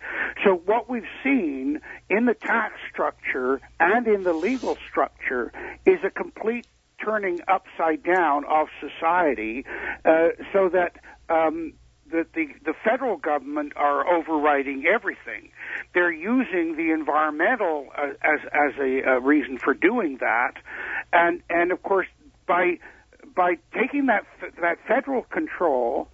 So 0.43 0.55
what 0.55 0.89
we've 0.89 1.03
seen 1.23 1.81
in 2.09 2.25
the 2.25 2.33
tax 2.33 2.75
structure 2.91 3.61
and 3.79 4.07
in 4.07 4.23
the 4.23 4.33
legal 4.33 4.77
structure 4.89 5.51
is 5.85 5.99
a 6.03 6.09
complete 6.09 6.67
turning 7.03 7.39
upside 7.47 8.03
down 8.03 8.43
of 8.45 8.67
society, 8.79 9.65
uh, 10.05 10.29
so 10.53 10.69
that. 10.69 10.95
Um, 11.29 11.73
that 12.11 12.33
the, 12.33 12.47
the 12.65 12.73
federal 12.83 13.17
government 13.17 13.73
are 13.75 14.07
overriding 14.07 14.85
everything. 14.91 15.51
They're 15.93 16.11
using 16.11 16.75
the 16.75 16.91
environmental 16.91 17.89
uh, 17.95 18.13
as 18.23 18.39
as 18.51 18.73
a, 18.79 19.01
a 19.01 19.19
reason 19.19 19.59
for 19.59 19.75
doing 19.75 20.17
that, 20.19 20.53
and 21.13 21.43
and 21.51 21.71
of 21.71 21.83
course 21.83 22.07
by 22.47 22.79
by 23.35 23.57
taking 23.73 24.07
that 24.07 24.25
that 24.61 24.77
federal 24.87 25.23
control, 25.23 26.07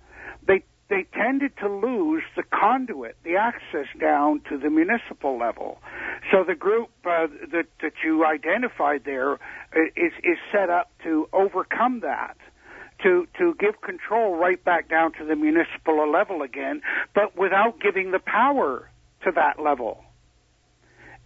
they 0.48 0.64
they 0.90 1.06
tended 1.14 1.52
to 1.58 1.68
lose 1.68 2.24
the 2.36 2.44
conduit, 2.44 3.18
the 3.24 3.36
access 3.36 3.88
down 4.00 4.42
to 4.50 4.58
the 4.58 4.70
municipal 4.70 5.38
level. 5.38 5.80
So 6.32 6.44
the 6.44 6.56
group 6.56 6.90
uh, 7.06 7.28
that 7.52 7.66
that 7.82 7.94
you 8.04 8.26
identified 8.26 9.04
there 9.06 9.34
uh, 9.34 9.38
is 9.96 10.14
is 10.24 10.38
set 10.52 10.70
up 10.70 10.92
to 11.04 11.28
overcome 11.34 12.02
that. 12.02 12.38
To, 13.04 13.28
to 13.38 13.54
give 13.60 13.82
control 13.82 14.38
right 14.38 14.64
back 14.64 14.90
down 14.90 15.12
to 15.20 15.26
the 15.26 15.36
municipal 15.36 16.10
level 16.10 16.42
again, 16.42 16.82
but 17.14 17.38
without 17.38 17.82
giving 17.82 18.12
the 18.12 18.20
power 18.20 18.90
to 19.26 19.32
that 19.36 19.62
level. 19.62 20.06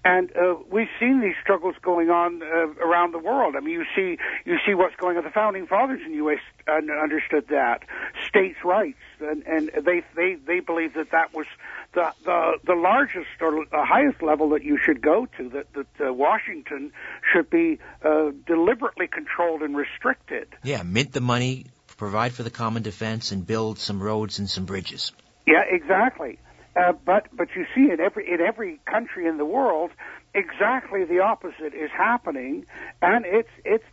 And 0.06 0.32
uh, 0.36 0.56
we've 0.72 0.88
seen 0.98 1.20
these 1.20 1.36
struggles 1.42 1.76
going 1.82 2.10
on 2.10 2.42
uh, 2.42 2.68
around 2.82 3.12
the 3.14 3.20
world. 3.20 3.56
I 3.58 3.60
mean, 3.60 3.74
you 3.74 3.86
see, 3.96 4.18
you 4.46 4.58
see 4.66 4.74
what's 4.74 4.96
going 4.96 5.18
on. 5.18 5.26
The 5.26 5.30
founding 5.30 5.68
fathers 5.68 6.00
in 6.06 6.12
the 6.12 6.18
U.S. 6.18 6.40
understood 6.68 7.48
that 7.50 7.84
states' 8.26 8.64
rights, 8.64 9.00
and, 9.20 9.44
and 9.44 9.70
they 9.84 10.04
they 10.16 10.36
they 10.36 10.62
believe 10.62 10.94
that 10.94 11.12
that 11.12 11.34
was 11.34 11.48
the 11.94 12.14
the 12.24 12.60
the 12.64 12.76
largest 12.76 13.28
or 13.42 13.66
the 13.66 13.84
highest 13.84 14.22
level 14.22 14.50
that 14.52 14.64
you 14.64 14.78
should 14.82 15.02
go 15.02 15.28
to. 15.38 15.50
That 15.50 15.74
that 15.74 16.08
uh, 16.08 16.14
Washington 16.14 16.94
should 17.34 17.50
be 17.50 17.80
uh, 18.02 18.32
deliberately 18.48 19.08
controlled 19.08 19.64
and 19.64 19.76
restricted. 19.76 20.48
Yeah, 20.64 20.82
mint 20.84 21.12
the 21.12 21.22
money, 21.22 21.66
provide 21.98 22.32
for 22.32 22.44
the 22.44 22.52
common 22.52 22.84
defense, 22.84 23.34
and 23.34 23.46
build 23.46 23.80
some 23.80 24.02
roads 24.02 24.40
and 24.40 24.50
some 24.50 24.64
bridges. 24.64 25.12
Yeah, 25.46 25.64
exactly. 25.70 26.40
Uh, 26.80 26.94
but 26.94 27.28
but 27.34 27.50
you 27.56 27.66
see 27.76 27.92
in 27.92 28.00
every 28.00 28.32
in 28.32 28.40
every 28.40 28.80
country 28.86 29.28
in 29.28 29.38
the 29.38 29.46
world, 29.46 29.92
exactly 30.34 31.04
the 31.04 31.20
opposite 31.20 31.74
is 31.74 31.92
happening, 31.92 32.66
and 33.02 33.26
it's 33.26 33.50
it's 33.66 33.84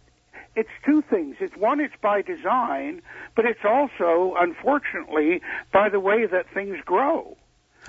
it's 0.54 0.70
two 0.84 1.02
things. 1.02 1.36
It's 1.40 1.56
one, 1.56 1.80
it's 1.80 1.94
by 2.00 2.22
design, 2.22 3.02
but 3.34 3.44
it's 3.44 3.64
also, 3.64 4.34
unfortunately, 4.38 5.42
by 5.72 5.88
the 5.88 6.00
way 6.00 6.26
that 6.26 6.46
things 6.54 6.78
grow. 6.84 7.36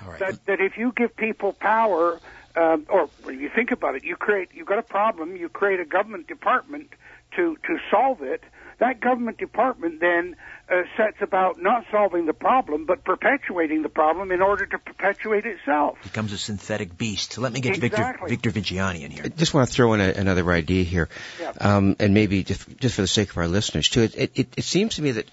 Right. 0.05 0.19
That 0.19 0.45
that 0.47 0.61
if 0.61 0.77
you 0.77 0.93
give 0.95 1.15
people 1.15 1.53
power, 1.53 2.19
um, 2.55 2.85
or 2.89 3.09
you 3.31 3.49
think 3.53 3.71
about 3.71 3.95
it, 3.95 4.03
you 4.03 4.15
create 4.15 4.49
you've 4.53 4.67
got 4.67 4.79
a 4.79 4.83
problem, 4.83 5.35
you 5.35 5.49
create 5.49 5.79
a 5.79 5.85
government 5.85 6.27
department 6.27 6.89
to 7.35 7.57
to 7.67 7.77
solve 7.91 8.21
it. 8.21 8.43
That 8.79 8.99
government 8.99 9.37
department 9.37 9.99
then 9.99 10.35
uh, 10.69 10.83
sets 10.95 11.17
about 11.21 11.59
not 11.59 11.85
solving 11.91 12.27
the 12.27 12.33
problem, 12.33 12.85
but 12.85 13.03
perpetuating 13.03 13.81
the 13.81 13.89
problem 13.89 14.31
in 14.31 14.41
order 14.41 14.65
to 14.67 14.77
perpetuate 14.77 15.45
itself. 15.45 15.97
Becomes 16.03 16.31
a 16.31 16.37
synthetic 16.37 16.95
beast. 16.95 17.37
Let 17.37 17.53
me 17.53 17.61
get 17.61 17.83
exactly. 17.83 18.29
Victor, 18.29 18.51
Victor 18.51 18.73
Viggiani 18.75 19.01
in 19.01 19.11
here. 19.11 19.23
I 19.25 19.29
just 19.29 19.53
want 19.53 19.67
to 19.67 19.73
throw 19.73 19.93
in 19.93 20.01
a, 20.01 20.09
another 20.09 20.51
idea 20.51 20.83
here, 20.83 21.09
yeah. 21.41 21.53
um, 21.59 21.95
and 21.99 22.13
maybe 22.13 22.43
just, 22.43 22.77
just 22.77 22.95
for 22.95 23.01
the 23.01 23.07
sake 23.07 23.31
of 23.31 23.37
our 23.37 23.47
listeners 23.47 23.89
too. 23.89 24.03
It, 24.03 24.31
it, 24.35 24.53
it 24.57 24.63
seems 24.63 24.95
to 24.95 25.01
me 25.01 25.11
that 25.11 25.25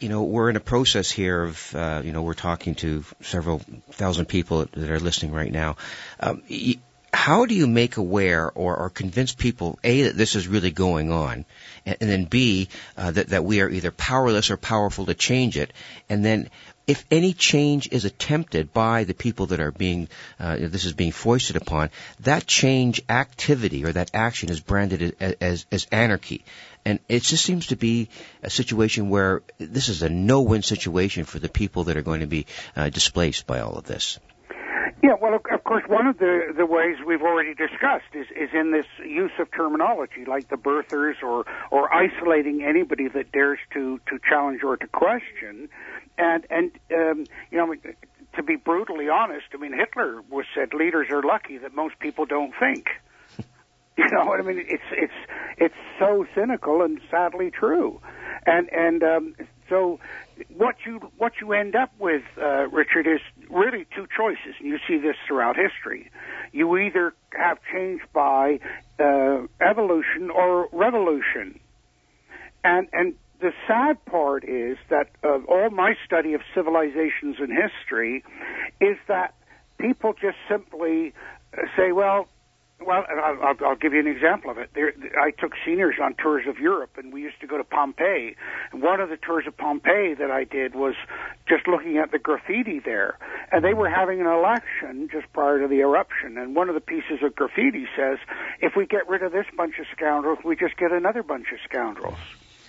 you 0.00 0.08
know, 0.08 0.22
we're 0.22 0.48
in 0.48 0.56
a 0.56 0.60
process 0.60 1.10
here 1.10 1.44
of, 1.44 1.74
uh, 1.74 2.00
you 2.02 2.12
know, 2.12 2.22
we're 2.22 2.32
talking 2.32 2.74
to 2.76 3.04
several 3.20 3.60
thousand 3.92 4.26
people 4.26 4.66
that 4.72 4.90
are 4.90 4.98
listening 4.98 5.32
right 5.32 5.52
now. 5.52 5.76
Um, 6.18 6.42
how 7.12 7.46
do 7.46 7.54
you 7.54 7.66
make 7.66 7.96
aware 7.96 8.50
or, 8.50 8.76
or 8.76 8.90
convince 8.90 9.34
people, 9.34 9.78
A, 9.84 10.02
that 10.02 10.16
this 10.16 10.36
is 10.36 10.48
really 10.48 10.70
going 10.70 11.12
on, 11.12 11.44
and, 11.84 11.96
and 12.00 12.10
then 12.10 12.24
B, 12.24 12.68
uh, 12.96 13.10
that, 13.10 13.28
that 13.28 13.44
we 13.44 13.60
are 13.60 13.68
either 13.68 13.90
powerless 13.90 14.50
or 14.50 14.56
powerful 14.56 15.06
to 15.06 15.14
change 15.14 15.56
it, 15.56 15.72
and 16.08 16.24
then 16.24 16.50
if 16.90 17.06
any 17.08 17.32
change 17.32 17.88
is 17.92 18.04
attempted 18.04 18.72
by 18.72 19.04
the 19.04 19.14
people 19.14 19.46
that 19.46 19.60
are 19.60 19.70
being, 19.70 20.08
uh, 20.40 20.56
this 20.58 20.84
is 20.84 20.92
being 20.92 21.12
foisted 21.12 21.54
upon, 21.54 21.90
that 22.20 22.48
change 22.48 23.00
activity 23.08 23.84
or 23.84 23.92
that 23.92 24.10
action 24.12 24.50
is 24.50 24.58
branded 24.58 25.14
as, 25.20 25.34
as, 25.40 25.66
as 25.70 25.86
anarchy. 25.92 26.44
And 26.84 26.98
it 27.08 27.22
just 27.22 27.44
seems 27.44 27.68
to 27.68 27.76
be 27.76 28.08
a 28.42 28.50
situation 28.50 29.08
where 29.08 29.42
this 29.58 29.88
is 29.88 30.02
a 30.02 30.08
no-win 30.08 30.62
situation 30.62 31.24
for 31.24 31.38
the 31.38 31.48
people 31.48 31.84
that 31.84 31.96
are 31.96 32.02
going 32.02 32.20
to 32.20 32.26
be 32.26 32.46
uh, 32.74 32.88
displaced 32.88 33.46
by 33.46 33.60
all 33.60 33.76
of 33.76 33.84
this. 33.84 34.18
Yeah, 35.02 35.14
well, 35.20 35.34
of 35.34 35.64
course, 35.64 35.84
one 35.88 36.06
of 36.06 36.18
the, 36.18 36.52
the 36.54 36.66
ways 36.66 36.96
we've 37.06 37.22
already 37.22 37.54
discussed 37.54 38.12
is, 38.12 38.26
is 38.36 38.50
in 38.52 38.70
this 38.72 38.84
use 39.02 39.30
of 39.38 39.50
terminology, 39.50 40.26
like 40.26 40.50
the 40.50 40.56
birthers 40.56 41.22
or, 41.22 41.46
or 41.70 41.92
isolating 41.92 42.62
anybody 42.62 43.08
that 43.08 43.32
dares 43.32 43.58
to, 43.72 43.98
to 44.08 44.18
challenge 44.28 44.62
or 44.62 44.76
to 44.76 44.86
question. 44.88 45.70
And, 46.18 46.46
and 46.50 46.70
um, 46.92 47.24
you 47.50 47.56
know, 47.56 47.74
to 48.34 48.42
be 48.42 48.56
brutally 48.56 49.08
honest, 49.08 49.46
I 49.54 49.56
mean, 49.56 49.72
Hitler 49.72 50.20
was 50.28 50.44
said 50.54 50.74
leaders 50.74 51.08
are 51.10 51.22
lucky 51.22 51.56
that 51.58 51.74
most 51.74 51.98
people 51.98 52.26
don't 52.26 52.52
think. 52.58 52.88
You 53.98 54.08
know 54.12 54.24
what 54.24 54.40
I 54.40 54.42
mean? 54.44 54.64
It's 54.66 54.82
it's 54.92 55.12
it's 55.58 55.74
so 55.98 56.24
cynical 56.34 56.80
and 56.80 57.00
sadly 57.10 57.50
true, 57.50 58.00
and 58.46 58.72
and 58.72 59.02
um, 59.02 59.34
so 59.68 60.00
what 60.56 60.76
you 60.86 61.00
what 61.18 61.32
you 61.40 61.52
end 61.52 61.74
up 61.74 61.92
with, 61.98 62.22
uh, 62.40 62.68
Richard, 62.68 63.06
is 63.06 63.20
really 63.48 63.86
two 63.94 64.06
choices, 64.16 64.54
and 64.58 64.68
you 64.68 64.78
see 64.86 64.98
this 64.98 65.16
throughout 65.26 65.56
history. 65.56 66.10
You 66.52 66.76
either 66.78 67.14
have 67.32 67.58
change 67.72 68.00
by 68.12 68.60
uh, 68.98 69.46
evolution 69.60 70.30
or 70.30 70.68
revolution, 70.72 71.60
and 72.64 72.88
and 72.92 73.14
the 73.40 73.52
sad 73.66 74.04
part 74.04 74.44
is 74.44 74.76
that 74.90 75.10
uh, 75.24 75.38
all 75.48 75.70
my 75.70 75.94
study 76.04 76.34
of 76.34 76.42
civilizations 76.54 77.36
and 77.38 77.50
history 77.50 78.22
is 78.80 78.96
that 79.08 79.34
people 79.78 80.12
just 80.12 80.36
simply 80.48 81.14
say, 81.76 81.92
well, 81.92 82.28
well, 82.84 83.04
I'll, 83.08 83.54
I'll 83.64 83.76
give 83.76 83.92
you 83.92 84.00
an 84.00 84.06
example 84.06 84.50
of 84.50 84.58
it. 84.58 84.70
There, 84.74 84.92
I 85.20 85.30
took 85.30 85.52
seniors 85.64 85.96
on 86.02 86.14
tours 86.14 86.44
of 86.48 86.58
Europe, 86.58 86.92
and 86.96 87.12
we 87.12 87.22
used 87.22 87.40
to 87.40 87.46
go 87.46 87.56
to 87.56 87.64
Pompeii. 87.64 88.36
And 88.72 88.82
one 88.82 89.00
of 89.00 89.08
the 89.08 89.16
tours 89.16 89.44
of 89.46 89.56
Pompeii 89.56 90.14
that 90.14 90.30
I 90.30 90.44
did 90.44 90.74
was 90.74 90.94
just 91.48 91.66
looking 91.68 91.98
at 91.98 92.10
the 92.10 92.18
graffiti 92.18 92.80
there. 92.84 93.18
And 93.52 93.64
they 93.64 93.74
were 93.74 93.90
having 93.90 94.20
an 94.20 94.26
election 94.26 95.08
just 95.12 95.32
prior 95.32 95.60
to 95.60 95.68
the 95.68 95.80
eruption. 95.80 96.38
And 96.38 96.54
one 96.54 96.68
of 96.68 96.74
the 96.74 96.80
pieces 96.80 97.22
of 97.22 97.34
graffiti 97.34 97.86
says, 97.96 98.18
if 98.60 98.72
we 98.76 98.86
get 98.86 99.08
rid 99.08 99.22
of 99.22 99.32
this 99.32 99.46
bunch 99.56 99.74
of 99.78 99.86
scoundrels, 99.94 100.38
we 100.44 100.56
just 100.56 100.76
get 100.76 100.92
another 100.92 101.22
bunch 101.22 101.46
of 101.52 101.58
scoundrels. 101.68 102.18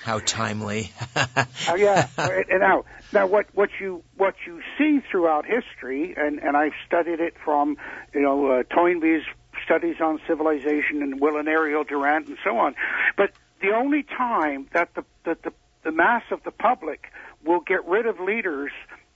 How 0.03 0.20
timely. 0.20 0.91
oh, 1.16 1.76
yeah. 1.76 2.07
And 2.18 2.59
now, 2.59 2.86
now 3.14 3.28
what, 3.28 3.45
what 3.53 3.70
you, 3.80 4.03
what 4.18 4.34
you 4.47 4.62
see 4.78 4.99
throughout 5.12 5.45
history, 5.45 6.16
and, 6.18 6.39
and 6.39 6.57
I've 6.57 6.74
studied 6.88 7.20
it 7.20 7.36
from, 7.45 7.78
you 8.14 8.22
know, 8.22 8.47
uh, 8.47 8.64
Toynbee's 8.64 9.24
studies 9.64 9.95
on 10.01 10.20
civilization 10.28 11.01
and 11.01 11.20
Will 11.20 11.38
and 11.38 11.47
Ariel 11.47 11.84
Durant 11.84 12.28
and 12.28 12.38
so 12.43 12.57
on. 12.57 12.76
But 13.18 13.32
the 13.62 13.72
only 13.72 14.03
time 14.03 14.68
that 14.74 14.93
the, 14.95 15.03
that 15.26 15.43
the, 15.43 15.53
the 15.84 15.91
mass 15.91 16.24
of 16.32 16.43
the 16.43 16.51
public 16.51 17.12
will 17.45 17.62
get 17.62 17.86
rid 17.86 18.05
of 18.05 18.20
leaders 18.20 18.72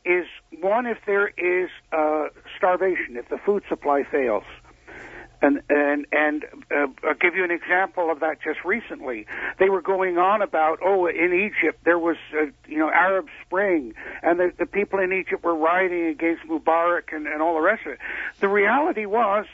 is 0.06 0.26
one 0.62 0.86
if 0.86 1.00
there 1.06 1.28
is 1.28 1.70
uh, 1.92 2.28
starvation, 2.58 3.18
if 3.18 3.28
the 3.30 3.38
food 3.38 3.64
supply 3.68 4.04
fails. 4.04 4.44
And 5.42 5.62
and 5.70 6.08
and 6.12 6.46
uh, 6.72 6.88
I'll 7.04 7.14
give 7.20 7.36
you 7.36 7.44
an 7.44 7.52
example 7.52 8.10
of 8.10 8.22
that. 8.22 8.38
Just 8.42 8.64
recently, 8.64 9.28
they 9.60 9.70
were 9.70 9.82
going 9.82 10.18
on 10.18 10.42
about 10.42 10.80
oh, 10.84 11.08
in 11.08 11.34
Egypt 11.34 11.84
there 11.84 12.00
was 12.00 12.16
uh, 12.34 12.46
you 12.68 12.78
know 12.78 12.90
Arab 12.90 13.28
Spring, 13.46 13.94
and 14.24 14.40
the, 14.40 14.54
the 14.58 14.66
people 14.66 15.00
in 15.00 15.12
Egypt 15.12 15.44
were 15.44 15.54
rioting 15.54 16.06
against 16.06 16.44
Mubarak 16.48 17.14
and, 17.14 17.28
and 17.28 17.42
all 17.42 17.54
the 17.56 17.62
rest 17.62 17.86
of 17.86 17.92
it. 17.94 18.00
The 18.40 18.48
reality 18.48 19.06
was 19.06 19.46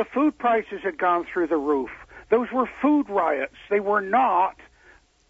the 0.00 0.06
food 0.14 0.38
prices 0.38 0.80
had 0.82 0.96
gone 0.96 1.26
through 1.30 1.46
the 1.46 1.58
roof. 1.58 1.90
Those 2.30 2.50
were 2.50 2.66
food 2.80 3.10
riots. 3.10 3.56
They 3.68 3.80
were 3.80 4.00
not 4.00 4.56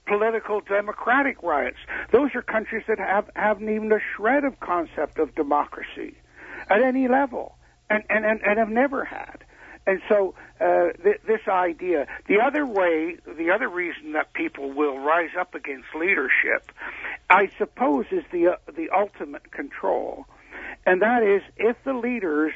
political 0.07 0.61
democratic 0.61 1.43
riots. 1.43 1.79
Those 2.13 2.37
are 2.37 2.43
countries 2.43 2.85
that 2.87 3.01
have 3.01 3.29
haven't 3.35 3.69
even 3.69 3.91
a 3.91 3.99
shred 4.15 4.45
of 4.45 4.61
concept 4.61 5.19
of 5.19 5.35
democracy 5.35 6.15
at 6.69 6.83
any 6.83 7.09
level, 7.09 7.57
and 7.89 8.05
and 8.09 8.25
and, 8.25 8.41
and 8.47 8.61
have 8.61 8.69
never 8.69 9.05
had. 9.05 9.43
And 9.89 10.01
so 10.09 10.35
uh, 10.61 10.93
th- 11.03 11.23
this 11.27 11.49
idea, 11.49 12.07
the 12.29 12.39
other 12.41 12.65
way, 12.65 13.17
the 13.27 13.51
other 13.51 13.69
reason 13.69 14.13
that 14.13 14.35
people 14.35 14.71
will 14.71 14.99
rise 15.01 15.35
up 15.37 15.57
against 15.57 15.89
leadership, 15.97 16.71
I 17.29 17.51
suppose, 17.59 18.07
is 18.13 18.23
the 18.31 18.53
uh, 18.53 18.57
the 18.77 18.91
ultimate 18.91 19.51
control, 19.51 20.27
and 20.87 21.03
that 21.03 21.25
is 21.25 21.43
if 21.57 21.77
the 21.83 21.95
leaders 21.95 22.53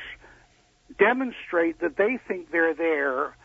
demonstrate 0.99 1.81
that 1.81 1.97
they 1.97 2.19
think 2.27 2.51
they're 2.51 2.75
there 2.75 3.37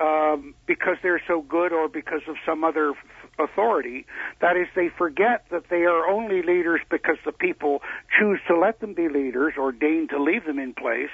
um, 0.00 0.54
because 0.66 0.96
they're 1.02 1.22
so 1.26 1.42
good 1.42 1.72
or 1.72 1.88
because 1.88 2.22
of 2.28 2.36
some 2.46 2.62
other 2.62 2.94
authority. 3.38 4.06
That 4.40 4.56
is, 4.56 4.66
they 4.74 4.88
forget 4.96 5.44
that 5.50 5.64
they 5.70 5.84
are 5.84 6.08
only 6.08 6.42
leaders 6.42 6.80
because 6.90 7.16
the 7.24 7.32
people 7.32 7.82
choose 8.18 8.40
to 8.48 8.58
let 8.58 8.80
them 8.80 8.94
be 8.94 9.08
leaders 9.08 9.54
or 9.58 9.72
deign 9.72 10.08
to 10.10 10.22
leave 10.22 10.44
them 10.44 10.58
in 10.58 10.74
place. 10.74 11.10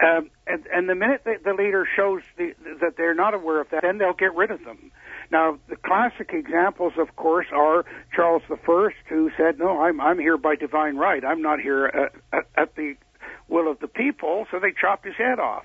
Um, 0.00 0.30
and, 0.46 0.66
and 0.72 0.88
the 0.88 0.94
minute 0.94 1.22
that 1.24 1.44
the 1.44 1.52
leader 1.52 1.86
shows 1.96 2.22
the, 2.36 2.54
that 2.80 2.96
they're 2.96 3.14
not 3.14 3.34
aware 3.34 3.60
of 3.60 3.70
that, 3.70 3.82
then 3.82 3.98
they'll 3.98 4.12
get 4.12 4.34
rid 4.34 4.50
of 4.50 4.64
them. 4.64 4.92
Now, 5.30 5.58
the 5.68 5.76
classic 5.76 6.30
examples, 6.32 6.92
of 6.98 7.16
course, 7.16 7.46
are 7.52 7.84
Charles 8.14 8.42
I, 8.48 8.88
who 9.08 9.30
said, 9.36 9.58
"No, 9.58 9.82
I'm 9.82 10.00
I'm 10.00 10.20
here 10.20 10.36
by 10.38 10.54
divine 10.54 10.96
right. 10.96 11.24
I'm 11.24 11.42
not 11.42 11.60
here 11.60 11.86
at, 11.86 12.38
at, 12.38 12.46
at 12.56 12.74
the 12.76 12.94
will 13.48 13.70
of 13.70 13.78
the 13.80 13.88
people." 13.88 14.46
So 14.50 14.58
they 14.58 14.72
chopped 14.72 15.04
his 15.04 15.16
head 15.16 15.38
off. 15.38 15.64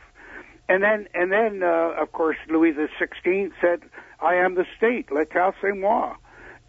And 0.70 0.82
then, 0.84 1.08
and 1.14 1.32
then, 1.32 1.64
uh, 1.64 2.02
of 2.02 2.12
course, 2.14 2.38
Louis 2.48 2.72
the 2.72 2.88
Sixteenth 2.98 3.54
said, 3.60 3.82
"I 4.22 4.36
am 4.36 4.56
the 4.56 4.66
state. 4.78 5.10
L'état 5.10 5.54
c'est 5.62 5.76
moi." 5.76 6.16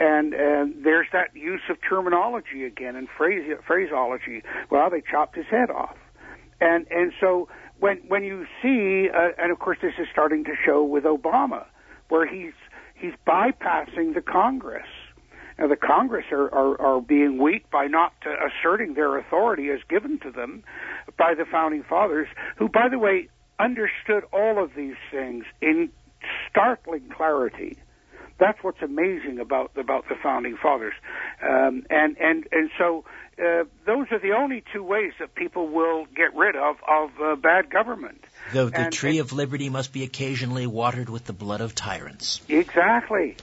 And 0.00 0.34
and 0.34 0.82
there's 0.82 1.06
that 1.12 1.36
use 1.36 1.62
of 1.68 1.76
terminology 1.88 2.64
again 2.64 2.96
and 2.96 3.08
phrase, 3.08 3.56
phraseology. 3.64 4.42
Well, 4.70 4.90
they 4.90 5.02
chopped 5.02 5.36
his 5.36 5.46
head 5.46 5.70
off, 5.70 5.96
and 6.60 6.86
and 6.90 7.12
so 7.20 7.48
when 7.78 7.98
when 8.08 8.24
you 8.24 8.46
see, 8.60 9.10
uh, 9.10 9.30
and 9.38 9.52
of 9.52 9.58
course, 9.60 9.78
this 9.80 9.94
is 9.98 10.08
starting 10.10 10.44
to 10.44 10.54
show 10.64 10.82
with 10.82 11.04
Obama, 11.04 11.66
where 12.08 12.26
he's 12.26 12.54
he's 12.94 13.12
bypassing 13.26 14.14
the 14.14 14.22
Congress. 14.22 14.88
Now, 15.62 15.68
the 15.68 15.76
Congress 15.76 16.24
are, 16.32 16.52
are, 16.52 16.80
are 16.80 17.00
being 17.00 17.40
weak 17.40 17.70
by 17.70 17.86
not 17.86 18.12
uh, 18.26 18.30
asserting 18.48 18.94
their 18.94 19.16
authority 19.16 19.70
as 19.70 19.78
given 19.88 20.18
to 20.24 20.32
them 20.32 20.64
by 21.16 21.34
the 21.38 21.44
founding 21.44 21.84
fathers, 21.84 22.26
who, 22.56 22.68
by 22.68 22.88
the 22.90 22.98
way, 22.98 23.28
understood 23.60 24.24
all 24.32 24.60
of 24.60 24.74
these 24.74 24.96
things 25.12 25.44
in 25.60 25.90
startling 26.50 27.08
clarity. 27.16 27.78
That's 28.40 28.58
what's 28.62 28.82
amazing 28.82 29.38
about 29.38 29.70
about 29.76 30.08
the 30.08 30.16
founding 30.20 30.56
fathers, 30.60 30.94
um, 31.40 31.86
and 31.88 32.16
and 32.18 32.48
and 32.50 32.70
so 32.76 33.04
uh, 33.38 33.62
those 33.86 34.08
are 34.10 34.18
the 34.18 34.32
only 34.36 34.64
two 34.72 34.82
ways 34.82 35.12
that 35.20 35.36
people 35.36 35.68
will 35.68 36.06
get 36.06 36.34
rid 36.34 36.56
of 36.56 36.76
of 36.88 37.10
uh, 37.22 37.36
bad 37.36 37.70
government. 37.70 38.24
The, 38.52 38.64
the 38.64 38.80
and, 38.80 38.92
tree 38.92 39.18
and, 39.18 39.20
of 39.20 39.32
liberty 39.32 39.68
must 39.68 39.92
be 39.92 40.02
occasionally 40.02 40.66
watered 40.66 41.08
with 41.08 41.24
the 41.24 41.32
blood 41.32 41.60
of 41.60 41.76
tyrants. 41.76 42.40
Exactly. 42.48 43.36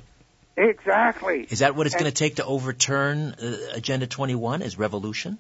Exactly. 0.60 1.48
Is 1.50 1.60
that 1.60 1.76
what 1.76 1.86
it's 1.88 1.96
going 1.96 2.06
to 2.06 2.12
take 2.12 2.36
to 2.36 2.46
overturn 2.46 3.34
uh, 3.42 3.56
Agenda 3.76 4.08
21? 4.08 4.62
Is 4.62 4.78
revolution? 4.78 5.38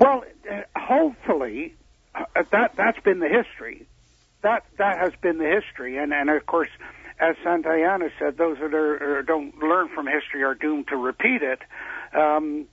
Well, 0.00 0.24
uh, 0.50 0.62
hopefully, 0.74 1.74
uh, 2.14 2.24
that 2.50 2.74
that's 2.74 2.98
been 3.00 3.18
the 3.18 3.28
history. 3.28 3.86
That 4.40 4.64
that 4.78 4.98
has 4.98 5.12
been 5.20 5.36
the 5.36 5.48
history, 5.48 5.98
and 5.98 6.14
and 6.14 6.30
of 6.30 6.46
course, 6.46 6.70
as 7.20 7.36
Santayana 7.44 8.10
said, 8.18 8.38
those 8.38 8.56
that 8.58 8.72
are, 8.72 9.22
don't 9.22 9.58
learn 9.58 9.88
from 9.88 10.06
history 10.06 10.42
are 10.42 10.54
doomed 10.54 10.88
to 10.88 10.96
repeat 10.96 11.42
it. 11.42 11.60
Um, 12.16 12.66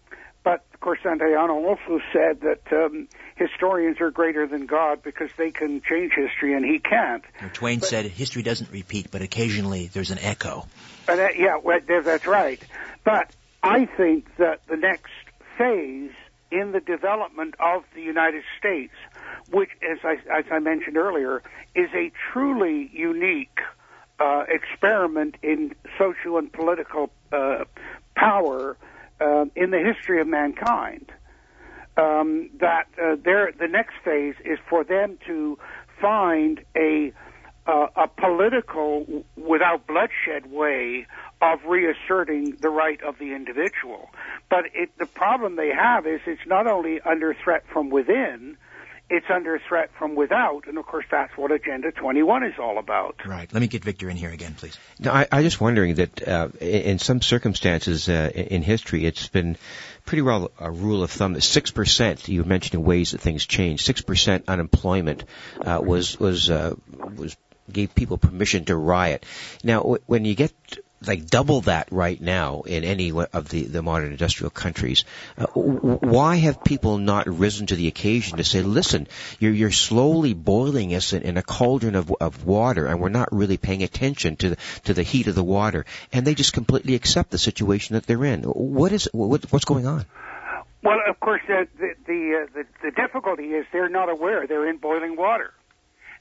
but 0.43 0.63
of 0.73 0.79
course, 0.79 0.99
Santayana 1.03 1.51
also 1.51 1.99
said 2.13 2.41
that 2.41 2.61
um, 2.71 3.09
historians 3.35 3.99
are 3.99 4.11
greater 4.11 4.47
than 4.47 4.67
God 4.67 5.03
because 5.03 5.31
they 5.37 5.51
can 5.51 5.81
change 5.81 6.13
history 6.15 6.53
and 6.53 6.63
he 6.63 6.79
can't. 6.79 7.23
Twain 7.53 7.79
but, 7.79 7.89
said 7.89 8.05
history 8.05 8.43
doesn't 8.43 8.71
repeat, 8.71 9.09
but 9.11 9.21
occasionally 9.21 9.87
there's 9.87 10.11
an 10.11 10.19
echo. 10.19 10.67
Uh, 11.07 11.13
yeah, 11.37 11.57
well, 11.63 11.79
that's 11.87 12.27
right. 12.27 12.61
But 13.03 13.31
I 13.63 13.85
think 13.85 14.27
that 14.37 14.61
the 14.67 14.77
next 14.77 15.11
phase 15.57 16.11
in 16.51 16.71
the 16.71 16.79
development 16.79 17.55
of 17.59 17.83
the 17.93 18.01
United 18.01 18.43
States 18.57 18.93
which, 19.51 19.69
as 19.89 19.99
I, 20.03 20.13
as 20.37 20.45
I 20.51 20.59
mentioned 20.59 20.97
earlier, 20.97 21.43
is 21.75 21.89
a 21.93 22.11
truly 22.31 22.89
unique 22.93 23.59
uh, 24.19 24.43
experiment 24.47 25.35
in 25.43 25.75
social 25.97 26.37
and 26.37 26.51
political 26.51 27.11
uh, 27.31 27.65
power 28.15 28.77
uh, 29.19 29.45
in 29.55 29.71
the 29.71 29.79
history 29.79 30.19
of 30.21 30.27
mankind. 30.27 31.11
Um, 31.97 32.49
that 32.59 32.87
uh, 33.01 33.15
the 33.15 33.67
next 33.69 33.93
phase 34.03 34.35
is 34.43 34.59
for 34.69 34.83
them 34.83 35.17
to 35.27 35.57
find 36.01 36.59
a 36.75 37.13
uh, 37.67 37.87
a 37.95 38.07
political, 38.07 39.25
without 39.35 39.87
bloodshed 39.87 40.51
way 40.51 41.07
of 41.41 41.59
reasserting 41.65 42.57
the 42.61 42.69
right 42.69 43.01
of 43.03 43.17
the 43.19 43.33
individual. 43.33 44.09
But 44.49 44.65
it, 44.73 44.91
the 44.97 45.05
problem 45.05 45.55
they 45.55 45.69
have 45.69 46.05
is 46.05 46.21
it's 46.25 46.45
not 46.45 46.67
only 46.67 47.01
under 47.01 47.33
threat 47.33 47.63
from 47.71 47.89
within, 47.89 48.57
it's 49.09 49.25
under 49.29 49.59
threat 49.59 49.91
from 49.99 50.15
without, 50.15 50.67
and 50.67 50.77
of 50.77 50.85
course 50.85 51.05
that's 51.11 51.35
what 51.37 51.51
Agenda 51.51 51.91
21 51.91 52.43
is 52.43 52.53
all 52.59 52.79
about. 52.79 53.15
Right. 53.25 53.51
Let 53.53 53.59
me 53.59 53.67
get 53.67 53.83
Victor 53.83 54.09
in 54.09 54.17
here 54.17 54.31
again, 54.31 54.55
please. 54.55 54.77
No, 54.99 55.11
I, 55.11 55.27
I 55.31 55.43
just 55.43 55.61
wondering 55.61 55.95
that 55.95 56.27
uh, 56.27 56.49
in 56.59 56.97
some 56.97 57.21
circumstances 57.21 58.09
uh, 58.09 58.31
in 58.33 58.63
history, 58.63 59.05
it's 59.05 59.27
been 59.27 59.57
pretty 60.05 60.23
well 60.23 60.51
a 60.59 60.71
rule 60.71 61.03
of 61.03 61.11
thumb 61.11 61.33
that 61.33 61.41
six 61.41 61.69
percent. 61.69 62.27
You 62.27 62.43
mentioned 62.43 62.83
ways 62.83 63.11
that 63.11 63.21
things 63.21 63.45
change. 63.45 63.83
Six 63.83 64.01
percent 64.01 64.45
unemployment 64.47 65.23
uh, 65.61 65.81
was 65.83 66.19
was 66.19 66.49
uh, 66.49 66.73
was 67.15 67.37
gave 67.71 67.95
people 67.95 68.17
permission 68.17 68.65
to 68.65 68.75
riot. 68.75 69.25
Now, 69.63 69.97
when 70.05 70.25
you 70.25 70.35
get 70.35 70.53
like 71.07 71.27
double 71.27 71.61
that 71.61 71.91
right 71.91 72.19
now 72.19 72.61
in 72.61 72.83
any 72.83 73.11
of 73.11 73.49
the, 73.49 73.63
the 73.63 73.81
modern 73.81 74.11
industrial 74.11 74.49
countries. 74.49 75.03
Uh, 75.37 75.45
why 75.45 76.37
have 76.37 76.63
people 76.63 76.97
not 76.97 77.27
risen 77.27 77.67
to 77.67 77.75
the 77.75 77.87
occasion 77.87 78.37
to 78.37 78.43
say, 78.43 78.61
listen, 78.61 79.07
you're, 79.39 79.51
you're 79.51 79.71
slowly 79.71 80.33
boiling 80.33 80.95
us 80.95 81.13
in, 81.13 81.23
in 81.23 81.37
a 81.37 81.43
cauldron 81.43 81.95
of, 81.95 82.13
of 82.19 82.45
water 82.45 82.87
and 82.87 82.99
we're 82.99 83.09
not 83.09 83.29
really 83.31 83.57
paying 83.57 83.83
attention 83.83 84.35
to 84.37 84.51
the, 84.51 84.57
to 84.85 84.93
the 84.93 85.03
heat 85.03 85.27
of 85.27 85.35
the 85.35 85.43
water. 85.43 85.85
And 86.11 86.25
they 86.25 86.35
just 86.35 86.53
completely 86.53 86.95
accept 86.95 87.31
the 87.31 87.37
situation 87.37 87.95
that 87.95 88.05
they're 88.05 88.25
in. 88.25 88.43
What 88.43 88.91
is, 88.91 89.09
what, 89.11 89.51
what's 89.51 89.65
going 89.65 89.87
on? 89.87 90.05
Well, 90.83 90.99
of 91.07 91.19
course, 91.19 91.41
the, 91.47 91.67
the, 91.79 91.93
the, 92.05 92.43
uh, 92.43 92.47
the, 92.53 92.65
the 92.83 92.91
difficulty 92.91 93.53
is 93.53 93.65
they're 93.71 93.89
not 93.89 94.09
aware 94.09 94.45
they're 94.47 94.69
in 94.69 94.77
boiling 94.77 95.15
water. 95.15 95.53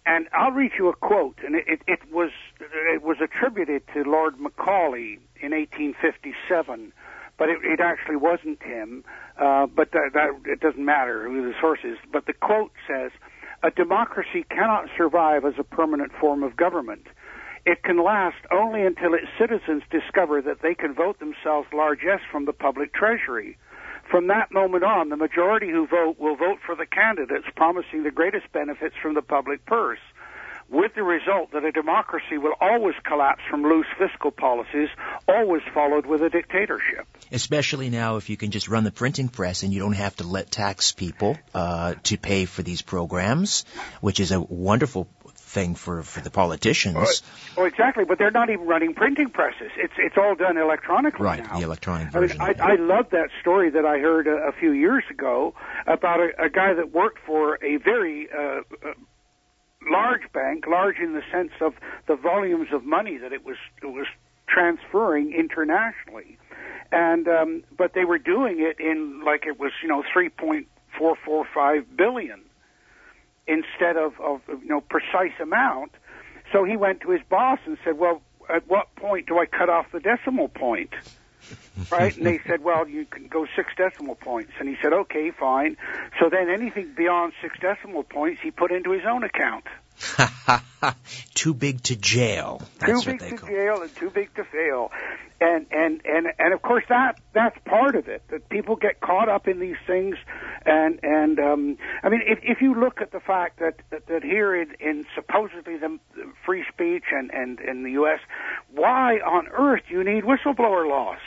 And 0.07 0.29
I'll 0.33 0.53
read 0.53 0.73
you 0.79 0.89
a 0.89 0.95
quote, 0.95 1.39
and 1.45 1.55
it, 1.55 1.81
it 1.87 2.01
was 2.13 2.31
it 2.61 3.03
was 3.03 3.17
attributed 3.23 3.83
to 3.95 4.03
Lord 4.03 4.39
Macaulay 4.39 5.19
in 5.41 5.53
1857, 5.53 6.93
but 7.39 7.49
it, 7.49 7.59
it 7.65 7.81
actually 7.81 8.17
wasn't 8.17 8.63
him. 8.63 9.03
Uh, 9.39 9.67
but 9.67 9.93
that, 9.93 10.11
that 10.13 10.29
it 10.45 10.61
doesn't 10.61 10.85
matter 10.85 11.27
who 11.29 11.47
the 11.47 11.55
source 11.59 11.81
is. 11.85 11.97
But 12.13 12.27
the 12.27 12.35
quote 12.35 12.73
says, 12.87 13.13
"A 13.63 13.71
democracy 13.71 14.45
cannot 14.51 14.91
survive 14.95 15.47
as 15.47 15.55
a 15.59 15.65
permanent 15.65 16.13
form 16.13 16.43
of 16.43 16.55
government." 16.55 17.07
It 17.65 17.83
can 17.83 17.97
last 17.97 18.37
only 18.53 18.83
until 18.83 19.15
its 19.15 19.29
citizens 19.39 19.85
discover 19.91 20.43
that 20.43 20.61
they 20.61 20.75
can 20.75 20.93
vote 20.93 21.19
themselves 21.19 21.67
largesse 21.73 22.21
from 22.31 22.45
the 22.45 22.53
public 22.53 22.93
treasury. 22.93 23.57
From 24.11 24.29
that 24.29 24.53
moment 24.53 24.85
on, 24.85 25.09
the 25.09 25.17
majority 25.17 25.71
who 25.71 25.87
vote 25.87 26.19
will 26.19 26.37
vote 26.37 26.59
for 26.65 26.75
the 26.75 26.87
candidates 26.87 27.47
promising 27.57 28.03
the 28.03 28.11
greatest 28.11 28.51
benefits 28.53 28.95
from 29.01 29.15
the 29.15 29.23
public 29.23 29.65
purse 29.67 29.99
with 30.71 30.95
the 30.95 31.03
result 31.03 31.53
that 31.53 31.65
a 31.65 31.73
democracy 31.73 32.39
will 32.39 32.55
always 32.61 32.95
collapse 33.05 33.43
from 33.51 33.63
loose 33.63 33.87
fiscal 33.99 34.31
policies 34.31 34.89
always 35.29 35.63
followed 35.73 36.07
with 36.07 36.23
a 36.23 36.31
dictatorship. 36.31 37.07
Especially 37.31 37.91
now, 37.91 38.17
if 38.17 38.31
you 38.31 38.37
can 38.37 38.51
just 38.51 38.69
run 38.69 38.85
the 38.85 38.91
printing 38.91 39.29
press 39.29 39.63
and 39.63 39.73
you 39.73 39.81
don't 39.81 39.93
have 39.93 40.17
to 40.17 40.27
let 40.27 40.51
tax 40.51 40.93
people 40.93 41.37
uh, 41.53 41.95
to 42.05 42.17
pay 42.17 42.45
for 42.45 42.63
these 42.63 42.83
programs, 42.83 43.65
which 44.01 44.21
is 44.21 44.33
a 44.33 44.41
wonderful 44.41 45.09
thing 45.55 45.75
for, 45.77 46.03
for 46.03 46.21
the 46.21 46.31
politicians. 46.31 47.23
Oh, 47.57 47.63
oh, 47.63 47.65
exactly, 47.65 48.05
but 48.05 48.19
they're 48.19 48.33
not 48.33 48.51
even 48.51 48.67
running 48.67 48.93
printing 48.93 49.31
presses. 49.31 49.71
It's 49.77 49.95
it's 49.97 50.17
all 50.19 50.35
done 50.35 50.59
electronically 50.59 51.25
right, 51.25 51.43
now. 51.43 51.59
the 51.59 51.65
electronic 51.65 52.13
version. 52.13 52.41
I, 52.41 52.49
mean, 52.49 52.61
I, 52.61 52.73
I 52.73 52.75
love 52.75 53.07
that 53.13 53.31
story 53.41 53.71
that 53.71 53.87
I 53.87 53.99
heard 53.99 54.27
a, 54.27 54.49
a 54.49 54.53
few 54.53 54.73
years 54.73 55.05
ago 55.11 55.55
about 55.87 56.21
a, 56.21 56.31
a 56.47 56.51
guy 56.51 56.75
that 56.75 56.93
worked 56.93 57.21
for 57.25 57.59
a 57.65 57.77
very 57.77 58.29
uh, 58.31 58.61
uh, 58.85 58.93
large 59.91 60.31
bank, 60.33 60.65
large 60.67 60.97
in 60.99 61.15
the 61.15 61.23
sense 61.33 61.53
of 61.61 61.75
the 62.09 62.17
volumes 62.17 62.69
of 62.73 62.85
money 62.85 63.17
that 63.19 63.33
it 63.33 63.45
was 63.47 63.57
it 63.83 63.87
was 63.87 64.07
transferring 64.49 65.33
internationally, 65.33 66.37
and 66.93 67.29
um, 67.29 67.65
but 67.79 67.95
they 67.95 68.05
were 68.05 68.19
doing 68.19 68.57
it 68.59 68.79
in 68.81 69.23
like 69.25 69.47
it 69.47 69.59
was 69.59 69.71
you 69.83 69.89
know 69.89 70.03
three 70.13 70.29
point 70.29 70.67
four 70.99 71.17
four 71.25 71.47
five 71.55 71.97
billion 71.97 72.43
instead 73.47 73.97
of, 73.97 74.21
of 74.21 74.41
you 74.49 74.69
know 74.69 74.81
precise 74.81 75.39
amount. 75.41 75.93
So 76.53 76.65
he 76.65 76.77
went 76.77 77.01
to 77.03 77.11
his 77.11 77.23
boss 77.29 77.59
and 77.67 77.79
said, 77.85 77.99
"Well, 77.99 78.23
at 78.49 78.69
what 78.69 78.95
point 78.97 79.27
do 79.27 79.39
I 79.39 79.47
cut 79.47 79.69
off 79.69 79.87
the 79.93 80.01
decimal 80.01 80.49
point?" 80.49 80.91
right? 81.91 82.17
And 82.17 82.27
they 82.27 82.41
said, 82.47 82.63
"Well, 82.63 82.89
you 82.89 83.07
can 83.07 83.29
go 83.29 83.47
six 83.57 83.73
decimal 83.77 84.15
points." 84.17 84.53
And 84.59 84.69
he 84.69 84.77
said, 84.83 84.93
"Okay, 84.93 85.31
fine." 85.31 85.77
So 86.21 86.29
then 86.31 86.49
anything 86.49 86.93
beyond 86.97 87.33
six 87.43 87.59
decimal 87.61 88.05
points, 88.05 88.41
he 88.43 88.51
put 88.51 88.73
into 88.73 88.91
his 88.91 89.03
own 89.09 89.25
account. 89.25 89.65
too 91.35 91.55
big 91.55 91.83
to 91.85 91.97
jail. 91.97 92.63
That's 92.79 93.05
too 93.05 93.13
big 93.13 93.21
to 93.21 93.37
call. 93.37 93.49
jail 93.49 93.83
and 93.83 93.95
too 93.97 94.11
big 94.11 94.35
to 94.35 94.45
fail. 94.45 94.91
And 95.41 95.67
and 95.71 96.01
and 96.05 96.27
and 96.39 96.55
of 96.55 96.63
course 96.63 96.85
that 96.89 97.21
that's 97.33 97.57
part 97.65 97.97
of 97.97 98.09
it. 98.09 98.23
That 98.29 98.49
people 98.49 98.77
get 98.77 99.01
caught 99.01 99.29
up 99.29 99.49
in 99.49 99.61
these 99.61 99.77
things, 99.87 100.17
and 100.65 101.01
and 101.03 101.39
um, 101.39 101.79
I 102.03 102.09
mean 102.09 102.23
if 102.27 102.39
if 102.43 102.61
you 102.61 102.75
look 102.75 103.01
at 103.01 103.13
the 103.13 103.21
fact 103.21 103.59
that 103.61 103.81
that, 103.91 104.07
that 104.07 104.23
here 104.23 104.55
in, 104.55 104.75
in 104.81 105.07
supposedly 105.15 105.77
the 105.77 105.99
free 106.45 106.65
speech 106.73 107.05
and 107.13 107.31
and 107.31 107.61
in 107.61 107.83
the 107.83 107.93
U.S., 107.93 108.21
why 108.73 109.19
on 109.19 109.49
earth 109.49 109.83
do 109.89 109.95
you 109.95 110.05
need 110.05 110.25
whistleblower 110.25 110.89
laws? 110.89 111.19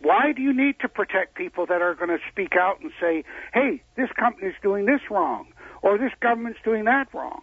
Why 0.00 0.32
do 0.32 0.42
you 0.42 0.52
need 0.52 0.78
to 0.80 0.88
protect 0.88 1.34
people 1.34 1.66
that 1.66 1.82
are 1.82 1.94
going 1.94 2.10
to 2.10 2.18
speak 2.30 2.54
out 2.58 2.80
and 2.80 2.92
say, 3.00 3.24
"Hey, 3.52 3.82
this 3.96 4.10
company's 4.18 4.54
doing 4.62 4.86
this 4.86 5.00
wrong," 5.10 5.48
or 5.82 5.98
"This 5.98 6.12
government's 6.20 6.60
doing 6.62 6.84
that 6.84 7.12
wrong"? 7.12 7.42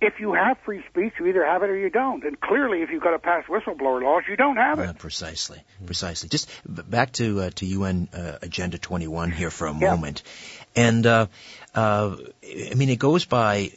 If 0.00 0.18
you 0.18 0.32
have 0.32 0.56
free 0.64 0.82
speech, 0.88 1.12
you 1.18 1.26
either 1.26 1.44
have 1.44 1.62
it 1.62 1.68
or 1.68 1.76
you 1.76 1.90
don't. 1.90 2.24
And 2.24 2.40
clearly, 2.40 2.82
if 2.82 2.90
you've 2.90 3.02
got 3.02 3.10
to 3.10 3.18
pass 3.18 3.44
whistleblower 3.46 4.02
laws, 4.02 4.22
you 4.28 4.36
don't 4.36 4.56
have 4.56 4.78
it. 4.78 4.88
Uh, 4.88 4.92
precisely, 4.94 5.62
precisely. 5.84 6.28
Just 6.28 6.48
back 6.66 7.12
to 7.12 7.40
uh, 7.40 7.50
to 7.56 7.66
UN 7.66 8.08
uh, 8.14 8.38
Agenda 8.40 8.78
21 8.78 9.30
here 9.30 9.50
for 9.50 9.66
a 9.66 9.72
yeah. 9.72 9.90
moment, 9.90 10.22
and 10.74 11.06
uh, 11.06 11.26
uh, 11.74 12.16
I 12.42 12.74
mean 12.74 12.88
it 12.88 12.98
goes 12.98 13.26
by 13.26 13.72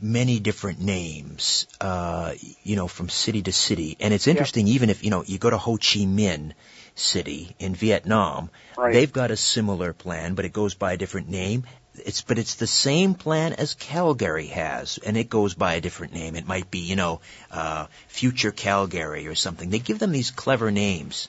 many 0.00 0.40
different 0.40 0.80
names, 0.80 1.66
uh, 1.80 2.32
you 2.62 2.76
know, 2.76 2.88
from 2.88 3.10
city 3.10 3.42
to 3.42 3.52
city, 3.52 3.96
and 4.00 4.14
it's 4.14 4.26
interesting. 4.26 4.66
Yeah. 4.66 4.74
Even 4.74 4.90
if 4.90 5.04
you 5.04 5.10
know 5.10 5.24
you 5.26 5.38
go 5.38 5.50
to 5.50 5.58
Ho 5.58 5.76
Chi 5.76 6.06
Minh 6.06 6.52
City 6.94 7.54
in 7.58 7.74
Vietnam, 7.74 8.50
right. 8.78 8.94
they've 8.94 9.12
got 9.12 9.30
a 9.30 9.36
similar 9.36 9.92
plan, 9.92 10.34
but 10.34 10.46
it 10.46 10.54
goes 10.54 10.74
by 10.74 10.94
a 10.94 10.96
different 10.96 11.28
name, 11.28 11.64
it's 12.04 12.22
but 12.22 12.38
it's 12.38 12.56
the 12.56 12.66
same 12.66 13.14
plan 13.14 13.52
as 13.52 13.74
Calgary 13.74 14.48
has, 14.48 14.98
and 14.98 15.16
it 15.16 15.28
goes 15.28 15.54
by 15.54 15.74
a 15.74 15.80
different 15.80 16.12
name. 16.12 16.36
It 16.36 16.46
might 16.46 16.70
be, 16.70 16.80
you 16.80 16.96
know, 16.96 17.20
uh, 17.50 17.86
Future 18.08 18.52
Calgary 18.52 19.26
or 19.26 19.34
something. 19.34 19.70
They 19.70 19.78
give 19.78 19.98
them 19.98 20.12
these 20.12 20.30
clever 20.30 20.70
names. 20.70 21.28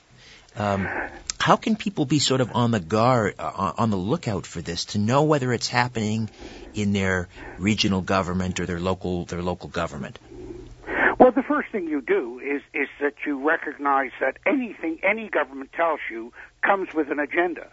Um, 0.56 0.88
how 1.38 1.56
can 1.56 1.76
people 1.76 2.04
be 2.04 2.18
sort 2.18 2.40
of 2.40 2.50
on 2.54 2.72
the 2.72 2.80
guard, 2.80 3.36
uh, 3.38 3.72
on 3.78 3.90
the 3.90 3.96
lookout 3.96 4.44
for 4.44 4.60
this 4.60 4.86
to 4.86 4.98
know 4.98 5.22
whether 5.22 5.52
it's 5.52 5.68
happening 5.68 6.28
in 6.74 6.92
their 6.92 7.28
regional 7.58 8.00
government 8.00 8.58
or 8.60 8.66
their 8.66 8.80
local 8.80 9.24
their 9.24 9.42
local 9.42 9.68
government? 9.68 10.18
Well, 11.18 11.32
the 11.32 11.42
first 11.42 11.70
thing 11.70 11.88
you 11.88 12.00
do 12.00 12.40
is 12.40 12.62
is 12.74 12.88
that 13.00 13.14
you 13.26 13.46
recognize 13.48 14.10
that 14.20 14.38
anything 14.46 14.98
any 15.02 15.28
government 15.28 15.72
tells 15.72 16.00
you 16.10 16.32
comes 16.62 16.92
with 16.92 17.10
an 17.10 17.18
agenda, 17.18 17.68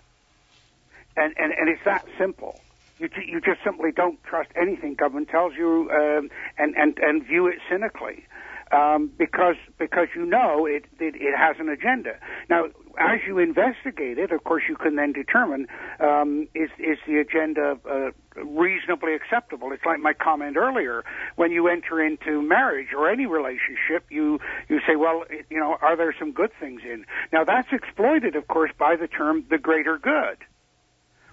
and 1.15 1.33
and, 1.37 1.51
and 1.51 1.69
it's 1.69 1.83
that 1.85 2.05
simple. 2.17 2.59
You, 2.97 3.09
you 3.27 3.41
just 3.41 3.59
simply 3.63 3.91
don't 3.91 4.23
trust 4.23 4.49
anything 4.55 4.95
government 4.95 5.27
tells 5.29 5.53
you, 5.57 5.89
um, 5.91 6.29
and 6.57 6.75
and 6.75 6.97
and 6.97 7.25
view 7.25 7.47
it 7.47 7.55
cynically, 7.69 8.25
um, 8.71 9.11
because 9.17 9.57
because 9.77 10.07
you 10.15 10.25
know 10.25 10.65
it, 10.65 10.85
it 10.99 11.15
it 11.15 11.37
has 11.37 11.57
an 11.59 11.67
agenda. 11.67 12.17
Now, 12.49 12.65
as 12.97 13.19
you 13.27 13.37
investigate 13.39 14.17
it, 14.17 14.31
of 14.31 14.43
course, 14.45 14.63
you 14.69 14.75
can 14.75 14.95
then 14.95 15.11
determine 15.11 15.67
um, 15.99 16.47
is 16.55 16.69
is 16.79 16.97
the 17.05 17.17
agenda 17.17 17.77
uh, 17.89 18.11
reasonably 18.41 19.13
acceptable. 19.13 19.71
It's 19.73 19.85
like 19.85 19.99
my 19.99 20.13
comment 20.13 20.55
earlier: 20.55 21.03
when 21.35 21.51
you 21.51 21.67
enter 21.67 22.01
into 22.01 22.41
marriage 22.41 22.93
or 22.95 23.09
any 23.09 23.25
relationship, 23.25 24.05
you 24.09 24.39
you 24.69 24.79
say, 24.87 24.95
well, 24.95 25.25
you 25.49 25.59
know, 25.59 25.77
are 25.81 25.97
there 25.97 26.15
some 26.17 26.31
good 26.31 26.51
things 26.59 26.81
in? 26.85 27.05
Now, 27.33 27.43
that's 27.43 27.73
exploited, 27.73 28.35
of 28.35 28.47
course, 28.47 28.71
by 28.77 28.95
the 28.95 29.07
term 29.07 29.43
the 29.49 29.57
greater 29.57 29.97
good. 29.97 30.37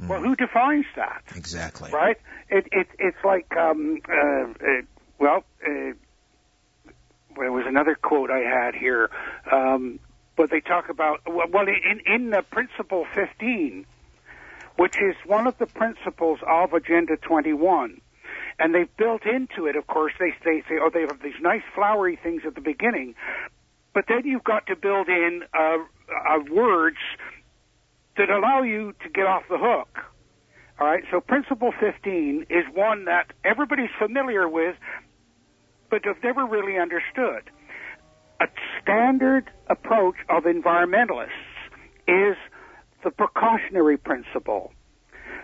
Mm. 0.03 0.09
Well, 0.09 0.21
who 0.21 0.37
defines 0.37 0.87
that? 0.97 1.23
Exactly. 1.37 1.91
Right? 1.91 2.19
It, 2.49 2.67
it, 2.73 2.89
it's 2.99 3.25
like, 3.25 3.55
um, 3.57 4.01
uh, 4.09 4.47
it, 4.61 4.87
well, 5.19 5.45
uh, 5.65 5.93
there 7.37 7.53
was 7.53 7.65
another 7.67 7.95
quote 7.95 8.31
I 8.31 8.41
had 8.41 8.75
here, 8.75 9.11
um, 9.51 10.01
but 10.37 10.51
they 10.51 10.61
talk 10.61 10.89
about, 10.89 11.21
well, 11.27 11.67
in, 11.67 12.01
in 12.07 12.31
the 12.31 12.43
Principle 12.43 13.07
15, 13.15 13.87
which 14.77 14.97
is 14.97 15.15
one 15.27 15.47
of 15.47 15.57
the 15.59 15.67
principles 15.67 16.41
of 16.47 16.73
Agenda 16.73 17.17
21, 17.17 18.01
and 18.59 18.75
they've 18.75 18.95
built 18.97 19.23
into 19.25 19.67
it, 19.67 19.77
of 19.77 19.87
course, 19.87 20.13
they, 20.19 20.33
they 20.45 20.63
say, 20.69 20.79
oh, 20.81 20.91
they 20.93 21.03
have 21.03 21.23
these 21.23 21.41
nice 21.41 21.63
flowery 21.75 22.19
things 22.23 22.43
at 22.47 22.55
the 22.55 22.61
beginning, 22.61 23.15
but 23.95 24.07
then 24.09 24.23
you've 24.25 24.45
got 24.45 24.67
to 24.67 24.77
build 24.77 25.09
in 25.09 25.43
uh, 25.55 25.77
uh, 25.79 26.39
words 26.51 26.99
that 28.17 28.31
allow 28.31 28.63
you 28.63 28.95
to 29.03 29.09
get 29.09 29.27
off 29.27 29.43
the 29.49 29.59
hook. 29.59 29.99
All 30.81 30.87
right, 30.87 31.05
so 31.11 31.21
principle 31.21 31.73
15 31.79 32.47
is 32.51 32.65
one 32.75 33.05
that 33.05 33.33
everybody's 33.45 33.91
familiar 33.99 34.49
with, 34.49 34.77
but 35.91 36.05
have 36.05 36.23
never 36.23 36.45
really 36.45 36.79
understood. 36.79 37.51
A 38.41 38.47
standard 38.81 39.51
approach 39.69 40.17
of 40.29 40.45
environmentalists 40.45 41.29
is 42.09 42.37
the 43.05 43.11
precautionary 43.11 43.97
principle. 43.97 44.73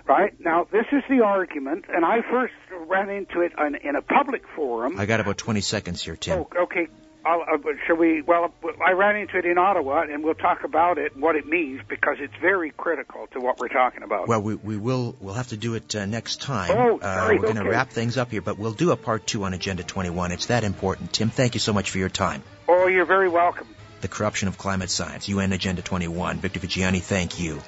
Right? 0.06 0.32
Now, 0.40 0.66
this 0.72 0.86
is 0.90 1.02
the 1.10 1.22
argument, 1.22 1.84
and 1.88 2.04
I 2.04 2.22
first 2.30 2.54
ran 2.86 3.10
into 3.10 3.42
it 3.42 3.52
in, 3.58 3.74
in 3.74 3.94
a 3.94 4.00
public 4.00 4.42
forum. 4.56 4.98
I 4.98 5.04
got 5.04 5.20
about 5.20 5.36
20 5.36 5.60
seconds 5.60 6.02
here, 6.02 6.16
Tim. 6.16 6.38
Oh, 6.38 6.62
okay, 6.62 6.88
I'll, 7.28 7.42
uh, 7.42 7.72
shall 7.86 7.96
we? 7.96 8.22
Well, 8.22 8.54
I 8.84 8.92
ran 8.92 9.16
into 9.16 9.36
it 9.36 9.44
in 9.44 9.58
Ottawa, 9.58 10.02
and 10.02 10.24
we'll 10.24 10.34
talk 10.34 10.64
about 10.64 10.96
it 10.96 11.12
and 11.12 11.22
what 11.22 11.36
it 11.36 11.46
means 11.46 11.82
because 11.86 12.16
it's 12.20 12.34
very 12.40 12.70
critical 12.70 13.26
to 13.32 13.40
what 13.40 13.60
we're 13.60 13.68
talking 13.68 14.02
about. 14.02 14.28
Well, 14.28 14.40
we, 14.40 14.54
we 14.54 14.76
will. 14.78 15.14
We'll 15.20 15.34
have 15.34 15.48
to 15.48 15.58
do 15.58 15.74
it 15.74 15.94
uh, 15.94 16.06
next 16.06 16.40
time. 16.40 16.70
Oh, 16.70 16.98
uh, 16.98 17.26
we're 17.28 17.38
going 17.38 17.58
okay. 17.58 17.64
to 17.64 17.70
wrap 17.70 17.90
things 17.90 18.16
up 18.16 18.30
here, 18.30 18.40
but 18.40 18.58
we'll 18.58 18.72
do 18.72 18.92
a 18.92 18.96
part 18.96 19.26
two 19.26 19.44
on 19.44 19.52
Agenda 19.52 19.82
21. 19.82 20.32
It's 20.32 20.46
that 20.46 20.64
important. 20.64 21.12
Tim, 21.12 21.28
thank 21.28 21.54
you 21.54 21.60
so 21.60 21.74
much 21.74 21.90
for 21.90 21.98
your 21.98 22.08
time. 22.08 22.42
Oh, 22.66 22.86
you're 22.86 23.04
very 23.04 23.28
welcome. 23.28 23.66
The 24.00 24.08
corruption 24.08 24.48
of 24.48 24.56
climate 24.56 24.90
science, 24.90 25.28
UN 25.28 25.52
Agenda 25.52 25.82
21. 25.82 26.38
Victor 26.38 26.60
Viggiani, 26.60 27.02
thank 27.02 27.38
you. 27.38 27.60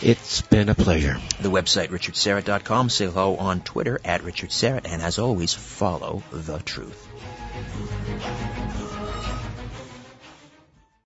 It's 0.00 0.40
been 0.40 0.68
a 0.68 0.74
pleasure. 0.74 1.18
The 1.40 1.50
website, 1.50 1.88
richardsyrett.com. 1.88 2.88
Say 2.88 3.06
hello 3.06 3.36
on 3.36 3.60
Twitter 3.60 4.00
at 4.04 4.22
Richard 4.22 4.52
and 4.62 5.02
as 5.02 5.18
always, 5.18 5.52
follow 5.52 6.22
the 6.32 6.58
truth. 6.60 7.08